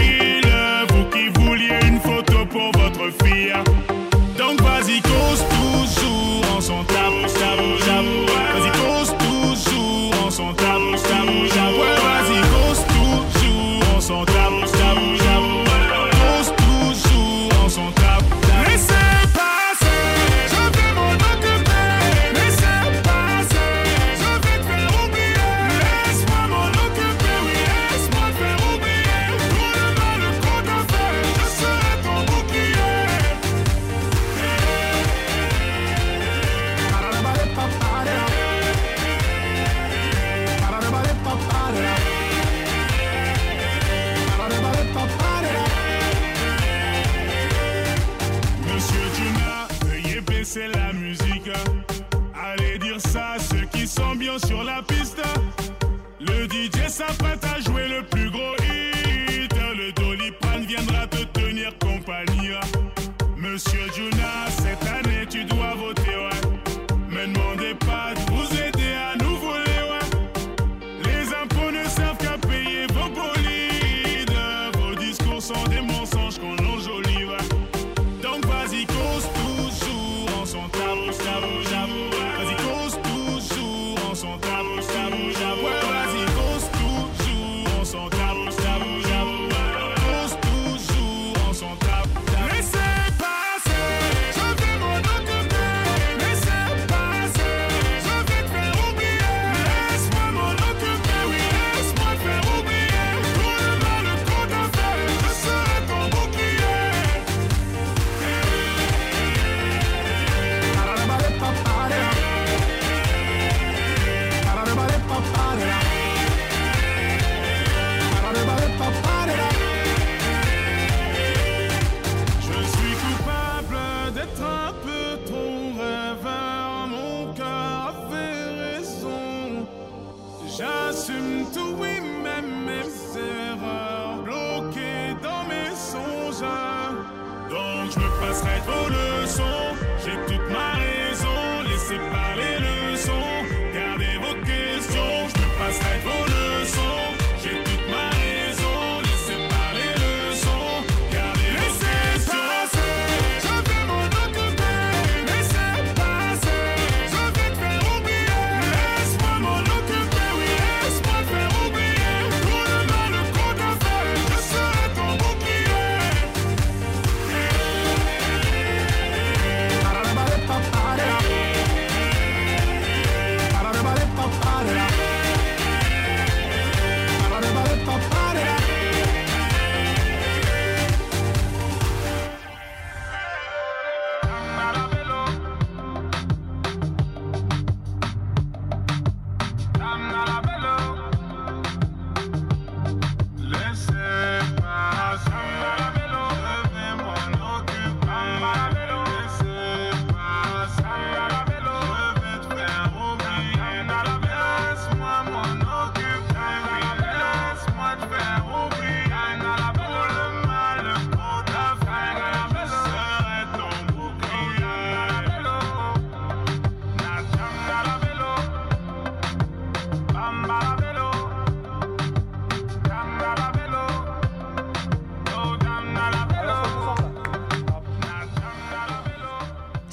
Monsieur 63.62 63.92
Juna, 63.92 64.09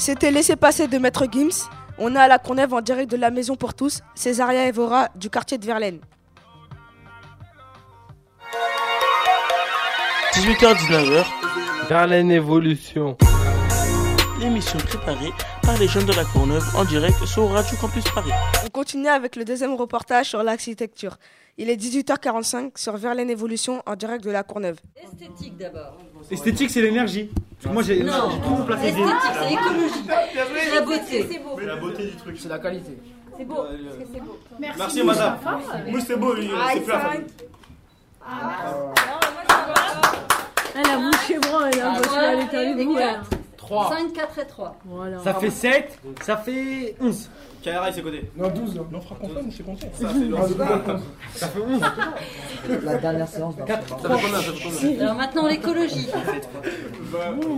C'était 0.08 0.32
Laissez 0.32 0.56
passer 0.56 0.88
de 0.88 0.98
Maître 1.00 1.26
Gims. 1.30 1.68
On 1.98 2.16
est 2.16 2.18
à 2.18 2.30
la 2.30 2.40
Courneuve 2.40 2.74
en 2.74 2.80
direct 2.80 3.12
de 3.12 3.18
la 3.18 3.30
Maison 3.30 3.58
pour 3.58 3.74
tous, 3.74 4.04
Césaria 4.16 4.66
Evora 4.66 5.10
du 5.16 5.30
quartier 5.30 5.58
de 5.58 5.66
Verlaine. 5.66 6.00
18h-19h, 10.32 11.26
Verlaine 11.90 12.32
Évolution. 12.32 13.18
l'émission 14.40 14.80
préparée 14.80 15.32
par 15.62 15.78
les 15.78 15.90
jeunes 15.90 16.06
de 16.06 16.14
la 16.14 16.24
Courneuve 16.24 16.64
en 16.78 16.86
direct 16.86 17.26
sur 17.26 17.50
Radio 17.50 17.76
Campus 17.76 18.06
Paris. 18.16 18.32
On 18.66 18.70
continue 18.70 19.10
avec 19.10 19.36
le 19.36 19.44
deuxième 19.44 19.74
reportage 19.74 20.28
sur 20.30 20.42
l'architecture. 20.42 21.18
Il 21.60 21.70
est 21.72 21.76
18h45 21.76 22.72
sur 22.78 22.96
Verlaine 22.98 23.30
Évolution 23.32 23.82
en 23.88 23.96
direct 23.96 24.24
de 24.24 24.30
la 24.32 24.44
Courneuve. 24.44 24.78
Esthétique 24.96 25.58
d'abord. 25.58 25.98
Esthétique, 26.30 26.70
c'est 26.70 26.82
l'énergie. 26.82 27.32
Moi, 27.72 27.82
j'ai 27.82 28.06
trop 28.06 28.64
placé 28.64 28.88
Esthétique, 28.90 29.14
c'est 29.34 29.50
l'écologie. 29.50 30.04
C'est 30.06 30.76
la 30.76 30.82
beauté. 30.82 31.28
C'est 31.32 31.40
beau. 31.40 31.60
La 31.60 31.76
beauté 31.78 32.04
du 32.06 32.16
truc. 32.16 32.38
C'est 32.40 32.50
la 32.50 32.60
qualité. 32.60 32.98
C'est 33.38 33.46
beau. 33.46 33.56
Parce 33.56 33.98
que 33.98 34.04
c'est 34.14 34.20
beau. 34.22 34.38
Merci, 34.60 35.04
madame. 35.04 35.38
Moi, 35.88 36.00
c'est 36.06 36.16
beau, 36.16 36.34
lui, 36.36 36.50
Ah, 36.56 36.70
c'est 36.74 36.80
plus 36.82 36.92
la 36.92 37.02
cinq. 37.02 37.08
famille. 37.10 37.26
Elle 40.76 40.86
a 40.92 40.98
bouché 40.98 41.40
bras, 41.40 41.70
elle 41.72 41.80
a 41.80 41.92
Ah, 41.92 41.98
bossé 41.98 42.10
ouais, 42.12 42.18
à 42.26 42.36
l'état 42.36 42.66
du. 42.66 43.37
3. 43.68 43.90
5, 43.90 44.14
4 44.14 44.40
et 44.40 44.48
3. 44.48 44.76
Voilà. 44.86 45.20
Ça 45.20 45.34
fait 45.34 45.50
7, 45.50 46.00
ça 46.22 46.38
fait 46.38 46.96
11. 47.02 47.30
Kaira, 47.62 47.90
il 47.90 47.94
s'est 47.94 48.02
codé. 48.02 48.32
Non, 48.38 48.48
12. 48.48 48.76
Là. 48.76 48.82
Non, 48.92 49.02
frère, 49.02 49.20
confirme, 49.20 49.52
c'est 49.52 49.64
compté. 49.64 49.88
Ça 49.94 50.08
fait 50.08 50.34
11. 50.34 50.58
Ah, 50.62 51.00
ça 51.36 51.48
fait 51.48 51.60
11. 51.60 51.82
La 52.84 52.98
dernière 52.98 53.28
séance. 53.28 53.56
4, 53.66 53.86
3. 53.86 54.00
Ça 54.00 54.18
fait 54.18 54.24
combien, 54.24 54.38
ça 54.38 54.54
fait 54.54 54.64
combien 54.64 55.02
Alors 55.02 55.16
maintenant, 55.16 55.48
l'écologie. 55.48 56.08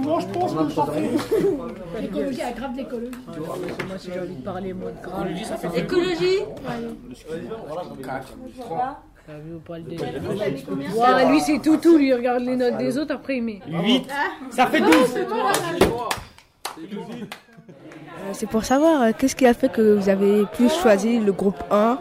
Moi, 0.04 0.20
je 0.22 0.26
pense 0.28 0.54
que 0.54 0.70
ça 0.70 0.86
fait. 0.86 2.02
L'écologie, 2.02 2.42
elle 2.42 2.56
grave 2.56 2.76
l'écologie. 2.76 3.12
Moi, 3.28 3.98
si 3.98 4.12
j'ai 4.12 4.20
envie 4.20 4.36
de 4.36 4.44
parler, 4.44 4.74
moi, 4.74 4.92
de 4.92 5.02
grave. 5.06 5.28
Écologie 5.76 6.40
Voilà, 7.68 7.84
4, 8.04 8.34
3. 8.62 9.04
T'as 9.30 9.38
vu 9.38 9.56
ou 9.58 9.60
pas 9.60 9.78
le 9.78 9.84
délire 9.84 10.08
Ouais, 10.98 11.32
lui, 11.32 11.40
c'est 11.40 11.60
tout, 11.60 11.78
tout. 11.78 12.00
Lui, 12.00 12.08
il 12.08 12.14
regarde 12.16 12.42
les 12.42 12.56
notes 12.56 12.78
des 12.78 12.98
autres, 12.98 13.14
après, 13.14 13.38
il 13.38 13.44
met. 13.44 13.60
8. 13.68 14.10
Ça 14.50 14.66
fait 14.66 14.80
12. 14.82 14.90
Euh, 14.90 15.30
C'est 18.34 18.48
pour 18.50 18.66
savoir 18.66 19.04
euh, 19.04 19.12
qu'est-ce 19.16 19.36
qui 19.36 19.46
a 19.46 19.54
fait 19.54 19.72
que 19.72 19.94
vous 19.94 20.10
avez 20.10 20.46
plus 20.54 20.74
choisi 20.74 21.20
le 21.20 21.32
groupe 21.32 21.62
1 21.70 22.00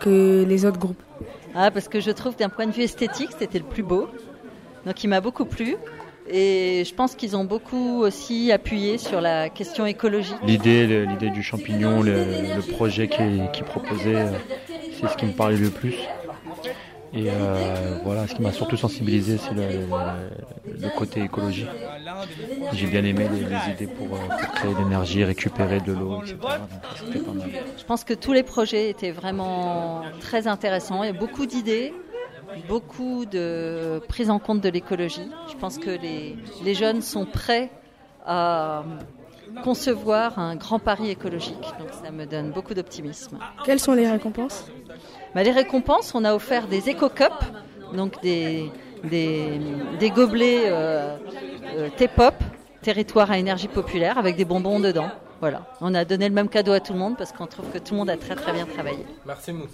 que 0.00 0.42
les 0.48 0.64
autres 0.64 0.78
groupes? 0.78 1.02
Ah, 1.54 1.70
parce 1.70 1.86
que 1.86 2.00
je 2.00 2.10
trouve 2.12 2.34
d'un 2.34 2.48
point 2.48 2.66
de 2.66 2.72
vue 2.72 2.84
esthétique, 2.84 3.32
c'était 3.38 3.58
le 3.58 3.64
plus 3.66 3.82
beau. 3.82 4.08
Donc 4.86 5.04
il 5.04 5.08
m'a 5.08 5.20
beaucoup 5.20 5.44
plu. 5.44 5.76
Et 6.28 6.82
je 6.84 6.94
pense 6.94 7.14
qu'ils 7.14 7.36
ont 7.36 7.44
beaucoup 7.44 8.00
aussi 8.02 8.50
appuyé 8.52 8.98
sur 8.98 9.20
la 9.20 9.48
question 9.48 9.86
écologique. 9.86 10.36
L'idée, 10.44 11.06
l'idée 11.06 11.30
du 11.30 11.42
champignon, 11.42 12.02
le, 12.02 12.12
le 12.56 12.62
projet 12.62 13.08
qui 13.08 13.22
qui 13.52 13.62
proposé, 13.62 14.16
euh, 14.16 14.30
c'est 15.00 15.08
ce 15.08 15.16
qui 15.16 15.26
me 15.26 15.32
parlait 15.32 15.56
le 15.56 15.70
plus. 15.70 15.94
Et 17.14 17.28
euh, 17.30 17.98
voilà, 18.04 18.26
ce 18.26 18.34
qui 18.34 18.42
m'a 18.42 18.52
surtout 18.52 18.76
sensibilisé, 18.76 19.38
c'est 19.38 19.54
le, 19.54 19.62
le- 19.62 20.82
le 20.82 20.88
côté 20.98 21.22
écologique. 21.22 21.68
J'ai 22.72 22.86
bien 22.86 23.04
aimé 23.04 23.26
les, 23.32 23.38
les 23.40 23.72
idées 23.74 23.86
pour, 23.86 24.08
euh, 24.16 24.18
pour 24.28 24.52
créer 24.52 24.74
de 24.74 24.78
l'énergie, 24.80 25.24
récupérer 25.24 25.80
de 25.80 25.92
l'eau, 25.92 26.20
etc. 26.20 26.34
Donc, 26.42 26.50
C'était 27.06 27.18
pas 27.20 27.32
mal. 27.32 27.48
Je 27.78 27.84
pense 27.84 28.04
que 28.04 28.12
tous 28.12 28.32
les 28.32 28.42
projets 28.42 28.90
étaient 28.90 29.12
vraiment 29.12 30.02
très 30.20 30.46
intéressants. 30.48 31.04
Il 31.04 31.06
y 31.06 31.10
a 31.10 31.12
beaucoup 31.14 31.46
d'idées, 31.46 31.94
beaucoup 32.68 33.24
de 33.26 34.00
prise 34.08 34.30
en 34.30 34.38
compte 34.38 34.60
de 34.60 34.68
l'écologie. 34.68 35.28
Je 35.50 35.56
pense 35.56 35.78
que 35.78 35.90
les, 35.90 36.36
les 36.64 36.74
jeunes 36.74 37.02
sont 37.02 37.26
prêts 37.26 37.70
à, 38.24 38.84
concevoir 39.62 40.38
un 40.38 40.56
grand 40.56 40.78
pari 40.78 41.10
écologique. 41.10 41.66
Donc 41.78 41.88
ça 42.02 42.10
me 42.10 42.26
donne 42.26 42.50
beaucoup 42.50 42.74
d'optimisme. 42.74 43.38
Quelles 43.64 43.80
sont 43.80 43.92
les 43.92 44.08
récompenses? 44.08 44.66
Bah, 45.34 45.42
les 45.42 45.52
récompenses, 45.52 46.14
on 46.14 46.24
a 46.24 46.34
offert 46.34 46.66
des 46.66 46.88
éco-cups, 46.88 47.52
donc 47.94 48.20
des, 48.22 48.70
des, 49.04 49.60
des 49.98 50.10
gobelets 50.10 50.64
euh, 50.66 51.16
euh, 51.76 51.88
T-pop, 51.96 52.34
territoire 52.82 53.30
à 53.30 53.38
énergie 53.38 53.68
populaire, 53.68 54.18
avec 54.18 54.36
des 54.36 54.44
bonbons 54.44 54.80
dedans. 54.80 55.10
Voilà, 55.40 55.66
on 55.82 55.94
a 55.94 56.04
donné 56.06 56.28
le 56.28 56.34
même 56.34 56.48
cadeau 56.48 56.72
à 56.72 56.80
tout 56.80 56.94
le 56.94 56.98
monde 56.98 57.16
parce 57.18 57.30
qu'on 57.30 57.46
trouve 57.46 57.66
que 57.70 57.76
tout 57.78 57.92
le 57.92 57.98
monde 57.98 58.08
a 58.08 58.16
très 58.16 58.34
très 58.34 58.52
bien 58.52 58.64
travaillé. 58.64 59.04
Merci 59.26 59.52
Mousse. 59.52 59.70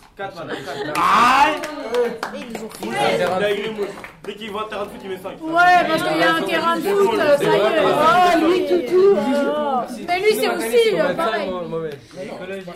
Dès 4.25 4.35
qu'il 4.35 4.51
voit 4.51 4.65
un 4.65 4.69
terrain 4.69 4.85
de 4.85 4.91
foot, 4.91 5.01
il 5.05 5.11
met 5.11 5.19
5. 5.19 5.41
Ouais, 5.41 5.89
parce 5.89 6.03
qu'il 6.03 6.17
y 6.19 6.23
a 6.23 6.35
un 6.35 6.43
terrain 6.43 6.77
de 6.77 6.83
foot, 6.83 7.17
ça 7.17 7.45
y 7.45 7.47
est. 7.47 7.83
Oh, 7.85 8.49
lui, 8.49 8.67
toutou. 8.67 9.17
oh. 9.17 9.81
Mais 10.09 10.21
lui, 10.21 10.35
c'est 10.35 10.49
aussi 10.49 11.01
euh, 11.01 11.15
pareil. 11.15 11.51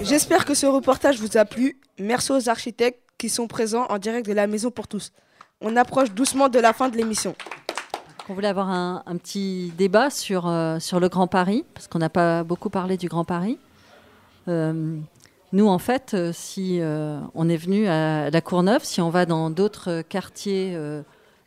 J'espère 0.02 0.44
que 0.44 0.54
ce 0.54 0.66
reportage 0.66 1.18
vous 1.18 1.36
a 1.36 1.44
plu. 1.44 1.80
Merci 1.98 2.32
aux 2.32 2.48
architectes 2.48 3.00
qui 3.18 3.28
sont 3.28 3.48
présents 3.48 3.86
en 3.88 3.98
direct 3.98 4.26
de 4.26 4.32
la 4.32 4.46
Maison 4.46 4.70
pour 4.70 4.86
tous. 4.86 5.12
On 5.60 5.76
approche 5.76 6.12
doucement 6.12 6.48
de 6.48 6.58
la 6.60 6.72
fin 6.72 6.88
de 6.88 6.96
l'émission. 6.96 7.34
On 8.28 8.34
voulait 8.34 8.48
avoir 8.48 8.70
un, 8.70 9.16
petit 9.18 9.72
débat 9.78 10.10
sur, 10.10 10.48
euh, 10.48 10.80
sur 10.80 10.98
le 10.98 11.08
Grand 11.08 11.28
Paris, 11.28 11.64
parce 11.74 11.86
qu'on 11.86 12.00
n'a 12.00 12.08
pas 12.08 12.42
beaucoup 12.42 12.70
parlé 12.70 12.96
du 12.96 13.08
Grand 13.08 13.24
Paris. 13.24 13.56
Euh, 14.48 14.96
nous, 15.52 15.68
en 15.68 15.78
fait, 15.78 16.12
euh, 16.12 16.32
si 16.34 16.80
on 17.34 17.48
est 17.48 17.56
venu 17.56 17.86
à 17.86 18.30
la 18.30 18.40
Courneuve, 18.40 18.82
si 18.82 19.00
on 19.00 19.10
va 19.10 19.26
dans 19.26 19.48
d'autres 19.50 20.02
quartiers 20.02 20.76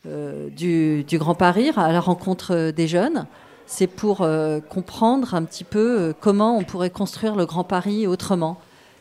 du, 0.05 1.03
du 1.03 1.17
Grand 1.17 1.35
Paris, 1.35 1.71
à 1.75 1.91
la 1.91 1.99
rencontre 1.99 2.71
des 2.71 2.87
jeunes, 2.87 3.25
c'est 3.65 3.87
pour 3.87 4.25
comprendre 4.69 5.35
un 5.35 5.43
petit 5.43 5.65
peu 5.65 6.13
comment 6.21 6.57
on 6.57 6.63
pourrait 6.63 6.91
construire 6.91 7.35
le 7.35 7.45
Grand 7.45 7.65
Paris 7.65 8.07
autrement. 8.07 8.57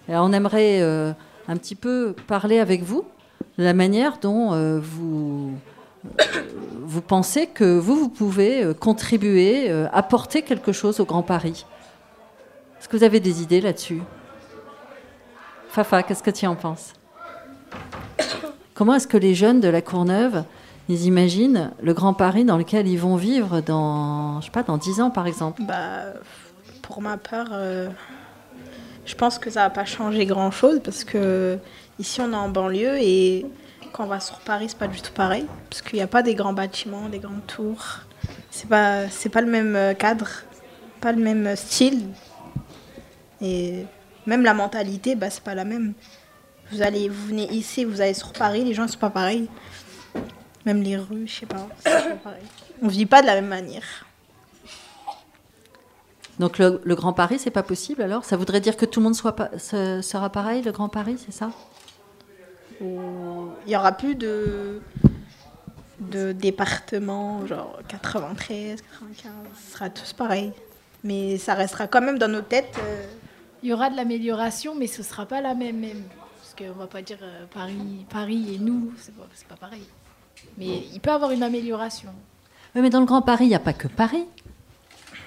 Alors, 0.09 0.27
on 0.27 0.33
aimerait 0.33 0.83
un 0.83 1.57
petit 1.57 1.77
peu 1.77 2.17
parler 2.27 2.59
avec 2.59 2.83
vous 2.83 3.05
de 3.57 3.63
la 3.63 3.73
manière 3.73 4.19
dont 4.19 4.81
vous, 4.81 5.53
vous 6.89 7.03
pensez 7.03 7.47
que 7.47 7.79
vous, 7.79 7.97
vous 7.97 8.09
pouvez 8.09 8.65
euh, 8.65 8.75
contribuer, 8.75 9.71
euh, 9.71 9.87
apporter 9.93 10.43
quelque 10.43 10.73
chose 10.73 11.01
au 11.01 11.05
Grand 11.05 11.23
Paris? 11.23 11.67
Est-ce 12.79 12.89
que 12.89 12.97
vous 12.97 13.05
avez 13.05 13.21
des 13.21 13.43
idées 13.43 13.61
là-dessus? 13.61 14.01
Fafa, 15.69 16.03
qu'est-ce 16.03 16.23
que 16.23 16.31
tu 16.31 16.47
en 16.47 16.57
penses? 16.57 16.95
Comment 18.75 18.95
est-ce 18.95 19.09
que 19.09 19.17
les 19.17 19.35
jeunes 19.35 19.61
de 19.61 19.69
la 19.69 19.83
Courneuve, 19.83 20.45
ils 20.89 21.05
imaginent 21.05 21.73
le 21.83 21.93
Grand 21.93 22.15
Paris 22.15 22.45
dans 22.45 22.57
lequel 22.57 22.87
ils 22.87 22.99
vont 22.99 23.17
vivre 23.17 23.61
dans, 23.61 24.41
je 24.41 24.47
sais 24.47 24.53
pas, 24.53 24.63
dans 24.63 24.79
10 24.79 25.01
ans 25.01 25.11
par 25.11 25.27
exemple? 25.27 25.63
Bah, 25.65 26.05
pour 26.81 27.03
ma 27.03 27.17
part, 27.17 27.49
euh, 27.53 27.89
je 29.05 29.15
pense 29.15 29.39
que 29.39 29.51
ça 29.51 29.65
va 29.65 29.71
pas 29.71 29.85
changer 29.85 30.27
grand 30.27 30.51
chose 30.51 30.81
parce 30.83 31.05
que 31.05 31.59
ici 31.99 32.21
on 32.21 32.33
est 32.33 32.37
en 32.37 32.49
banlieue 32.49 32.97
et 32.99 33.47
quand 33.93 34.05
on 34.05 34.09
va 34.09 34.21
sur 34.21 34.39
Paris, 34.39 34.67
c'est 34.69 34.79
pas 34.79 34.89
du 34.89 35.01
tout 35.01 35.13
pareil 35.13 35.47
parce 35.69 35.83
qu'il 35.83 35.97
n'y 35.97 36.03
a 36.03 36.07
pas 36.07 36.23
des 36.23 36.35
grands 36.35 36.53
bâtiments, 36.53 37.09
des 37.09 37.19
grandes 37.19 37.47
tours. 37.47 38.01
C'est 38.51 38.69
pas, 38.69 39.09
c'est 39.09 39.29
pas 39.29 39.41
le 39.41 39.51
même 39.51 39.77
euh, 39.77 39.95
cadre, 39.95 40.29
pas 41.01 41.13
le 41.13 41.23
même 41.23 41.47
euh, 41.47 41.57
style 41.57 42.09
et 43.41 43.85
même 44.27 44.43
la 44.43 44.55
mentalité, 44.55 45.15
bah 45.15 45.31
c'est 45.31 45.43
pas 45.43 45.55
la 45.55 45.65
même. 45.65 45.95
Vous 46.73 46.83
allez, 46.83 47.09
vous 47.09 47.29
venez 47.29 47.51
ici, 47.53 47.85
vous 47.85 48.01
allez 48.01 48.15
sur 48.15 48.33
Paris, 48.33 48.65
les 48.65 48.75
gens 48.75 48.85
ils 48.85 48.91
sont 48.91 48.99
pas 48.99 49.11
pareils. 49.11 49.49
Même 50.67 50.83
les 50.83 50.97
rues, 50.97 51.27
je 51.27 51.41
sais 51.41 51.47
pas, 51.47 51.67
pas 51.85 52.01
pareil. 52.23 52.43
On 52.83 52.89
vit 52.89 53.07
pas 53.07 53.23
de 53.23 53.27
la 53.27 53.35
même 53.35 53.49
manière. 53.49 54.07
Donc 56.39 56.59
le, 56.59 56.81
le 56.85 56.95
Grand 56.95 57.13
Paris, 57.13 57.39
c'est 57.39 57.51
pas 57.51 57.63
possible 57.63 58.03
alors? 58.03 58.25
Ça 58.25 58.37
voudrait 58.37 58.61
dire 58.61 58.77
que 58.77 58.85
tout 58.85 59.01
le 59.01 59.05
monde 59.05 59.15
soit 59.15 59.35
sera 59.57 60.31
pareil, 60.31 60.63
le 60.63 60.73
Grand 60.73 60.89
Paris, 60.89 61.17
c'est 61.25 61.33
ça? 61.33 61.51
Où 62.81 63.49
il 63.67 63.73
y 63.73 63.77
aura 63.77 63.93
plus 63.93 64.15
de, 64.15 64.81
de 66.01 66.33
départements, 66.33 67.47
genre 67.47 67.79
93, 67.89 68.81
95, 68.83 69.33
ce 69.67 69.73
sera 69.73 69.91
tous 69.91 70.13
pareil. 70.13 70.53
Mais 71.05 71.39
ça 71.39 71.55
restera 71.55 71.87
quand 71.87 72.01
même 72.01 72.19
dans 72.19 72.29
nos 72.29 72.41
têtes. 72.43 72.77
euh, 72.83 73.07
Il 73.63 73.69
y 73.69 73.73
aura 73.73 73.91
de 73.91 73.97
l'amélioration, 73.97 74.75
mais 74.75 74.87
ce 74.87 75.03
sera 75.03 75.27
pas 75.27 75.41
la 75.41 75.55
même 75.55 75.79
même. 75.79 76.03
Parce 76.41 76.55
qu'on 76.55 76.79
va 76.79 76.87
pas 76.87 77.03
dire 77.03 77.19
euh, 77.23 77.45
Paris, 77.53 78.05
Paris 78.11 78.55
et 78.55 78.59
nous, 78.59 78.93
c'est 78.99 79.15
pas, 79.15 79.27
c'est 79.35 79.47
pas 79.47 79.57
pareil. 79.57 79.85
Mais 80.57 80.85
il 80.93 81.01
peut 81.01 81.11
y 81.11 81.13
avoir 81.13 81.31
une 81.31 81.43
amélioration. 81.43 82.11
Oui, 82.75 82.83
mais 82.83 82.91
dans 82.91 83.01
le 83.01 83.07
Grand 83.07 83.23
Paris, 83.23 83.45
il 83.47 83.49
n'y 83.49 83.55
a 83.55 83.61
pas 83.61 83.73
que 83.73 83.89
Paris. 83.89 84.25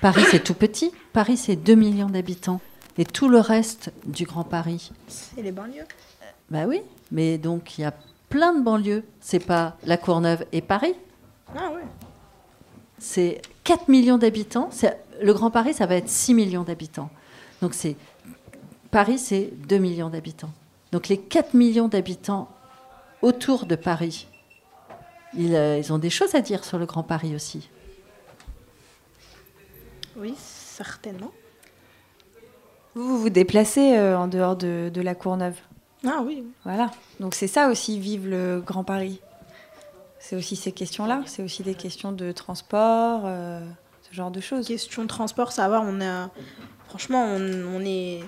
Paris, 0.01 0.23
c'est 0.29 0.43
tout 0.43 0.53
petit. 0.53 0.91
Paris, 1.13 1.37
c'est 1.37 1.55
2 1.55 1.75
millions 1.75 2.09
d'habitants. 2.09 2.59
Et 2.97 3.05
tout 3.05 3.29
le 3.29 3.39
reste 3.39 3.91
du 4.05 4.25
Grand 4.25 4.43
Paris, 4.43 4.91
c'est 5.07 5.41
les 5.41 5.51
banlieues? 5.51 5.85
bah 6.49 6.65
oui. 6.67 6.81
Mais 7.11 7.37
donc, 7.37 7.77
il 7.77 7.81
y 7.81 7.83
a 7.85 7.93
plein 8.29 8.53
de 8.53 8.61
banlieues. 8.63 9.03
C'est 9.19 9.45
pas 9.45 9.77
La 9.83 9.97
Courneuve 9.97 10.45
et 10.51 10.61
Paris. 10.61 10.95
Ah 11.55 11.71
ouais. 11.71 11.83
C'est 12.97 13.41
4 13.63 13.87
millions 13.89 14.17
d'habitants. 14.17 14.69
C'est- 14.71 14.97
Le 15.21 15.33
Grand 15.33 15.51
Paris, 15.51 15.73
ça 15.73 15.85
va 15.85 15.95
être 15.95 16.09
6 16.09 16.33
millions 16.33 16.63
d'habitants. 16.63 17.09
Donc, 17.61 17.73
c'est 17.73 17.95
Paris, 18.91 19.19
c'est 19.19 19.51
2 19.67 19.77
millions 19.77 20.09
d'habitants. 20.09 20.51
Donc, 20.91 21.07
les 21.07 21.17
4 21.17 21.53
millions 21.53 21.87
d'habitants 21.87 22.49
autour 23.21 23.65
de 23.65 23.75
Paris, 23.75 24.27
ils, 25.33 25.55
euh, 25.55 25.77
ils 25.77 25.91
ont 25.93 25.97
des 25.99 26.09
choses 26.09 26.35
à 26.35 26.41
dire 26.41 26.63
sur 26.63 26.77
le 26.79 26.85
Grand 26.85 27.03
Paris 27.03 27.35
aussi. 27.35 27.69
Oui, 30.17 30.33
certainement. 30.37 31.31
Vous, 32.95 33.07
vous 33.07 33.17
vous 33.21 33.29
déplacez 33.29 33.95
euh, 33.97 34.17
en 34.17 34.27
dehors 34.27 34.55
de, 34.55 34.91
de 34.93 35.01
la 35.01 35.15
Courneuve? 35.15 35.55
Ah 36.05 36.21
oui. 36.25 36.43
Voilà. 36.63 36.91
Donc 37.19 37.35
c'est 37.35 37.47
ça 37.47 37.69
aussi, 37.69 37.99
vivre 37.99 38.27
le 38.27 38.61
Grand 38.65 38.83
Paris. 38.83 39.19
C'est 40.19 40.35
aussi 40.35 40.55
ces 40.55 40.71
questions-là. 40.71 41.21
C'est 41.25 41.43
aussi 41.43 41.63
des 41.63 41.75
questions 41.75 42.11
de 42.11 42.31
transport, 42.31 43.23
euh, 43.25 43.59
ce 44.09 44.15
genre 44.15 44.31
de 44.31 44.39
choses. 44.39 44.67
Question 44.67 45.03
de 45.03 45.07
transport, 45.07 45.51
ça 45.51 45.67
va. 45.67 45.81
On 45.81 46.01
a, 46.01 46.29
franchement, 46.87 47.23
on, 47.25 47.75
on 47.75 47.81
est, 47.85 48.23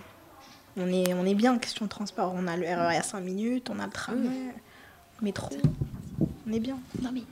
on 0.77 0.87
est, 0.87 1.13
on 1.13 1.25
est 1.25 1.35
bien. 1.35 1.57
Question 1.57 1.85
de 1.85 1.89
transport, 1.89 2.33
on 2.35 2.47
a 2.47 2.57
le 2.57 2.65
RER 2.65 2.97
à 2.97 3.03
5 3.03 3.21
minutes, 3.21 3.69
on 3.69 3.79
a 3.79 3.85
le 3.85 3.91
tramway, 3.91 4.53
le 5.19 5.23
métro. 5.25 5.49
On 6.47 6.53
est 6.53 6.59
bien. 6.59 6.77
Non 7.01 7.11
mais 7.13 7.23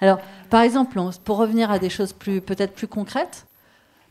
Alors, 0.00 0.20
par 0.48 0.62
exemple, 0.62 0.98
pour 1.24 1.38
revenir 1.38 1.70
à 1.70 1.78
des 1.78 1.90
choses 1.90 2.12
plus, 2.12 2.40
peut-être 2.40 2.74
plus 2.74 2.88
concrètes, 2.88 3.46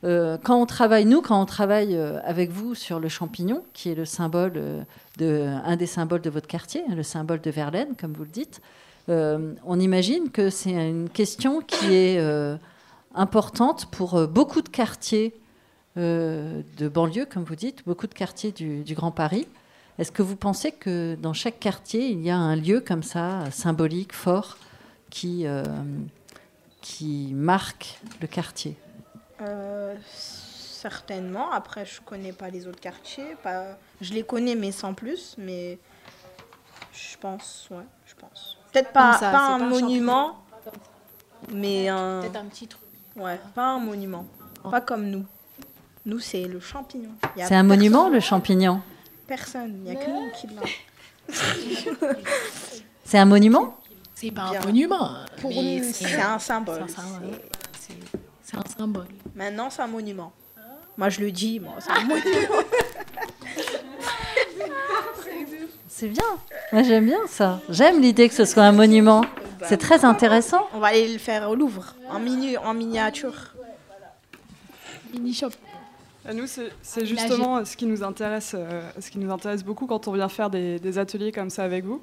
euh, 0.04 0.38
quand 0.42 0.62
on 0.62 0.66
travaille, 0.66 1.06
nous, 1.06 1.22
quand 1.22 1.42
on 1.42 1.46
travaille 1.46 1.96
euh, 1.96 2.20
avec 2.24 2.52
vous 2.52 2.76
sur 2.76 3.00
le 3.00 3.10
champignon, 3.10 3.64
qui 3.74 3.90
est 3.90 3.96
le 3.96 4.06
symbole 4.06 4.54
euh, 4.56 4.84
un 5.26 5.76
des 5.76 5.86
symboles 5.86 6.22
de 6.22 6.30
votre 6.30 6.48
quartier, 6.48 6.84
le 6.88 7.04
symbole 7.04 7.42
de 7.42 7.52
Verlaine, 7.52 7.96
comme 7.96 8.14
vous 8.14 8.24
le 8.24 8.30
dites, 8.30 8.62
euh, 9.10 9.56
on 9.66 9.80
imagine 9.80 10.30
que 10.30 10.50
c'est 10.50 10.72
une 10.72 11.10
question 11.10 11.62
qui 11.62 11.96
est 11.96 12.20
euh, 12.20 12.58
importante 13.16 13.88
pour 13.88 14.16
euh, 14.16 14.28
beaucoup 14.28 14.62
de 14.62 14.70
quartiers 14.70 15.34
de 15.96 16.88
banlieue, 16.88 17.26
comme 17.26 17.44
vous 17.44 17.58
dites, 17.58 17.84
beaucoup 17.86 18.08
de 18.08 18.14
quartiers 18.14 18.54
du, 18.54 18.94
Grand 18.94 19.12
Paris. 19.12 19.50
Est-ce 19.98 20.14
que 20.14 20.22
vous 20.22 20.38
pensez 20.38 20.72
que 20.72 21.16
dans 21.16 21.34
chaque 21.34 21.60
quartier, 21.60 22.08
il 22.08 22.22
y 22.22 22.30
a 22.30 22.38
un 22.38 22.56
lieu 22.56 22.80
comme 22.80 23.04
ça, 23.04 23.52
symbolique, 23.52 24.14
fort, 24.14 24.58
qui, 25.10 25.46
marque 27.34 28.00
le 28.22 28.28
quartier? 28.28 28.78
Certainement. 30.10 31.52
Après, 31.52 31.86
je 31.86 32.00
connais 32.00 32.32
pas 32.32 32.50
les 32.50 32.66
autres 32.66 32.80
quartiers. 32.80 33.36
Je 34.02 34.14
les 34.14 34.24
connais, 34.24 34.56
mais 34.56 34.72
sans 34.72 34.94
plus. 34.94 35.36
Mais 35.38 35.78
je 36.94 37.18
pense, 37.18 37.68
ouais, 37.72 37.84
je 38.06 38.16
pense. 38.16 38.58
Peut-être 38.72 38.92
pas, 38.94 39.14
ça, 39.18 39.30
un 39.30 39.32
pas 39.32 39.48
un 39.56 39.58
monument, 39.60 40.38
mais 41.52 41.88
un. 41.90 42.22
Peut-être 42.22 42.36
un 42.38 42.46
petit 42.46 42.68
truc. 42.68 42.82
Ouais, 43.16 43.40
pas 43.56 43.66
un 43.68 43.80
monument. 43.80 44.26
Pas 44.70 44.82
comme 44.82 45.06
nous. 45.10 45.26
Nous, 46.06 46.20
c'est 46.20 46.44
le 46.44 46.60
champignon. 46.60 47.10
C'est 47.22 47.28
un 47.42 47.48
personne- 47.48 47.68
monument, 47.68 48.10
le 48.10 48.20
champignon 48.20 48.82
Personne. 49.28 49.82
Il 49.86 49.92
n'y 49.92 49.92
a 49.92 49.96
que 49.96 50.10
nous 50.10 50.32
qui 50.32 50.48
l'a. 50.48 50.62
C'est 53.06 53.18
un 53.18 53.26
monument? 53.26 53.78
C'est 54.16 54.32
pas 54.32 54.44
un 54.44 54.60
monument. 54.66 55.12
Pour 55.42 55.50
mais 55.52 55.80
nous, 55.80 55.92
c'est 55.94 56.20
un 56.22 56.38
symbole. 56.40 56.84
C'est 56.88 57.00
un 57.00 57.04
symbole. 57.04 57.40
C'est- 57.80 57.94
C'est 58.44 58.58
un 58.58 58.64
symbole. 58.78 59.08
Maintenant, 59.36 59.70
c'est 59.70 59.82
un 59.82 59.88
monument. 59.88 60.32
Moi, 60.98 61.10
je 61.10 61.22
le 61.22 61.32
dis, 61.32 61.60
moi, 61.60 61.76
c'est 61.80 61.92
un 61.92 62.04
monument. 62.04 62.30
C'est 66.00 66.08
bien. 66.08 66.24
Moi, 66.72 66.84
j'aime 66.84 67.08
bien 67.08 67.28
ça. 67.28 67.60
J'aime 67.68 68.02
l'idée 68.02 68.30
que 68.30 68.34
ce 68.34 68.46
soit 68.46 68.64
un 68.64 68.72
monument. 68.72 69.26
C'est 69.68 69.76
très 69.76 70.06
intéressant. 70.06 70.66
On 70.74 70.80
va 70.80 70.88
aller 70.88 71.12
le 71.12 71.20
faire 71.20 71.50
au 71.50 71.56
Louvre, 71.56 71.94
en, 72.10 72.22
minu 72.22 72.56
en 72.56 72.74
miniature. 72.74 73.54
Mini 75.14 75.34
shop. 75.34 75.50
À 76.26 76.34
nous, 76.34 76.46
c'est 76.48 77.06
justement 77.06 77.66
ce 77.66 77.76
qui 77.76 77.86
nous 77.86 78.02
intéresse, 78.02 78.56
euh, 78.58 78.82
ce 78.98 79.12
qui 79.12 79.20
nous 79.20 79.30
intéresse 79.30 79.62
beaucoup 79.62 79.88
quand 79.88 80.08
on 80.08 80.14
vient 80.14 80.30
faire 80.30 80.50
des, 80.50 80.80
des 80.80 80.98
ateliers 80.98 81.34
comme 81.34 81.50
ça 81.50 81.66
avec 81.66 81.84
vous. 81.84 82.02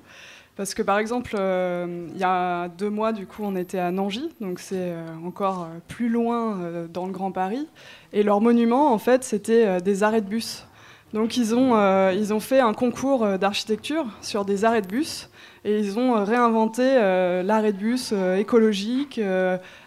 Parce 0.57 0.75
que 0.75 0.83
par 0.83 0.99
exemple, 0.99 1.35
euh, 1.39 2.07
il 2.13 2.21
y 2.21 2.25
a 2.25 2.69
deux 2.69 2.91
mois, 2.91 3.13
du 3.13 3.27
coup, 3.27 3.45
on 3.45 3.57
était 3.57 3.79
à 3.79 3.91
Nangy, 3.93 4.29
donc 4.43 4.59
c'est 4.59 4.77
euh, 4.77 5.07
encore 5.25 5.69
plus 5.89 6.11
loin 6.11 6.87
dans 6.93 7.07
le 7.07 7.13
Grand 7.13 7.33
Paris. 7.33 7.67
Et 8.13 8.23
leur 8.23 8.43
monument, 8.43 8.93
en 8.93 8.99
fait, 8.99 9.25
c'était 9.25 9.81
des 9.81 10.03
arrêts 10.03 10.21
de 10.21 10.29
bus. 10.29 10.66
Donc 11.13 11.37
ils 11.37 11.55
ont, 11.55 11.77
euh, 11.77 12.13
ils 12.15 12.35
ont 12.35 12.41
fait 12.41 12.61
un 12.61 12.75
concours 12.75 13.25
euh, 13.25 13.39
d'architecture 13.39 14.07
sur 14.21 14.45
des 14.45 14.65
arrêts 14.65 14.83
de 14.83 14.89
bus. 14.89 15.29
Et 15.69 15.81
ils 15.81 15.99
ont 15.99 16.17
euh, 16.17 16.23
réinventé 16.23 16.85
euh, 16.85 17.43
l'arrêt 17.43 17.73
de 17.73 17.79
bus 17.79 18.11
euh, 18.13 18.37
écologique, 18.37 19.21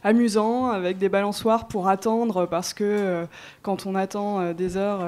amusant, 0.03 0.67
avec 0.67 0.97
des 0.97 1.07
balançoires 1.07 1.69
pour 1.69 1.87
attendre, 1.87 2.45
parce 2.45 2.73
que 2.73 3.25
quand 3.61 3.85
on 3.85 3.95
attend 3.95 4.53
des 4.53 4.75
heures, 4.75 4.99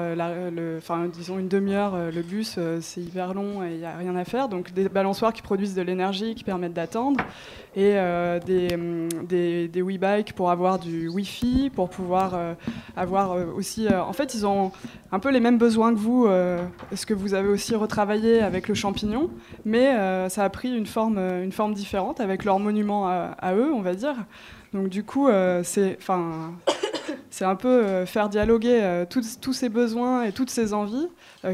disons 1.12 1.38
une 1.38 1.48
demi-heure, 1.48 1.96
le 2.14 2.22
bus, 2.22 2.58
c'est 2.80 3.00
hyper 3.00 3.34
long 3.34 3.62
et 3.64 3.72
il 3.72 3.78
n'y 3.78 3.84
a 3.84 3.96
rien 3.96 4.16
à 4.16 4.24
faire. 4.24 4.48
Donc 4.48 4.72
des 4.72 4.88
balançoires 4.88 5.32
qui 5.32 5.42
produisent 5.42 5.74
de 5.74 5.82
l'énergie, 5.82 6.34
qui 6.34 6.44
permettent 6.44 6.74
d'attendre, 6.74 7.20
et 7.74 7.94
euh, 7.96 8.38
des, 8.40 8.76
des, 9.28 9.68
des 9.68 10.32
pour 10.34 10.50
avoir 10.50 10.78
du 10.78 11.08
Wi-Fi, 11.08 11.70
pour 11.74 11.88
pouvoir 11.88 12.38
avoir 12.96 13.36
aussi... 13.56 13.88
en 13.88 14.12
fait, 14.12 14.34
ils 14.34 14.46
ont 14.46 14.72
un 15.10 15.18
peu 15.18 15.30
les 15.30 15.40
mêmes 15.40 15.58
besoins 15.58 15.92
que 15.92 15.98
vous, 15.98 16.26
ce 16.94 17.06
que 17.06 17.14
vous 17.14 17.34
avez 17.34 17.48
aussi 17.48 17.74
retravaillé 17.74 18.40
avec 18.40 18.68
le 18.68 18.74
champignon, 18.74 19.30
mais 19.64 20.28
ça 20.28 20.44
a 20.44 20.48
pris 20.50 20.61
une 20.68 20.86
forme, 20.86 21.18
euh, 21.18 21.44
une 21.44 21.52
forme 21.52 21.74
différente 21.74 22.20
avec 22.20 22.44
leur 22.44 22.58
monument 22.58 23.08
à, 23.08 23.54
eux, 23.54 23.72
on 23.72 23.80
va 23.80 23.94
dire. 23.94 24.14
Donc 24.72 24.88
du 24.88 25.04
coup, 25.04 25.28
euh, 25.28 25.62
c'est, 25.64 25.98
c'est 27.30 27.44
un 27.44 27.56
peu 27.56 27.68
euh, 27.68 28.06
faire 28.06 28.28
dialoguer 28.28 29.04
tous, 29.10 29.40
tous 29.40 29.52
ces 29.52 29.68
besoins 29.68 30.24
et 30.24 30.32
toutes 30.32 30.50
ces 30.50 30.72
envies, 30.72 31.08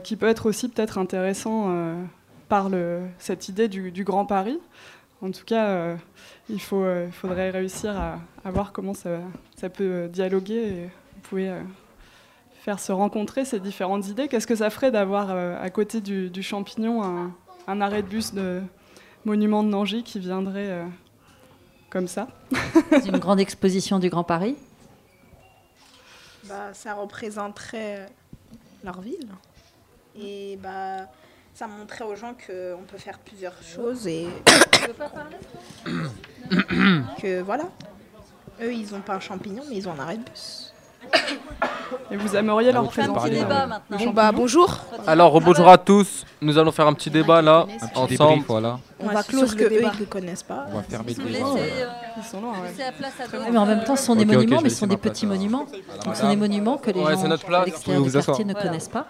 qui 0.05 0.17
peut 0.17 0.29
être 0.29 0.47
aussi 0.47 0.69
peut-être 0.69 0.99
intéressant 0.99 1.75
par 2.49 2.69
le, 2.69 3.01
cette 3.19 3.49
idée 3.49 3.69
du, 3.69 4.05
Grand 4.05 4.27
Paris. 4.27 4.59
En 5.21 5.31
tout 5.31 5.45
cas, 5.45 5.97
il 6.49 6.61
faut, 6.61 6.85
faudrait 7.11 7.51
réussir 7.51 7.99
à, 8.45 8.51
voir 8.51 8.73
comment 8.73 8.95
ça, 8.95 9.21
ça 9.57 9.69
peut 9.69 10.09
dialoguer. 10.13 10.55
Et 10.55 10.83
vous 10.85 11.21
pouvez 11.23 11.53
faire 12.61 12.79
se 12.79 12.93
rencontrer 12.93 13.45
ces 13.45 13.61
différentes 13.61 14.09
idées. 14.09 14.29
Qu'est-ce 14.29 14.47
que 14.47 14.57
ça 14.57 14.71
ferait 14.71 14.91
d'avoir 14.91 15.31
à 15.31 15.71
côté 15.71 16.01
du, 16.01 16.29
du 16.29 16.43
champignon 16.43 17.03
un, 17.03 17.33
un 17.69 17.81
arrêt 17.81 18.03
de 18.03 18.09
bus 18.09 18.35
de 18.35 18.63
monument 19.25 19.62
de 19.62 19.69
Nangy 19.69 20.03
qui 20.03 20.19
viendrait 20.19 20.71
euh, 20.71 20.85
comme 21.91 22.09
ça 22.09 22.29
C'est 22.91 23.09
une 23.09 23.19
grande 23.19 23.41
exposition 23.41 23.99
du 23.99 24.11
Grand 24.11 24.25
Paris. 24.25 24.57
Bah, 26.45 26.73
ça 26.73 26.95
représenterait 26.95 28.07
leur 28.85 29.01
ville. 29.01 29.29
Et 30.19 30.59
bah, 30.62 31.07
ça 31.55 31.66
montrait 31.66 32.05
aux 32.05 32.16
gens 32.16 32.35
qu'on 32.35 32.83
peut 32.87 32.99
faire 32.99 33.19
plusieurs 33.19 33.61
choses 33.62 34.07
et 34.07 34.29
que 37.21 37.41
voilà. 37.43 37.64
Eux, 38.61 38.73
ils 38.73 38.93
n'ont 38.93 39.01
pas 39.01 39.14
un 39.14 39.21
champignon, 39.21 39.62
mais 39.69 39.77
ils 39.77 39.89
ont 39.89 39.93
un 39.93 39.99
arrêt 39.99 40.16
de 40.16 40.25
bus. 40.25 40.68
Et 42.11 42.17
vous 42.17 42.35
aimeriez 42.37 42.73
leur 42.73 42.89
présenter 42.89 43.31
débat 43.31 43.67
maintenant. 43.67 43.99
Bon, 43.99 44.11
bah, 44.13 44.33
bonjour. 44.33 44.79
Alors, 45.07 45.39
bonjour 45.43 45.69
à 45.69 45.77
tous. 45.77 46.25
Nous 46.41 46.57
allons 46.57 46.73
faire 46.73 46.87
un 46.87 46.95
petit 46.95 47.11
débat 47.11 47.43
là, 47.43 47.67
ensemble. 47.95 48.09
débrief, 48.09 48.45
voilà. 48.49 48.79
On 49.01 49.09
va 49.09 49.23
sur 49.23 49.55
que 49.57 49.65
le 49.65 49.77
eux, 49.77 49.83
ils 49.95 50.01
ne 50.01 50.05
connaissent 50.07 50.43
pas. 50.43 50.67
On 50.73 50.77
va 50.77 50.83
fermer 50.85 51.13
le 51.15 51.25
débat. 51.25 51.47
euh, 51.59 51.87
Ils 52.17 52.23
sont 52.25 52.41
loin, 52.41 52.53
ouais. 52.53 52.69
laissez 52.71 52.83
la 52.83 52.93
place 52.93 53.13
à 53.21 53.25
Ouais, 53.25 53.39
d'autres. 53.39 53.51
mais 53.53 53.59
en 53.59 53.67
même 53.67 53.85
temps, 53.85 53.97
ce 53.97 54.05
sont 54.05 54.17
des 54.17 54.25
monuments, 54.25 54.61
mais 54.63 54.71
ce 54.71 54.77
sont 54.77 54.87
des 54.87 54.97
petits 54.97 55.27
monuments. 55.27 55.67
Donc, 56.05 56.15
ce 56.17 56.23
sont 56.23 56.29
des 56.31 56.37
monuments 56.37 56.79
que 56.79 56.91
les 56.91 57.01
Ouais, 57.01 57.15
gens 57.15 57.25
à 57.31 57.65
l'extérieur 57.65 58.03
Vous 58.03 58.11
du 58.11 58.25
quartier 58.25 58.45
ne 58.47 58.55
connaissent 58.55 58.89
pas. 58.89 59.07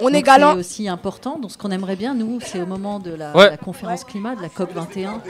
On 0.00 0.12
est 0.14 0.22
galant. 0.22 0.52
C'est 0.54 0.58
aussi 0.60 0.88
important. 0.88 1.38
Donc, 1.38 1.50
ce 1.50 1.58
qu'on 1.58 1.70
aimerait 1.70 1.96
bien, 1.96 2.14
nous, 2.14 2.38
c'est 2.40 2.62
au 2.62 2.66
moment 2.66 2.98
de 3.00 3.10
la, 3.12 3.36
Ouais. 3.36 3.50
la 3.50 3.56
conférence 3.56 4.04
climat, 4.04 4.36
de 4.36 4.42
la 4.42 4.48
COP 4.48 4.72
21 4.72 5.20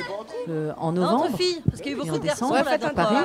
euh, 0.51 0.73
en 0.77 0.89
Entre 0.91 1.01
novembre 1.01 1.37
filles, 1.39 1.63
parce 1.69 1.81
qu'il 1.81 1.93
y 1.93 1.95
a 1.95 1.99
eu 1.99 2.01
et 2.01 2.05
beaucoup 2.05 2.15
en 2.17 2.19
de 2.19 2.27
garçons 2.27 2.51
décembre 2.51 2.71
là, 2.71 2.87
à 2.87 2.91
Paris, 2.91 3.17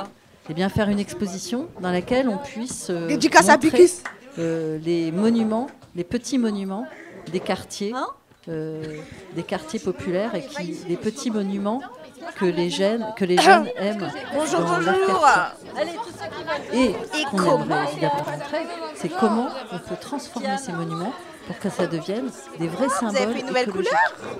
et 0.48 0.54
bien 0.54 0.68
faire 0.68 0.88
une 0.88 0.98
exposition 0.98 1.68
dans 1.80 1.90
laquelle 1.90 2.28
on 2.28 2.38
puisse 2.38 2.88
euh, 2.90 3.08
montrer, 3.08 3.90
euh, 4.38 4.78
les 4.78 5.10
monuments, 5.10 5.68
les 5.94 6.04
petits 6.04 6.38
monuments 6.38 6.86
des 7.32 7.40
quartiers, 7.40 7.92
Hein 7.94 8.06
euh, 8.48 8.82
des 9.34 9.42
quartiers 9.42 9.78
populaires 9.78 10.34
et 10.34 10.44
qui, 10.44 10.74
des 10.86 10.98
petits 10.98 11.30
monuments 11.30 11.80
que 12.36 12.44
les 12.44 12.68
jeunes, 12.68 13.06
que 13.16 13.24
les 13.24 13.38
jeunes 13.40 13.68
aiment 13.76 14.12
Bonjour, 14.34 14.60
bonjour. 14.60 15.26
Et 16.74 16.94
ce 17.10 17.30
qu'on 17.30 17.62
aimerait 17.62 17.90
évidemment 17.92 18.24
montrer, 18.30 18.66
c'est 18.96 19.08
comment 19.08 19.48
on 19.72 19.78
peut 19.78 19.96
transformer 19.98 20.58
ces 20.58 20.72
monuments 20.72 21.14
pour 21.46 21.58
que 21.58 21.70
ça 21.70 21.86
devienne 21.86 22.30
des 22.58 22.68
vrais 22.68 22.90
symboles 22.90 23.22
avez 23.22 23.32
fait 23.32 23.40
une 23.40 23.46
nouvelle 23.46 23.68
écologiques. 23.68 23.92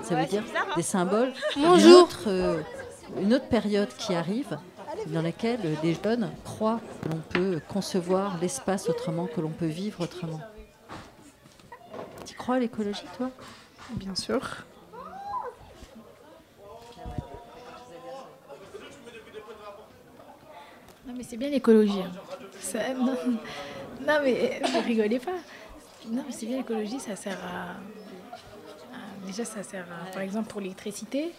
Ça 0.03 0.15
veut 0.15 0.25
dire 0.25 0.43
des 0.75 0.83
symboles 0.83 1.33
Bonjour. 1.55 2.03
autre, 2.03 2.59
une 3.19 3.33
autre 3.33 3.47
période 3.47 3.89
qui 3.97 4.13
arrive 4.13 4.55
dans 5.07 5.21
laquelle 5.21 5.59
les 5.83 5.93
jeunes 6.03 6.31
croient 6.43 6.79
que 7.03 7.09
l'on 7.09 7.21
peut 7.29 7.61
concevoir 7.67 8.37
l'espace 8.41 8.89
autrement, 8.89 9.27
que 9.27 9.39
l'on 9.41 9.49
peut 9.51 9.65
vivre 9.67 10.01
autrement. 10.01 10.41
Tu 12.25 12.35
crois 12.35 12.55
à 12.55 12.59
l'écologie, 12.59 13.05
toi? 13.17 13.29
Bien 13.95 14.15
sûr. 14.15 14.41
Non, 21.07 21.13
mais 21.15 21.23
c'est 21.23 21.37
bien 21.37 21.49
l'écologie. 21.49 22.01
hein. 22.01 22.11
Ça- 22.59 22.93
Non, 22.93 23.15
non, 24.01 24.19
mais 24.23 24.59
ne 24.61 24.83
rigolez 24.85 25.19
pas. 25.19 25.31
Non, 26.09 26.23
mais 26.25 26.31
c'est 26.31 26.45
bien 26.45 26.57
l'écologie, 26.57 26.99
ça 26.99 27.15
sert 27.15 27.37
à, 27.43 27.71
à- 27.71 29.25
Déjà, 29.25 29.45
ça 29.45 29.63
sert 29.63 29.85
à, 29.91 30.11
par 30.11 30.21
exemple, 30.21 30.49
pour 30.49 30.61
l'électricité. 30.61 31.31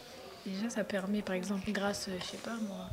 Déjà, 0.45 0.71
ça 0.71 0.85
permet, 0.85 1.23
par 1.23 1.35
exemple, 1.35 1.71
grâce, 1.73 2.09
je 2.19 2.25
sais 2.25 2.37
pas 2.37 2.55
moi, 2.69 2.87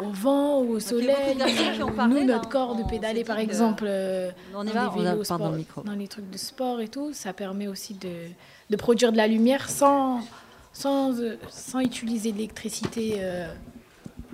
au 0.00 0.10
vent 0.10 0.60
ou 0.62 0.74
au 0.74 0.78
il 0.78 0.82
y 0.82 1.10
a 1.10 1.14
beaucoup 1.14 1.22
soleil, 1.22 1.34
de 1.34 1.38
garçons 1.38 1.72
qui 1.74 1.82
ont 1.82 1.88
ou 1.88 1.92
parlé, 1.92 2.14
nous, 2.22 2.26
là, 2.26 2.34
notre 2.36 2.48
corps, 2.48 2.76
de 2.76 2.82
on 2.82 2.86
pédaler, 2.86 3.24
par 3.24 3.38
exemple, 3.38 3.84
euh, 3.86 4.30
On 4.54 4.58
dans 4.58 4.62
les 4.62 4.70
on 4.72 4.76
a- 4.76 4.88
vélos, 4.90 5.04
pardon, 5.04 5.24
sport- 5.24 5.50
le 5.50 5.56
micro. 5.58 5.82
dans 5.82 5.92
les 5.92 6.08
trucs 6.08 6.30
de 6.30 6.38
sport 6.38 6.80
et 6.80 6.88
tout. 6.88 7.12
Ça 7.12 7.32
permet 7.32 7.68
aussi 7.68 7.94
de, 7.94 8.08
de 8.70 8.76
produire 8.76 9.12
de 9.12 9.16
la 9.16 9.26
lumière 9.26 9.68
sans, 9.68 10.20
sans, 10.72 11.20
euh, 11.20 11.36
sans 11.48 11.80
utiliser 11.80 12.32
l'électricité 12.32 13.16
euh, 13.18 13.52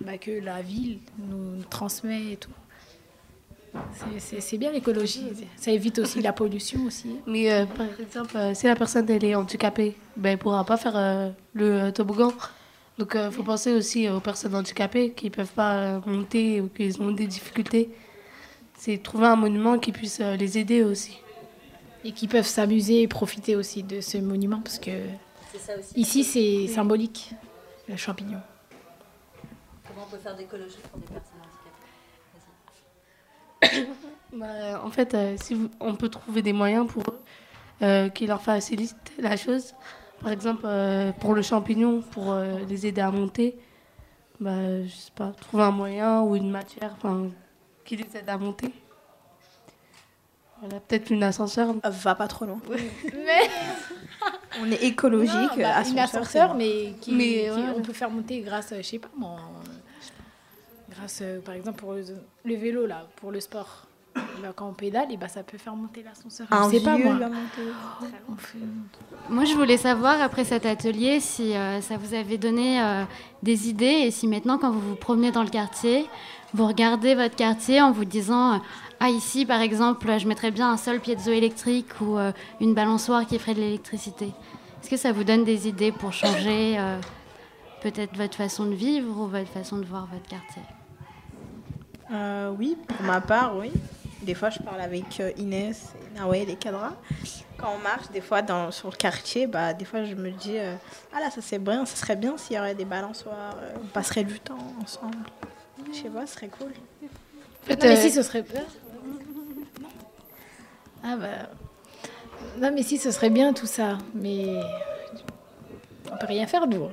bah, 0.00 0.18
que 0.18 0.30
la 0.30 0.62
ville 0.62 0.98
nous 1.18 1.62
transmet 1.70 2.32
et 2.32 2.36
tout. 2.36 2.50
C'est- 4.18 4.56
bien 4.56 4.72
l'écologie. 4.72 5.26
Ça 5.56 5.70
évite 5.70 5.98
aussi 5.98 6.20
la 6.22 6.32
pollution 6.32 6.84
aussi. 6.86 7.10
Mais 7.26 7.52
euh, 7.52 7.66
par 7.66 7.86
exemple, 8.00 8.36
euh, 8.36 8.54
si 8.54 8.66
la 8.66 8.74
personne 8.74 9.08
elle 9.10 9.24
est 9.24 9.34
handicapée, 9.34 9.94
ben, 10.16 10.30
elle 10.30 10.36
ne 10.36 10.40
pourra 10.40 10.64
pas 10.64 10.76
faire 10.76 10.96
euh, 10.96 11.30
le 11.52 11.82
euh, 11.82 11.90
toboggan. 11.90 12.32
Donc 12.98 13.12
il 13.16 13.30
faut 13.30 13.44
penser 13.44 13.72
aussi 13.74 14.08
aux 14.08 14.20
personnes 14.20 14.54
handicapées 14.54 15.12
qui 15.12 15.26
ne 15.26 15.30
peuvent 15.30 15.52
pas 15.52 15.74
euh, 15.76 16.00
monter 16.06 16.60
ou 16.60 16.68
qui 16.68 16.92
ont 17.00 17.12
des 17.12 17.26
difficultés. 17.26 17.90
C'est 18.76 18.98
trouver 19.02 19.26
un 19.26 19.36
monument 19.36 19.78
qui 19.78 19.92
puisse 19.92 20.18
euh, 20.20 20.36
les 20.36 20.58
aider 20.58 20.82
aussi. 20.82 21.18
Et 22.04 22.12
qui 22.12 22.26
peuvent 22.28 22.46
s'amuser 22.46 23.02
et 23.02 23.08
profiter 23.08 23.56
aussi 23.56 23.82
de 23.82 24.00
ce 24.00 24.18
monument 24.18 24.60
parce 24.60 24.78
que 24.78 24.90
C'est 25.52 25.58
ça 25.58 25.72
aussi. 25.78 25.94
ici 26.00 26.24
c'est 26.24 26.66
symbolique, 26.72 27.32
le 27.88 27.96
champignon. 27.96 28.40
Comment 29.86 30.06
on 30.06 30.10
peut 30.10 30.18
faire 30.18 30.36
d'écologie 30.36 30.76
pour 30.90 31.00
des 31.00 31.06
personnes 31.06 31.40
handicapées 33.60 33.92
Bah, 34.32 34.82
en 34.84 34.90
fait, 34.90 35.14
euh, 35.14 35.36
si 35.40 35.54
vous- 35.54 35.70
on 35.80 35.94
peut 35.96 36.08
trouver 36.08 36.42
des 36.42 36.52
moyens 36.52 36.86
pour 36.86 37.02
eux 37.08 37.18
euh, 37.82 38.08
qui 38.10 38.26
leur 38.26 38.42
facilitent 38.42 38.94
la 39.18 39.36
chose. 39.36 39.74
Par 40.20 40.32
exemple, 40.32 40.62
euh, 40.64 41.12
pour 41.12 41.34
le 41.34 41.42
champignon, 41.42 42.02
pour 42.02 42.32
euh, 42.32 42.58
les 42.68 42.86
aider 42.86 43.00
à 43.00 43.10
monter, 43.10 43.56
bah, 44.40 44.82
je 44.84 44.88
sais 44.88 45.12
pas, 45.14 45.32
trouver 45.40 45.62
un 45.64 45.70
moyen 45.70 46.22
ou 46.22 46.34
une 46.36 46.50
matière 46.50 46.94
enfin, 46.96 47.28
qui 47.84 47.96
les 47.96 48.16
aide 48.16 48.28
à 48.28 48.36
monter. 48.36 48.72
Voilà, 50.60 50.80
peut-être 50.80 51.10
une 51.10 51.22
ascenseur. 51.22 51.74
Va 51.84 52.14
pas 52.16 52.26
trop 52.26 52.44
loin. 52.46 52.60
Mais 53.14 53.48
On 54.60 54.70
est 54.72 54.82
écologique. 54.82 55.32
Non, 55.34 55.56
bah, 55.56 55.76
ascenseur, 55.76 55.92
une 55.92 55.98
ascenseur, 56.00 56.54
mais 56.56 56.94
qui, 57.00 57.12
Mais, 57.12 57.24
qui- 57.24 57.60
ouais. 57.60 57.72
on 57.76 57.82
peut 57.82 57.92
faire 57.92 58.10
monter 58.10 58.40
grâce, 58.40 58.74
je 58.76 58.82
sais 58.82 58.98
pas 58.98 59.08
moi, 59.16 59.36
grâce 60.90 61.20
euh, 61.22 61.40
par 61.40 61.54
exemple 61.54 61.78
pour 61.78 61.92
le, 61.92 62.04
le 62.44 62.54
vélo 62.56 62.86
là, 62.86 63.06
pour 63.16 63.30
le 63.30 63.38
sport. 63.40 63.86
Bah, 64.42 64.52
quand 64.54 64.68
on 64.68 64.72
pédale, 64.72 65.10
et 65.12 65.16
bah, 65.16 65.28
ça 65.28 65.42
peut 65.42 65.58
faire 65.58 65.74
monter 65.74 66.02
l'ascenseur. 66.02 66.46
Un 66.50 66.70
sais 66.70 66.80
pas 66.80 66.96
moi. 66.96 67.14
fait- 68.36 68.58
Moi, 69.28 69.44
je 69.44 69.54
voulais 69.54 69.76
savoir, 69.76 70.20
après 70.20 70.44
cet 70.44 70.64
atelier, 70.64 71.20
si 71.20 71.54
euh, 71.54 71.80
ça 71.80 71.96
vous 71.96 72.14
avait 72.14 72.38
donné 72.38 72.80
euh, 72.80 73.04
des 73.42 73.68
idées 73.68 73.84
et 74.06 74.10
si 74.10 74.26
maintenant, 74.26 74.58
quand 74.58 74.70
vous 74.70 74.80
vous 74.80 74.94
promenez 74.96 75.30
dans 75.32 75.42
le 75.42 75.50
quartier, 75.50 76.06
vous 76.54 76.66
regardez 76.66 77.14
votre 77.14 77.36
quartier 77.36 77.82
en 77.82 77.90
vous 77.92 78.04
disant 78.04 78.54
euh, 78.54 78.58
Ah, 79.00 79.10
ici, 79.10 79.44
par 79.44 79.60
exemple, 79.60 80.18
je 80.18 80.26
mettrais 80.26 80.50
bien 80.50 80.70
un 80.70 80.76
seul 80.76 81.00
piezoélectrique 81.00 82.00
ou 82.00 82.16
euh, 82.16 82.32
une 82.60 82.74
balançoire 82.74 83.26
qui 83.26 83.38
ferait 83.38 83.54
de 83.54 83.60
l'électricité. 83.60 84.26
Est-ce 84.80 84.88
que 84.90 84.96
ça 84.96 85.12
vous 85.12 85.24
donne 85.24 85.44
des 85.44 85.68
idées 85.68 85.92
pour 85.92 86.12
changer 86.12 86.78
euh, 86.78 86.98
peut-être 87.82 88.16
votre 88.16 88.36
façon 88.36 88.64
de 88.66 88.74
vivre 88.74 89.20
ou 89.20 89.26
votre 89.26 89.50
façon 89.50 89.76
de 89.78 89.84
voir 89.84 90.06
votre 90.12 90.26
quartier? 90.28 90.62
Euh, 92.10 92.50
oui, 92.58 92.76
pour 92.86 93.04
ma 93.04 93.20
part, 93.20 93.56
oui. 93.58 93.70
Des 94.22 94.34
fois, 94.34 94.50
je 94.50 94.58
parle 94.58 94.80
avec 94.80 95.20
euh, 95.20 95.30
Inès, 95.38 95.94
et 96.14 96.18
Nawel 96.18 96.50
et 96.50 96.56
Kadra. 96.56 96.94
Quand 97.56 97.72
on 97.76 97.82
marche, 97.82 98.08
des 98.12 98.20
fois, 98.20 98.42
dans, 98.42 98.70
sur 98.70 98.90
le 98.90 98.96
quartier, 98.96 99.46
bah, 99.46 99.72
des 99.74 99.84
fois, 99.84 100.04
je 100.04 100.14
me 100.14 100.30
dis 100.30 100.58
euh, 100.58 100.74
Ah 101.14 101.20
là, 101.20 101.30
ça, 101.30 101.40
c'est 101.40 101.58
bien, 101.58 101.86
ça 101.86 101.96
serait 101.96 102.16
bien 102.16 102.36
s'il 102.36 102.56
y 102.56 102.58
aurait 102.58 102.74
des 102.74 102.84
balançoires, 102.84 103.56
euh, 103.62 103.74
on 103.82 103.86
passerait 103.86 104.24
du 104.24 104.38
temps 104.40 104.58
ensemble. 104.82 105.16
Je 105.92 105.98
sais 106.02 106.08
pas, 106.08 106.26
ce 106.26 106.34
serait 106.34 106.48
cool. 106.48 106.72
Non, 107.70 107.76
mais 107.80 107.96
si, 107.96 108.10
ce 108.10 108.22
serait 108.22 108.42
bien. 108.42 108.62
Ah 111.02 111.16
bah. 111.16 111.26
Non, 112.58 112.70
mais 112.74 112.82
si, 112.82 112.98
ce 112.98 113.10
serait 113.10 113.30
bien 113.30 113.52
tout 113.52 113.66
ça. 113.66 113.98
Mais. 114.14 114.60
On 116.10 116.16
peut 116.16 116.26
rien 116.26 116.46
faire, 116.46 116.66
nous. 116.66 116.84
hein. 116.84 116.92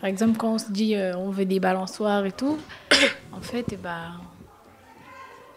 Par 0.00 0.08
exemple, 0.08 0.36
quand 0.38 0.52
on 0.54 0.58
se 0.58 0.70
dit 0.70 0.94
euh, 0.96 1.16
on 1.16 1.30
veut 1.30 1.44
des 1.44 1.60
balançoires 1.60 2.24
et 2.24 2.32
tout, 2.32 2.58
en 3.32 3.40
fait, 3.40 3.66
eh 3.72 3.76
ben, 3.76 4.12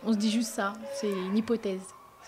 on 0.06 0.14
se 0.14 0.18
dit 0.18 0.32
juste 0.32 0.54
ça. 0.54 0.74
C'est 0.94 1.10
une 1.10 1.38
hypothèse. 1.38 1.82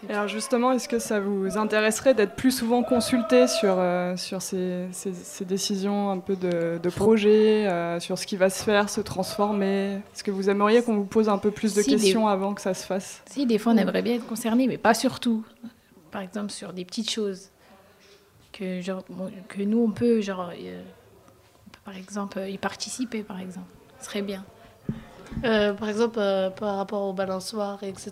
Alors 0.10 0.28
justement, 0.28 0.74
est-ce 0.74 0.90
que 0.90 1.00
ça 1.00 1.22
vous 1.22 1.58
intéresserait 1.58 2.14
d'être 2.14 2.36
plus 2.36 2.52
souvent 2.52 2.84
consulté 2.84 3.48
sur, 3.48 3.76
euh, 3.78 4.18
sur 4.18 4.42
ces, 4.42 4.88
ces- 4.92 5.14
ces 5.14 5.46
décisions 5.46 6.10
un 6.10 6.18
peu 6.20 6.36
de, 6.36 6.78
de 6.78 6.90
projet, 6.90 7.68
euh, 7.68 8.02
sur 8.02 8.18
ce 8.18 8.28
qui 8.28 8.36
va 8.36 8.50
se 8.50 8.64
faire, 8.66 8.90
se 8.90 9.00
transformer? 9.00 10.00
Est-ce 10.14 10.24
que 10.26 10.32
vous 10.32 10.50
aimeriez 10.50 10.84
qu'on 10.84 10.96
vous 10.98 11.06
pose 11.06 11.30
un 11.30 11.38
peu 11.38 11.52
plus 11.52 11.74
de 11.74 11.82
Si, 11.82 11.90
des- 11.90 11.96
questions 11.96 12.28
avant 12.28 12.54
que 12.54 12.60
ça 12.60 12.74
se 12.74 12.86
fasse? 12.86 13.22
Si, 13.28 13.46
des 13.46 13.58
fois, 13.58 13.72
on 13.72 13.78
aimerait 13.78 14.02
bien 14.02 14.16
être 14.16 14.28
concerné, 14.28 14.68
mais 14.68 14.78
pas 14.78 14.94
sur 14.94 15.22
tout. 15.22 15.46
Par 16.12 16.22
exemple, 16.22 16.52
sur 16.52 16.74
des 16.74 16.84
petites 16.84 17.10
choses. 17.10 17.50
Que, 18.52 18.82
genre, 18.82 19.04
bon, 19.10 19.32
que 19.48 19.62
nous, 19.62 19.80
on 19.86 19.92
peut, 19.92 20.20
genre, 20.20 20.52
euh, 20.54 20.82
on 21.66 21.70
peut, 21.70 21.80
par 21.86 21.96
exemple, 21.96 22.40
y 22.50 22.58
participer, 22.58 23.24
par 23.24 23.40
exemple. 23.40 23.68
Ce 24.00 24.06
serait 24.08 24.22
bien. 24.22 24.44
Euh, 25.46 25.74
par 25.74 25.90
exemple, 25.90 26.18
euh, 26.20 26.50
par 26.50 26.78
rapport 26.78 27.02
aux 27.04 27.14
balançoires, 27.14 27.80
etc. 27.84 28.12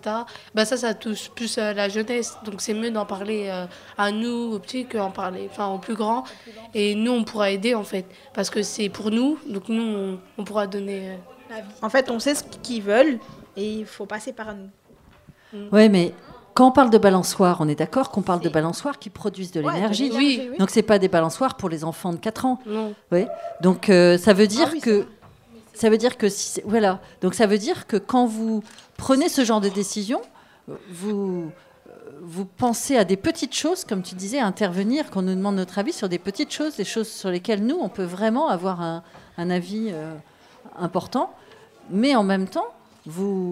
Bah 0.54 0.64
ça, 0.64 0.76
ça 0.76 0.94
touche 0.94 1.30
plus 1.30 1.56
euh, 1.58 1.72
la 1.72 1.88
jeunesse. 1.88 2.36
Donc 2.44 2.60
c'est 2.60 2.74
mieux 2.74 2.90
d'en 2.90 3.06
parler 3.06 3.48
euh, 3.50 3.66
à 3.96 4.10
nous, 4.10 4.52
aux 4.54 4.58
petits, 4.58 4.86
qu'en 4.86 5.10
parler 5.10 5.48
enfin, 5.50 5.68
aux 5.68 5.78
plus 5.78 5.94
grands. 5.94 6.24
Et 6.74 6.94
nous, 6.94 7.12
on 7.12 7.24
pourra 7.24 7.50
aider, 7.50 7.74
en 7.74 7.84
fait. 7.84 8.06
Parce 8.34 8.50
que 8.50 8.62
c'est 8.62 8.88
pour 8.88 9.10
nous. 9.10 9.38
Donc 9.48 9.68
nous, 9.68 9.82
on, 9.82 10.18
on 10.38 10.44
pourra 10.44 10.66
donner... 10.66 11.10
euh, 11.50 11.54
En 11.82 11.88
fait, 11.90 12.10
on 12.10 12.18
sait 12.18 12.34
ce 12.34 12.44
qu'ils 12.62 12.82
veulent 12.82 13.18
et 13.56 13.72
il 13.80 13.86
faut 13.86 14.06
passer 14.06 14.32
par 14.32 14.54
nous. 14.54 15.68
Ouais, 15.70 15.88
mais 15.90 16.14
quand 16.54 16.68
on 16.68 16.72
parle 16.72 16.90
de 16.90 16.98
balançoires, 16.98 17.58
on 17.60 17.68
est 17.68 17.74
d'accord 17.74 18.10
qu'on 18.10 18.22
parle 18.22 18.40
de 18.40 18.48
balançoires 18.48 18.98
qui 18.98 19.10
produisent 19.10 19.52
de 19.52 19.60
Ouais, 19.62 19.72
l'énergie. 19.74 20.10
oui. 20.14 20.50
Donc 20.58 20.70
c'est 20.70 20.82
pas 20.82 20.98
des 20.98 21.08
balançoires 21.08 21.56
pour 21.56 21.68
les 21.68 21.84
enfants 21.84 22.12
de 22.12 22.16
4 22.18 22.44
ans. 22.46 22.58
Non. 22.66 22.94
Oui. 23.10 23.26
Donc 23.60 23.88
euh, 23.90 24.16
ça 24.18 24.32
veut 24.32 24.44
Ah 24.44 24.46
dire 24.46 24.70
que 24.82 25.06
ça 25.74 25.90
veut 25.90 25.98
dire 25.98 26.16
que 26.18 26.26
voilà. 26.64 27.00
Donc 27.20 27.34
ça 27.34 27.46
veut 27.46 27.58
dire 27.58 27.86
que 27.86 27.96
quand 27.96 28.26
vous 28.26 28.62
prenez 28.96 29.28
ce 29.28 29.44
genre 29.44 29.60
de 29.60 29.68
décision, 29.68 30.20
vous 30.90 31.50
vous 32.24 32.44
pensez 32.44 32.96
à 32.96 33.04
des 33.04 33.16
petites 33.16 33.54
choses, 33.54 33.84
comme 33.84 34.02
tu 34.02 34.14
disais, 34.14 34.38
intervenir, 34.38 35.10
qu'on 35.10 35.22
nous 35.22 35.34
demande 35.34 35.56
notre 35.56 35.78
avis 35.78 35.92
sur 35.92 36.08
des 36.08 36.20
petites 36.20 36.52
choses, 36.52 36.76
des 36.76 36.84
choses 36.84 37.08
sur 37.08 37.30
lesquelles 37.30 37.64
nous, 37.64 37.76
on 37.80 37.88
peut 37.88 38.04
vraiment 38.04 38.48
avoir 38.48 38.80
un, 38.80 39.02
un 39.38 39.50
avis 39.50 39.88
euh, 39.90 40.14
important. 40.76 41.34
Mais 41.90 42.14
en 42.14 42.22
même 42.22 42.46
temps, 42.46 42.68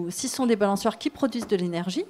si 0.09 0.29
ce 0.29 0.35
sont 0.35 0.45
des 0.45 0.55
balançoires 0.55 0.97
qui 0.97 1.09
produisent 1.09 1.47
de 1.47 1.57
l'énergie, 1.57 2.05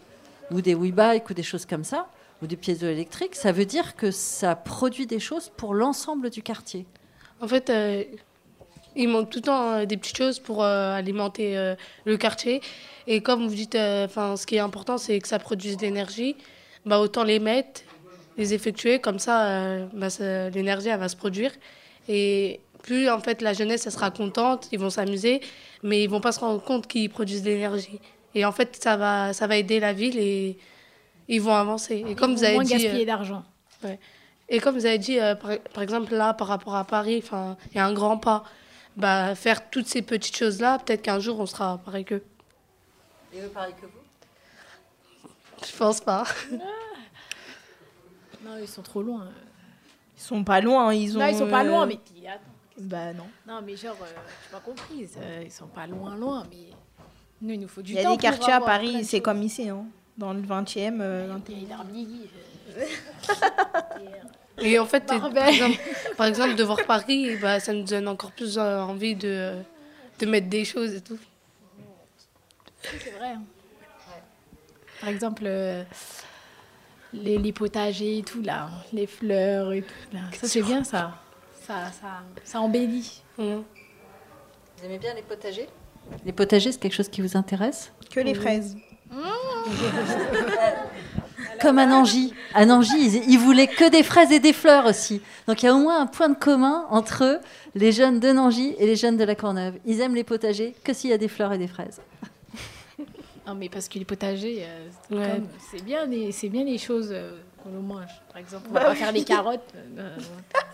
ou 0.52 0.62
des 0.62 0.76
WeBike, 0.76 1.30
ou 1.30 1.34
des 1.34 1.44
choses 1.44 1.66
comme 1.66 1.84
ça, 1.84 2.08
ou 2.42 2.48
des 2.48 2.58
pièces 2.58 2.84
électriques, 2.84 3.36
ça 3.36 3.52
veut 3.52 3.66
dire 3.66 3.96
que 3.96 4.12
ça 4.12 4.56
produit 4.56 5.08
des 5.08 5.20
choses 5.20 5.52
pour 5.56 5.74
l'ensemble 5.74 6.30
du 6.30 6.44
quartier. 6.44 6.86
En 7.40 7.48
fait, 7.48 7.70
euh, 7.70 8.04
il 8.96 9.08
manque 9.10 9.30
tout 9.30 9.40
le 9.40 9.44
temps 9.44 9.72
euh, 9.74 9.86
des 9.86 9.98
petites 9.98 10.18
choses 10.18 10.40
pour 10.40 10.64
euh, 10.64 10.96
alimenter 10.96 11.58
euh, 11.58 11.76
le 12.06 12.18
quartier. 12.18 12.62
Et 13.08 13.22
comme 13.22 13.48
vous 13.48 13.56
dites, 13.56 13.76
euh, 13.76 14.06
enfin, 14.06 14.36
ce 14.38 14.46
qui 14.46 14.56
est 14.56 14.60
important, 14.60 14.98
c'est 14.98 15.20
que 15.20 15.28
ça 15.28 15.40
produise 15.40 15.78
de 15.78 15.84
l'énergie. 15.84 16.36
Bah, 16.86 17.00
autant 17.00 17.24
les 17.24 17.40
mettre, 17.40 17.82
les 18.38 18.54
effectuer, 18.54 19.00
comme 19.00 19.20
ça, 19.20 19.86
bah, 19.94 20.10
ça- 20.10 20.50
l'énergie, 20.50 20.90
elle 20.90 21.00
va 21.00 21.10
se 21.10 21.16
produire. 21.16 21.52
Et 22.10 22.60
plus, 22.82 23.10
en 23.10 23.20
fait, 23.20 23.42
la 23.42 23.54
jeunesse, 23.54 23.86
elle 23.86 23.92
sera 23.92 24.10
contente, 24.10 24.68
ils 24.72 24.80
vont 24.80 24.90
s'amuser, 24.90 25.42
mais 25.84 26.04
ils 26.04 26.10
vont 26.10 26.22
pas 26.22 26.32
se 26.32 26.40
rendre 26.40 26.62
compte 26.64 26.88
qu'ils 26.88 27.10
produisent 27.10 27.44
de 27.44 27.50
l'énergie. 27.52 28.00
Et 28.34 28.46
en 28.46 28.52
fait, 28.52 28.78
ça 28.82 28.98
va, 28.98 29.34
ça 29.34 29.46
va 29.46 29.58
aider 29.58 29.80
la 29.80 29.94
ville 29.94 30.18
et 30.18 30.58
ils 31.28 31.42
vont 31.42 31.54
avancer. 31.54 32.04
Et 32.08 32.16
comme 32.16 32.32
Ils 32.32 32.38
vous 32.38 32.44
avez 32.44 32.54
moins 32.56 32.64
dit... 32.64 32.72
gaspiller 32.72 33.04
euh, 33.04 33.06
d'argent. 33.06 33.44
Ouais. 33.84 34.00
Et 34.50 34.60
comme 34.60 34.76
vous 34.76 34.86
avez 34.86 34.98
dit, 34.98 35.20
euh, 35.20 35.36
par, 35.36 35.52
par 35.74 35.84
exemple, 35.84 36.14
là, 36.16 36.34
par 36.34 36.48
rapport 36.48 36.76
à 36.76 36.84
Paris, 36.86 37.22
enfin, 37.24 37.58
il 37.72 37.78
y 37.78 37.80
a 37.80 37.86
un 37.86 37.94
grand 37.94 38.18
pas. 38.18 38.44
Bah, 38.98 39.36
faire 39.36 39.70
toutes 39.70 39.88
ces 39.88 40.02
petites 40.02 40.36
choses-là, 40.36 40.80
peut-être 40.80 41.02
qu'un 41.02 41.20
jour, 41.20 41.40
on 41.40 41.46
sera 41.46 41.78
pareil 41.78 42.04
qu'eux. 42.06 42.24
Et 43.34 43.42
eux, 43.42 43.48
pareil 43.48 43.74
que 43.80 43.86
vous? 43.86 43.92
Je 45.66 45.78
pense 45.78 46.02
pas. 46.02 46.26
Non, 48.44 48.58
ils 48.60 48.68
sont 48.68 48.82
trop 48.82 49.02
loin. 49.02 49.28
Ils 50.18 50.22
sont 50.22 50.44
pas 50.44 50.60
loin, 50.62 50.94
ils 50.94 51.16
ont. 51.16 51.20
Non, 51.20 51.28
ils 51.28 51.38
sont 51.38 51.50
pas 51.50 51.64
loin, 51.64 51.84
euh, 51.84 51.86
mais 51.88 52.28
attends. 52.28 52.42
Bah 52.78 53.14
non. 53.14 53.28
Non, 53.48 53.62
mais 53.64 53.76
genre, 53.76 53.96
euh, 54.02 54.06
j'ai 54.46 54.52
pas 54.52 54.60
compris. 54.60 55.08
ça, 55.08 55.20
Ils 55.44 55.52
sont 55.52 55.68
pas 55.68 55.86
loin, 55.88 56.16
loin, 56.16 56.46
mais 56.50 56.70
nous, 57.42 57.54
il 57.54 57.60
nous 57.60 57.68
faut 57.68 57.82
du 57.82 57.94
Il 57.94 58.00
y 58.00 58.04
temps. 58.04 58.14
a 58.14 58.16
des 58.16 58.22
quartiers 58.22 58.54
à 58.54 58.60
Paris, 58.62 59.06
c'est 59.06 59.22
comme 59.22 59.42
ici, 59.44 59.70
hein. 59.70 59.86
dans 60.18 60.34
le 60.34 60.42
20e. 60.42 61.00
euh, 61.02 61.38
21e. 61.38 62.28
Et 64.60 64.78
en 64.78 64.86
fait, 64.86 65.06
par 65.06 65.26
exemple, 65.28 65.78
par 66.18 66.28
exemple, 66.28 66.56
de 66.56 66.64
voir 66.64 66.78
Paris, 66.86 67.36
bah, 67.42 67.60
ça 67.60 67.74
nous 67.74 67.84
donne 67.84 68.08
encore 68.08 68.32
plus 68.32 68.58
euh, 68.58 68.80
envie 68.80 69.16
de, 69.16 69.54
de 70.20 70.26
mettre 70.26 70.48
des 70.48 70.66
choses 70.66 70.94
et 70.94 71.02
tout. 71.02 71.18
C'est 72.84 73.12
vrai. 73.12 73.36
Par 75.00 75.10
exemple, 75.10 75.44
euh, 75.46 75.84
les, 77.12 77.40
les 77.40 77.52
potagers 77.52 78.20
et 78.20 78.24
tout, 78.24 78.42
là, 78.44 78.70
les 78.94 79.08
fleurs 79.08 79.74
et 79.74 79.82
tout. 79.82 80.14
Là. 80.14 80.20
Ça, 80.40 80.48
c'est 80.48 80.62
bien, 80.62 80.84
ça. 80.84 81.18
Ça, 81.60 81.92
ça, 81.92 82.22
ça 82.44 82.62
embellit. 82.62 83.24
Vous 83.38 83.64
aimez 84.84 85.00
bien 85.00 85.14
les 85.16 85.24
potagers? 85.24 85.70
Les 86.26 86.34
potagers, 86.34 86.72
c'est 86.72 86.80
quelque 86.80 86.94
chose 86.94 87.10
qui 87.10 87.22
vous 87.22 87.36
intéresse? 87.36 87.92
Que 88.12 88.20
les 88.20 88.36
fraises. 88.36 88.78
Comme 91.62 91.78
à 91.80 91.86
Nangy. 91.86 92.34
À 92.54 92.66
Nangy, 92.66 92.94
ils, 92.98 93.30
ils 93.32 93.38
voulaient 93.40 93.68
que 93.68 93.90
des 93.90 94.04
fraises 94.04 94.32
et 94.32 94.40
des 94.40 94.54
fleurs 94.54 94.86
aussi. 94.88 95.22
Donc 95.48 95.62
il 95.62 95.68
y 95.68 95.70
a 95.70 95.74
au 95.76 95.80
moins 95.80 96.02
un 96.02 96.06
point 96.08 96.30
de 96.30 96.36
commun 96.36 96.86
entre 96.90 97.24
eux, 97.24 97.40
les 97.76 97.92
jeunes 97.92 98.20
de 98.20 98.32
Nangy 98.32 98.76
et 98.80 98.86
les 98.86 98.96
jeunes 98.96 99.18
de 99.18 99.24
la 99.24 99.36
Courneuve. 99.36 99.76
Ils 99.86 100.00
aiment 100.02 100.16
les 100.16 100.24
potagers 100.24 100.74
que 100.84 100.94
s'il 100.94 101.10
y 101.10 101.14
a 101.14 101.18
des 101.18 101.28
fleurs 101.28 101.54
et 101.54 101.58
des 101.58 101.68
fraises. 101.68 102.02
Non, 103.48 103.56
mais 103.56 103.70
parce 103.70 103.90
que 103.90 103.98
les 103.98 104.06
potagers, 104.06 104.60
euh, 104.62 104.88
c'est 105.10 105.16
Ouais. 105.16 105.30
comme- 105.32 105.48
c'est 105.72 105.84
bien, 105.84 106.06
les- 106.06 106.32
c'est 106.32 106.48
bien 106.48 106.64
les 106.64 106.78
choses 106.78 107.10
euh, 107.12 107.32
qu'on 107.64 107.70
mange. 107.72 108.06
Par 108.30 108.38
exemple, 108.38 108.68
on 108.70 108.74
va 108.74 108.80
Bah 108.80 108.86
pas 108.86 108.92
oui. 108.92 108.98
faire 108.98 109.12
des 109.12 109.24
carottes. 109.24 109.74
euh, 109.98 110.16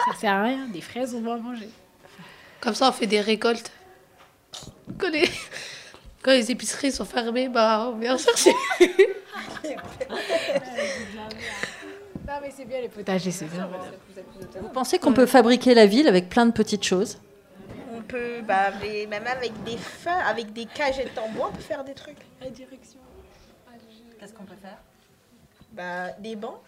ça 0.05 0.19
sert 0.19 0.33
à 0.33 0.43
rien. 0.43 0.67
Des 0.67 0.81
fraises, 0.81 1.15
on 1.15 1.21
va 1.21 1.31
en 1.31 1.39
manger. 1.39 1.69
Comme 2.59 2.75
ça, 2.75 2.89
on 2.89 2.91
fait 2.91 3.07
des 3.07 3.21
récoltes. 3.21 3.71
Les, 5.11 5.29
quand 6.21 6.31
les 6.31 6.51
épiceries 6.51 6.91
sont 6.91 7.05
fermées, 7.05 7.47
bah, 7.49 7.89
on 7.93 7.97
vient 7.97 8.17
chercher. 8.17 8.51
Non, 12.27 12.33
mais 12.41 12.51
c'est 12.55 12.65
bien 12.65 12.81
les 12.81 12.89
potagers, 12.89 13.31
c'est 13.31 13.45
bien. 13.49 13.69
Vous 14.61 14.69
pensez 14.69 14.99
qu'on 14.99 15.13
peut 15.13 15.25
fabriquer 15.25 15.73
la 15.73 15.85
ville 15.85 16.07
avec 16.07 16.29
plein 16.29 16.45
de 16.45 16.51
petites 16.51 16.83
choses 16.83 17.19
On 17.95 18.01
peut, 18.01 18.41
bah, 18.45 18.71
mais 18.81 19.05
même 19.05 19.25
avec 19.27 19.51
des 19.63 19.77
fins, 19.77 20.19
avec 20.27 20.51
des 20.53 20.65
cagettes 20.65 21.17
en 21.17 21.29
bois, 21.29 21.49
on 21.51 21.55
peut 21.55 21.61
faire 21.61 21.83
des 21.83 21.93
trucs. 21.93 22.17
La 22.41 22.49
direction. 22.49 22.99
Qu'est-ce 24.19 24.33
qu'on 24.33 24.43
peut 24.43 24.55
faire 24.61 24.77
Bah, 25.71 26.11
des 26.19 26.35
bancs. 26.35 26.59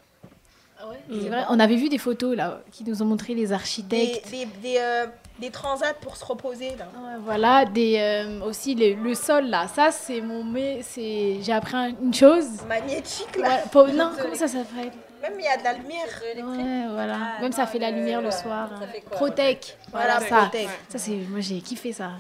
C'est 1.12 1.28
vrai, 1.28 1.44
on 1.50 1.60
avait 1.60 1.76
vu 1.76 1.90
des 1.90 1.98
photos 1.98 2.38
là 2.38 2.62
qui 2.72 2.86
nous 2.86 3.02
ont 3.02 3.06
montré 3.06 3.34
les 3.34 3.48
Des, 3.48 3.52
architectes. 3.52 4.32
des, 4.32 4.46
des, 4.62 4.78
euh, 4.80 5.08
des 5.40 5.50
transats 5.52 5.94
pour 5.94 6.16
se 6.18 6.26
reposer. 6.26 6.72
Là. 6.78 6.88
Voilà, 7.24 7.66
des, 7.66 7.98
euh, 8.00 8.42
aussi 8.44 8.76
le, 8.76 8.94
le 9.02 9.14
sol 9.16 9.46
là. 9.46 9.68
Ça, 9.68 9.92
c'est 9.92 10.22
mon. 10.22 10.44
mais 10.44 10.82
c'est 10.84 11.38
J'ai 11.42 11.54
appris 11.54 11.76
un- 11.78 11.94
une 12.02 12.14
chose. 12.14 12.46
Magnétique 12.68 13.36
là. 13.38 13.48
Voilà, 13.48 13.58
pour- 13.72 13.88
non, 13.94 14.12
comment 14.22 14.36
ça 14.36 14.48
s'appelle? 14.48 14.92
Même 15.22 15.34
il 15.38 15.44
y 15.44 15.48
a 15.48 15.58
de 15.58 15.64
la 15.64 15.74
lumière. 15.74 16.08
Ouais, 16.36 16.94
voilà. 16.94 17.18
Même 17.42 17.52
ça 17.52 17.66
fait 17.68 17.80
la 17.80 17.92
lumière 17.92 18.22
le 18.22 18.32
soir. 18.32 18.70
hein. 18.74 18.80
Protec. 19.12 19.78
Voilà, 19.92 20.20
Voilà, 20.20 20.28
ça. 20.30 20.36
Protec. 20.50 20.70
Ça, 20.88 20.98
c'est. 20.98 21.12
Moi, 21.30 21.42
j'ai 21.42 21.60
kiffé 21.60 21.92
ça. 21.94 22.12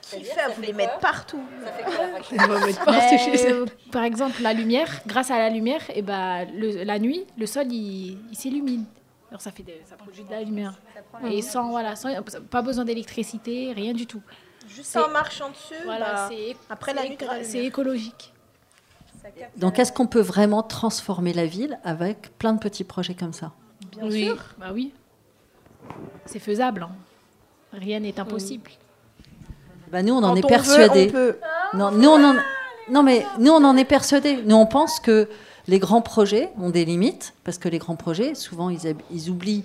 Qui 0.00 0.24
fait 0.24 0.40
vous 0.56 0.62
les 0.62 0.72
mettre 0.72 0.98
partout. 1.00 1.40
On 2.32 2.46
va 2.46 2.66
mettre 2.66 2.82
partout 2.84 3.18
chez 3.18 3.52
eux. 3.52 3.66
Par 3.92 4.04
exemple, 4.04 4.40
la 4.42 4.54
lumière, 4.54 4.88
grâce 5.06 5.30
à 5.30 5.36
la 5.38 5.50
lumière, 5.50 5.82
et 5.94 6.00
ben, 6.02 6.46
le- 6.54 6.82
la 6.82 6.98
nuit, 6.98 7.26
le 7.36 7.44
sol 7.46 7.66
il, 7.70 8.18
il 8.30 8.36
s'illumine. 8.36 8.86
Alors 9.30 9.40
ça, 9.40 9.50
fait 9.50 9.62
de- 9.62 9.72
ça 9.88 9.96
produit 9.96 10.24
de 10.24 10.30
la 10.30 10.42
lumière. 10.42 10.74
Et 11.30 11.42
sans, 11.42 11.68
voilà, 11.70 11.96
sans, 11.96 12.10
pas 12.50 12.62
besoin 12.62 12.84
d'électricité, 12.84 13.72
rien 13.74 13.92
du 13.92 14.06
tout. 14.06 14.22
Juste 14.66 14.96
en 14.96 15.08
marchant 15.10 15.50
dessus. 15.50 15.74
Voilà, 15.84 16.12
bah, 16.14 16.28
c'est 16.30 16.56
après 16.70 16.94
la 16.94 17.02
c'est 17.42 17.58
nuit, 17.58 17.66
écologique. 17.66 18.32
Donc 19.56 19.78
est-ce 19.78 19.92
qu'on 19.92 20.06
peut 20.06 20.20
vraiment 20.20 20.62
transformer 20.62 21.32
la 21.34 21.44
ville 21.46 21.78
avec 21.84 22.36
plein 22.38 22.52
de 22.54 22.58
petits 22.58 22.84
projets 22.84 23.14
comme 23.14 23.32
ça 23.34 23.52
Bien 23.92 24.04
Oui. 24.08 24.24
sûr. 24.24 24.36
Bah 24.58 24.70
oui. 24.72 24.92
C'est 26.24 26.38
faisable. 26.38 26.82
hein. 26.84 26.90
Rien 27.72 28.00
n'est 28.00 28.18
impossible. 28.18 28.70
Bah, 29.90 30.02
Nous, 30.02 30.14
on 30.14 30.18
en 30.22 30.30
Quand 30.30 30.36
est 30.36 30.40
veut, 30.42 30.48
persuadés. 30.48 31.06
on 31.08 31.12
peut. 31.12 31.38
Non, 31.74 31.90
nous, 31.90 32.08
on 32.08 32.24
en... 32.24 32.34
Non, 32.90 33.02
mais 33.02 33.26
nous, 33.38 33.52
on 33.52 33.62
en 33.64 33.76
est 33.76 33.84
persuadés. 33.84 34.42
Nous, 34.42 34.56
on 34.56 34.66
pense 34.66 34.98
que 35.00 35.28
les 35.68 35.78
grands 35.78 36.00
projets 36.02 36.50
ont 36.60 36.70
des 36.70 36.84
limites, 36.84 37.34
parce 37.44 37.58
que 37.58 37.68
les 37.68 37.78
grands 37.78 37.96
projets, 37.96 38.34
souvent, 38.34 38.70
ils, 38.70 39.30
oublient 39.30 39.64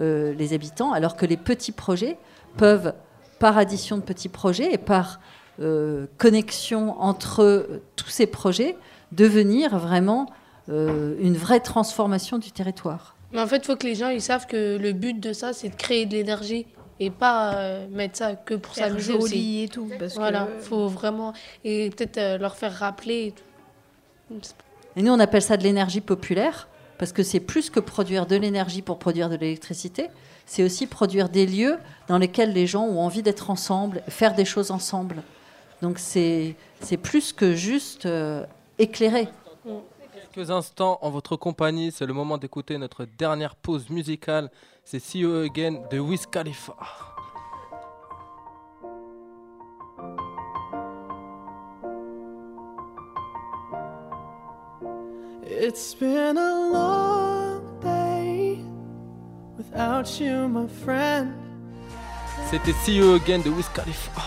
euh, 0.00 0.34
les 0.34 0.52
habitants, 0.52 0.92
alors 0.92 1.16
que 1.16 1.24
les 1.24 1.36
petits 1.36 1.72
projets 1.72 2.18
peuvent, 2.56 2.92
par 3.38 3.56
addition 3.56 3.96
de 3.96 4.02
petits 4.02 4.28
projets 4.28 4.72
et 4.74 4.78
par 4.78 5.20
euh, 5.60 6.06
connexion 6.18 7.00
entre 7.00 7.42
euh, 7.42 7.82
tous 7.94 8.08
ces 8.08 8.26
projets, 8.26 8.76
devenir 9.12 9.78
vraiment 9.78 10.26
euh, 10.68 11.14
une 11.20 11.36
vraie 11.36 11.60
transformation 11.60 12.38
du 12.38 12.50
territoire. 12.50 13.14
Mais 13.32 13.40
en 13.40 13.46
fait, 13.46 13.58
il 13.58 13.64
faut 13.64 13.76
que 13.76 13.86
les 13.86 13.94
gens 13.94 14.08
ils 14.08 14.22
savent 14.22 14.46
que 14.46 14.76
le 14.76 14.92
but 14.92 15.18
de 15.20 15.32
ça, 15.32 15.52
c'est 15.52 15.68
de 15.68 15.74
créer 15.76 16.06
de 16.06 16.12
l'énergie 16.14 16.66
et 17.00 17.10
pas 17.10 17.54
euh, 17.56 17.86
mettre 17.90 18.16
ça 18.18 18.34
que 18.34 18.54
pour 18.54 18.74
Faire 18.74 18.88
s'amuser 18.88 19.12
joli 19.12 19.22
aussi. 19.24 19.62
et 19.64 19.68
tout, 19.68 19.88
parce 19.98 20.14
voilà, 20.14 20.46
que- 20.46 20.62
faut 20.64 20.88
vraiment 20.88 21.32
et 21.64 21.90
peut-être 21.90 22.18
euh, 22.18 22.38
leur 22.38 22.56
faire 22.56 22.72
rappeler. 22.72 23.26
Et 23.26 23.32
tout. 23.32 24.48
Et 24.96 25.02
nous, 25.02 25.12
on 25.12 25.20
appelle 25.20 25.42
ça 25.42 25.56
de 25.56 25.62
l'énergie 25.62 26.00
populaire, 26.00 26.68
parce 26.98 27.12
que 27.12 27.22
c'est 27.22 27.40
plus 27.40 27.70
que 27.70 27.80
produire 27.80 28.26
de 28.26 28.36
l'énergie 28.36 28.82
pour 28.82 28.98
produire 28.98 29.28
de 29.28 29.36
l'électricité, 29.36 30.08
c'est 30.46 30.62
aussi 30.62 30.86
produire 30.86 31.28
des 31.28 31.46
lieux 31.46 31.78
dans 32.08 32.18
lesquels 32.18 32.52
les 32.52 32.66
gens 32.66 32.84
ont 32.84 33.00
envie 33.00 33.22
d'être 33.22 33.50
ensemble, 33.50 34.02
faire 34.08 34.34
des 34.34 34.44
choses 34.44 34.70
ensemble. 34.70 35.22
Donc 35.82 35.98
c'est 35.98 36.56
plus 37.02 37.32
que 37.32 37.54
juste 37.54 38.06
euh, 38.06 38.44
éclairer. 38.78 39.28
Quelques 40.32 40.50
instants 40.50 40.98
en 41.02 41.10
votre 41.10 41.36
compagnie, 41.36 41.92
c'est 41.92 42.06
le 42.06 42.12
moment 42.12 42.38
d'écouter 42.38 42.78
notre 42.78 43.06
dernière 43.18 43.54
pause 43.54 43.88
musicale. 43.90 44.50
C'est 44.84 44.98
See 44.98 45.20
You 45.20 45.42
Again 45.42 45.80
de 45.90 45.98
Wiz. 45.98 46.26
It's 55.46 55.94
been 55.94 56.38
a 56.38 56.70
long 56.72 57.60
day 57.82 58.58
without 59.58 60.18
you, 60.20 60.48
my 60.48 60.66
friend. 60.84 61.32
C'était 62.50 62.72
See 62.72 62.96
You 62.96 63.14
Again 63.14 63.40
de 63.40 63.50
Wiz 63.50 63.68
Khalifa. 63.68 64.22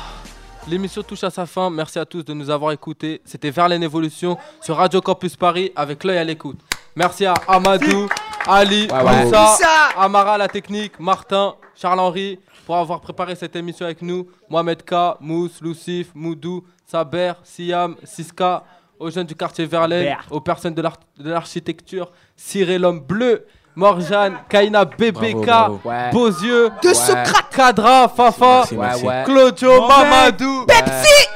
L'émission 0.67 1.01
touche 1.01 1.23
à 1.23 1.29
sa 1.29 1.45
fin. 1.45 1.69
Merci 1.69 1.97
à 1.97 2.05
tous 2.05 2.23
de 2.23 2.33
nous 2.33 2.49
avoir 2.49 2.71
écoutés. 2.71 3.21
C'était 3.25 3.49
Verlaine 3.49 3.83
Évolution 3.83 4.37
sur 4.61 4.75
Radio 4.77 5.01
Campus 5.01 5.35
Paris 5.35 5.71
avec 5.75 6.03
l'œil 6.03 6.17
à 6.17 6.23
l'écoute. 6.23 6.59
Merci 6.95 7.25
à 7.25 7.33
Amadou, 7.47 8.07
Ali, 8.45 8.87
Ouais, 8.91 9.03
ouais. 9.03 9.23
Moussa, 9.25 9.41
Moussa. 9.51 9.89
Amara 9.97 10.37
la 10.37 10.47
technique, 10.47 10.99
Martin, 10.99 11.55
Charles-Henri 11.75 12.39
pour 12.65 12.75
avoir 12.77 12.99
préparé 13.01 13.35
cette 13.35 13.55
émission 13.55 13.85
avec 13.85 14.01
nous. 14.01 14.27
Mohamed 14.49 14.83
K, 14.83 14.93
Mousse, 15.21 15.61
Lucif, 15.61 16.11
Moudou, 16.13 16.63
Saber, 16.85 17.33
Siam, 17.43 17.95
Siska, 18.03 18.63
aux 18.99 19.09
jeunes 19.09 19.25
du 19.27 19.35
quartier 19.35 19.65
Verlaine, 19.65 20.17
aux 20.31 20.41
personnes 20.41 20.73
de 20.73 20.81
l'ar- 20.81 20.99
de 21.17 21.29
l'architecture, 21.29 22.11
Cyril 22.35 22.81
l'homme 22.81 22.99
bleu, 22.99 23.45
Morjane, 23.75 24.37
Kaina, 24.49 24.85
BBK. 24.85 25.85
Ouais. 25.85 26.09
Beauzieux, 26.11 26.69
De 26.81 26.87
Ouais. 26.89 26.93
Socrate. 26.93 27.49
Cadra, 27.55 28.07
Fafa, 28.09 28.45
Merci, 28.57 28.75
merci. 28.75 29.03
Ouais, 29.05 29.09
ouais. 29.09 29.23
Claudio. 29.25 29.87
Mamadou, 29.87 30.65
Pepsi. 30.65 31.27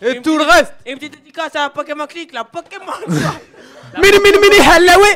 et 0.00 0.22
tout 0.22 0.38
le 0.38 0.44
reste. 0.44 0.72
Et 0.86 0.92
une 0.92 0.98
petite 0.98 1.16
dédicace 1.18 1.54
à 1.56 1.70
Pokémon 1.70 2.06
Click, 2.06 2.32
la 2.32 2.44
Pokémon. 2.44 2.92
Mini, 4.02 4.18
mini, 4.24 4.38
mini, 4.40 4.56
Hallaoui. 4.66 5.08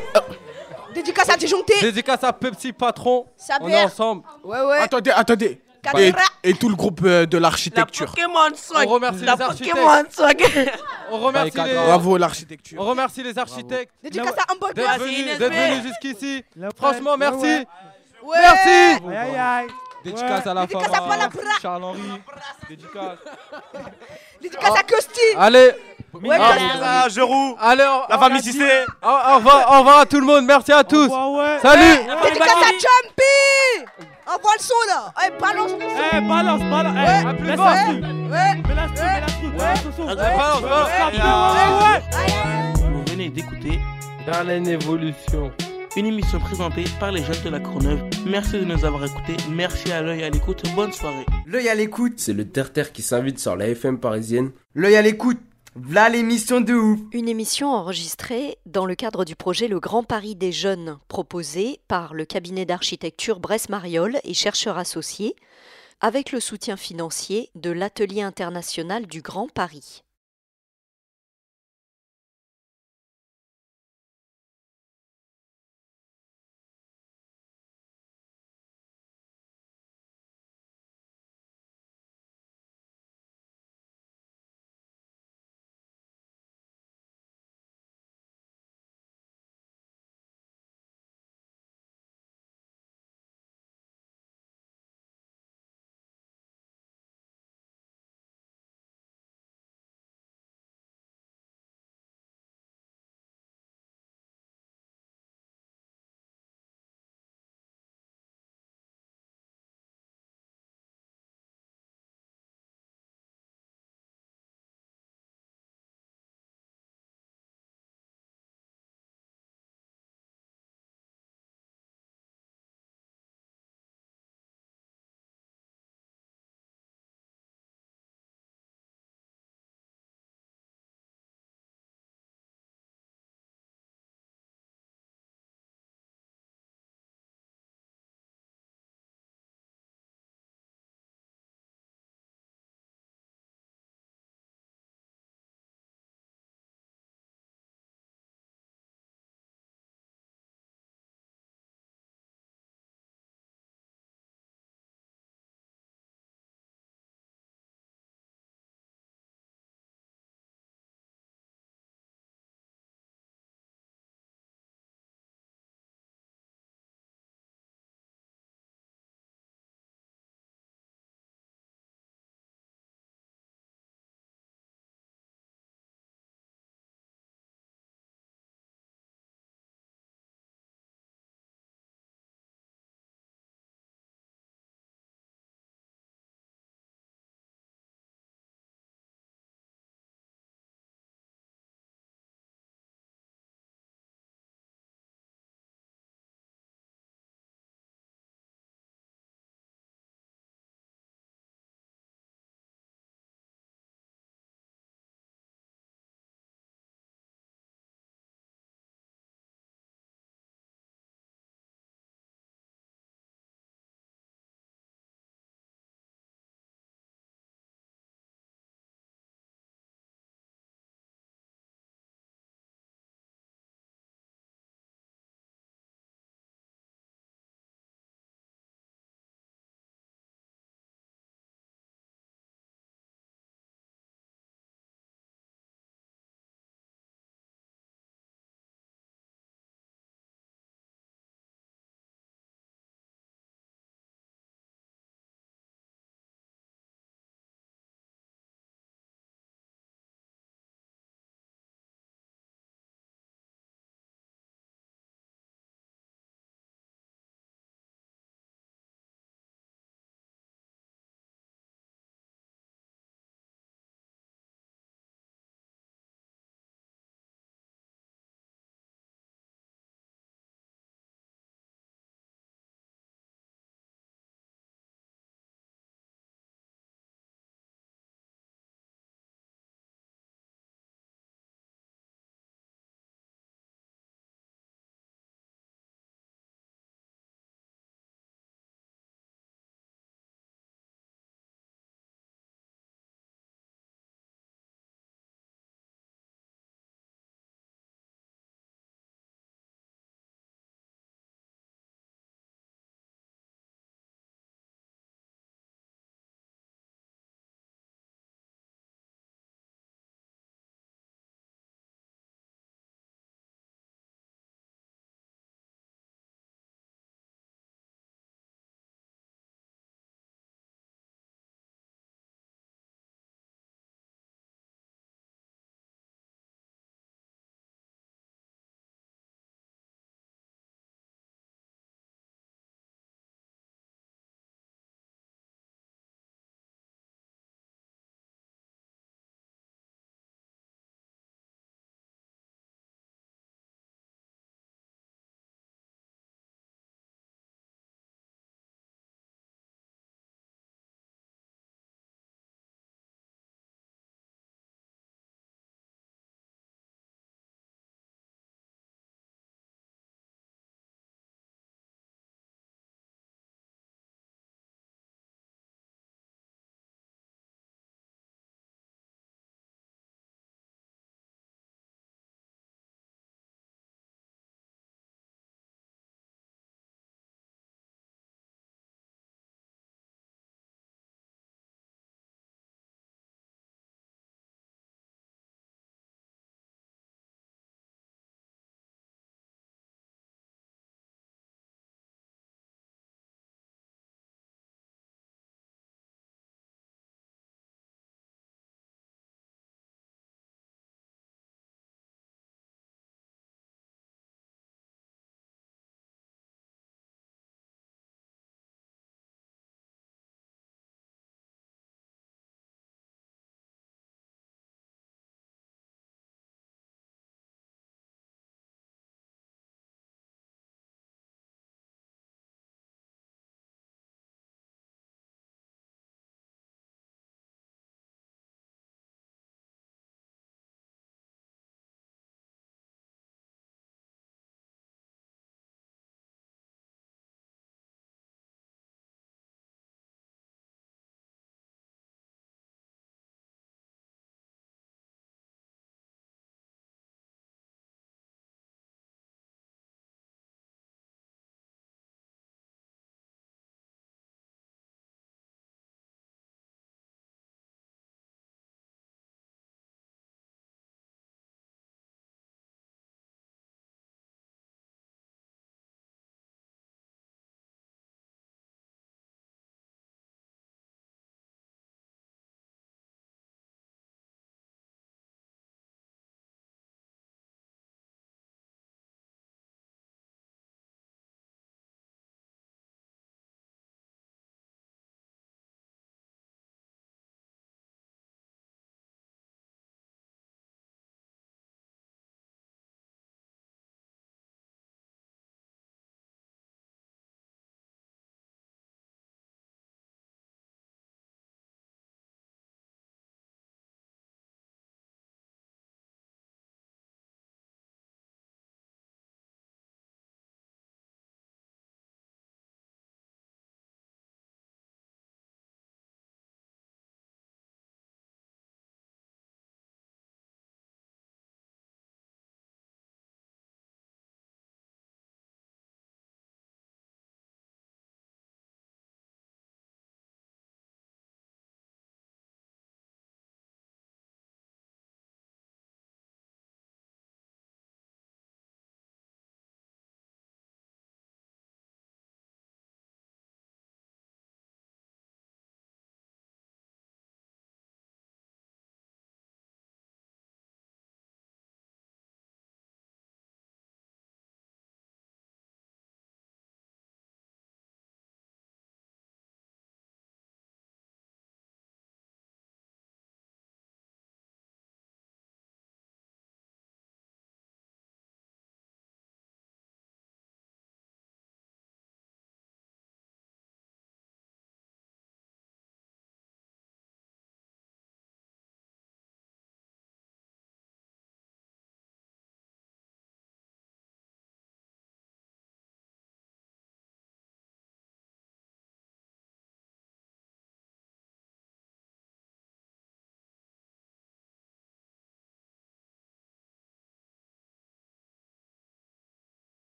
Dédicace 0.94 1.28
à 1.28 1.36
Disjoncté. 1.36 1.74
Dédicace 1.80 2.24
à 2.24 2.32
Pepsi 2.32 2.72
Patron. 2.72 3.26
On 3.60 3.68
est 3.68 3.84
ensemble. 3.84 4.22
Ouais, 4.44 4.60
ouais. 4.62 4.78
Attendez, 4.78 5.10
attendez. 5.14 5.60
Et, 5.98 6.12
et 6.42 6.54
tout 6.54 6.68
le 6.68 6.74
groupe 6.74 7.00
euh, 7.04 7.26
de 7.26 7.38
l'architecture. 7.38 8.06
Pokémon 8.06 8.54
Swag. 8.54 8.88
On 8.88 8.92
remercie 8.92 9.24
la 9.24 9.34
les 9.34 9.42
architectes. 9.42 9.70
Pokémon 9.76 10.04
Swag. 10.10 10.70
On 11.10 11.18
remercie 11.18 11.58
les... 11.64 11.74
Bravo 11.74 12.16
l'architecture. 12.16 12.80
On 12.80 12.84
remercie 12.86 13.22
les 13.22 13.38
architectes 13.38 13.92
Dédicace 14.02 14.34
à 14.38 14.52
Hamburger. 14.52 14.74
d'être 14.74 14.98
Merci, 14.98 15.70
venus, 15.72 15.82
jusqu'ici. 15.82 16.44
Franchement, 16.76 17.16
merci. 17.16 17.64
Ouais. 18.22 18.38
Merci. 18.40 19.04
Aïe, 19.08 19.36
aïe. 19.38 19.66
Dédicace 20.04 20.46
à 20.46 20.54
la 20.54 20.66
Dédicace 20.66 20.86
femme. 20.92 21.04
à 21.04 21.08
Palabra. 21.08 21.40
Charles-Henri. 21.60 22.00
Dédicace. 22.68 23.18
Dédicace 24.42 24.78
à 24.78 24.82
Costi. 24.82 25.20
Allez. 25.36 25.72
Ouais, 26.22 26.36
Ah, 26.40 27.02
ah, 27.04 27.08
Geroux. 27.08 27.56
Allez, 27.60 27.84
on- 27.84 28.08
La 28.08 28.18
famille 28.18 28.42
Cissé. 28.42 28.84
Au, 29.02 29.06
au 29.08 29.34
revoir, 29.36 29.70
au 29.74 29.78
revoir 29.80 29.98
à 29.98 30.06
tout 30.06 30.18
le 30.20 30.24
monde. 30.26 30.44
Merci 30.46 30.72
à 30.72 30.82
tous. 30.84 31.10
Salut. 31.60 31.96
Dédicace 32.24 32.62
à 32.62 32.70
Jumpy. 32.70 34.06
Envoie 34.26 34.52
le 34.58 34.62
son 34.62 34.74
là. 34.88 35.12
Eh, 35.24 35.30
balance 35.40 35.72
le 35.72 35.78
son. 35.80 35.86
Eh, 36.12 36.20
balance, 36.20 36.60
balance. 36.62 36.94
Ouais. 36.96 37.22
Eh, 37.38 37.42
laisse 37.44 37.58
Ouais. 37.58 37.66
la 37.66 37.84
truc. 37.84 38.02
Ouais. 38.04 38.54
Mets 38.56 38.74
la 38.74 38.86
truc, 38.86 38.98
mets 38.98 39.20
la 39.20 39.26
truc. 39.26 39.56
Balance 39.56 39.84
le 39.84 39.92
son. 39.92 40.04
Balance, 40.06 40.62
balance. 40.62 42.02
Vous 42.80 43.04
venez 43.12 43.28
d'écouter 43.28 43.78
Verlaine 44.26 44.66
Évolution. 44.66 45.52
Une 45.96 46.06
émission 46.06 46.38
présentée 46.40 46.84
par 47.00 47.10
les 47.12 47.22
jeunes 47.24 47.42
de 47.44 47.48
la 47.48 47.60
Courneuve. 47.60 48.00
Merci 48.26 48.58
de 48.58 48.64
nous 48.64 48.84
avoir 48.84 49.04
écoutés. 49.04 49.36
Merci 49.50 49.90
à 49.92 50.02
l'œil 50.02 50.24
à 50.24 50.28
l'écoute. 50.28 50.62
Bonne 50.74 50.92
soirée. 50.92 51.24
L'œil 51.46 51.68
à 51.70 51.74
l'écoute. 51.74 52.14
C'est 52.18 52.34
le 52.34 52.46
terre-terre 52.46 52.92
qui 52.92 53.00
s'invite 53.02 53.38
sur 53.38 53.56
la 53.56 53.68
FM 53.68 53.98
parisienne. 53.98 54.50
L'œil 54.74 54.96
à 54.96 55.02
l'écoute. 55.02 55.38
V'là 55.78 56.08
l'émission 56.08 56.62
de 56.62 56.72
ouf. 56.72 57.00
Une 57.12 57.28
émission 57.28 57.68
enregistrée 57.68 58.56
dans 58.64 58.86
le 58.86 58.94
cadre 58.94 59.26
du 59.26 59.36
projet 59.36 59.68
Le 59.68 59.78
Grand 59.78 60.04
Paris 60.04 60.34
des 60.34 60.50
Jeunes, 60.50 60.98
proposé 61.06 61.80
par 61.86 62.14
le 62.14 62.24
cabinet 62.24 62.64
d'architecture 62.64 63.40
Bresse-Mariol 63.40 64.18
et 64.24 64.32
chercheurs 64.32 64.78
associés, 64.78 65.36
avec 66.00 66.32
le 66.32 66.40
soutien 66.40 66.78
financier 66.78 67.50
de 67.56 67.68
l'Atelier 67.68 68.22
international 68.22 69.06
du 69.06 69.20
Grand 69.20 69.52
Paris. 69.52 70.02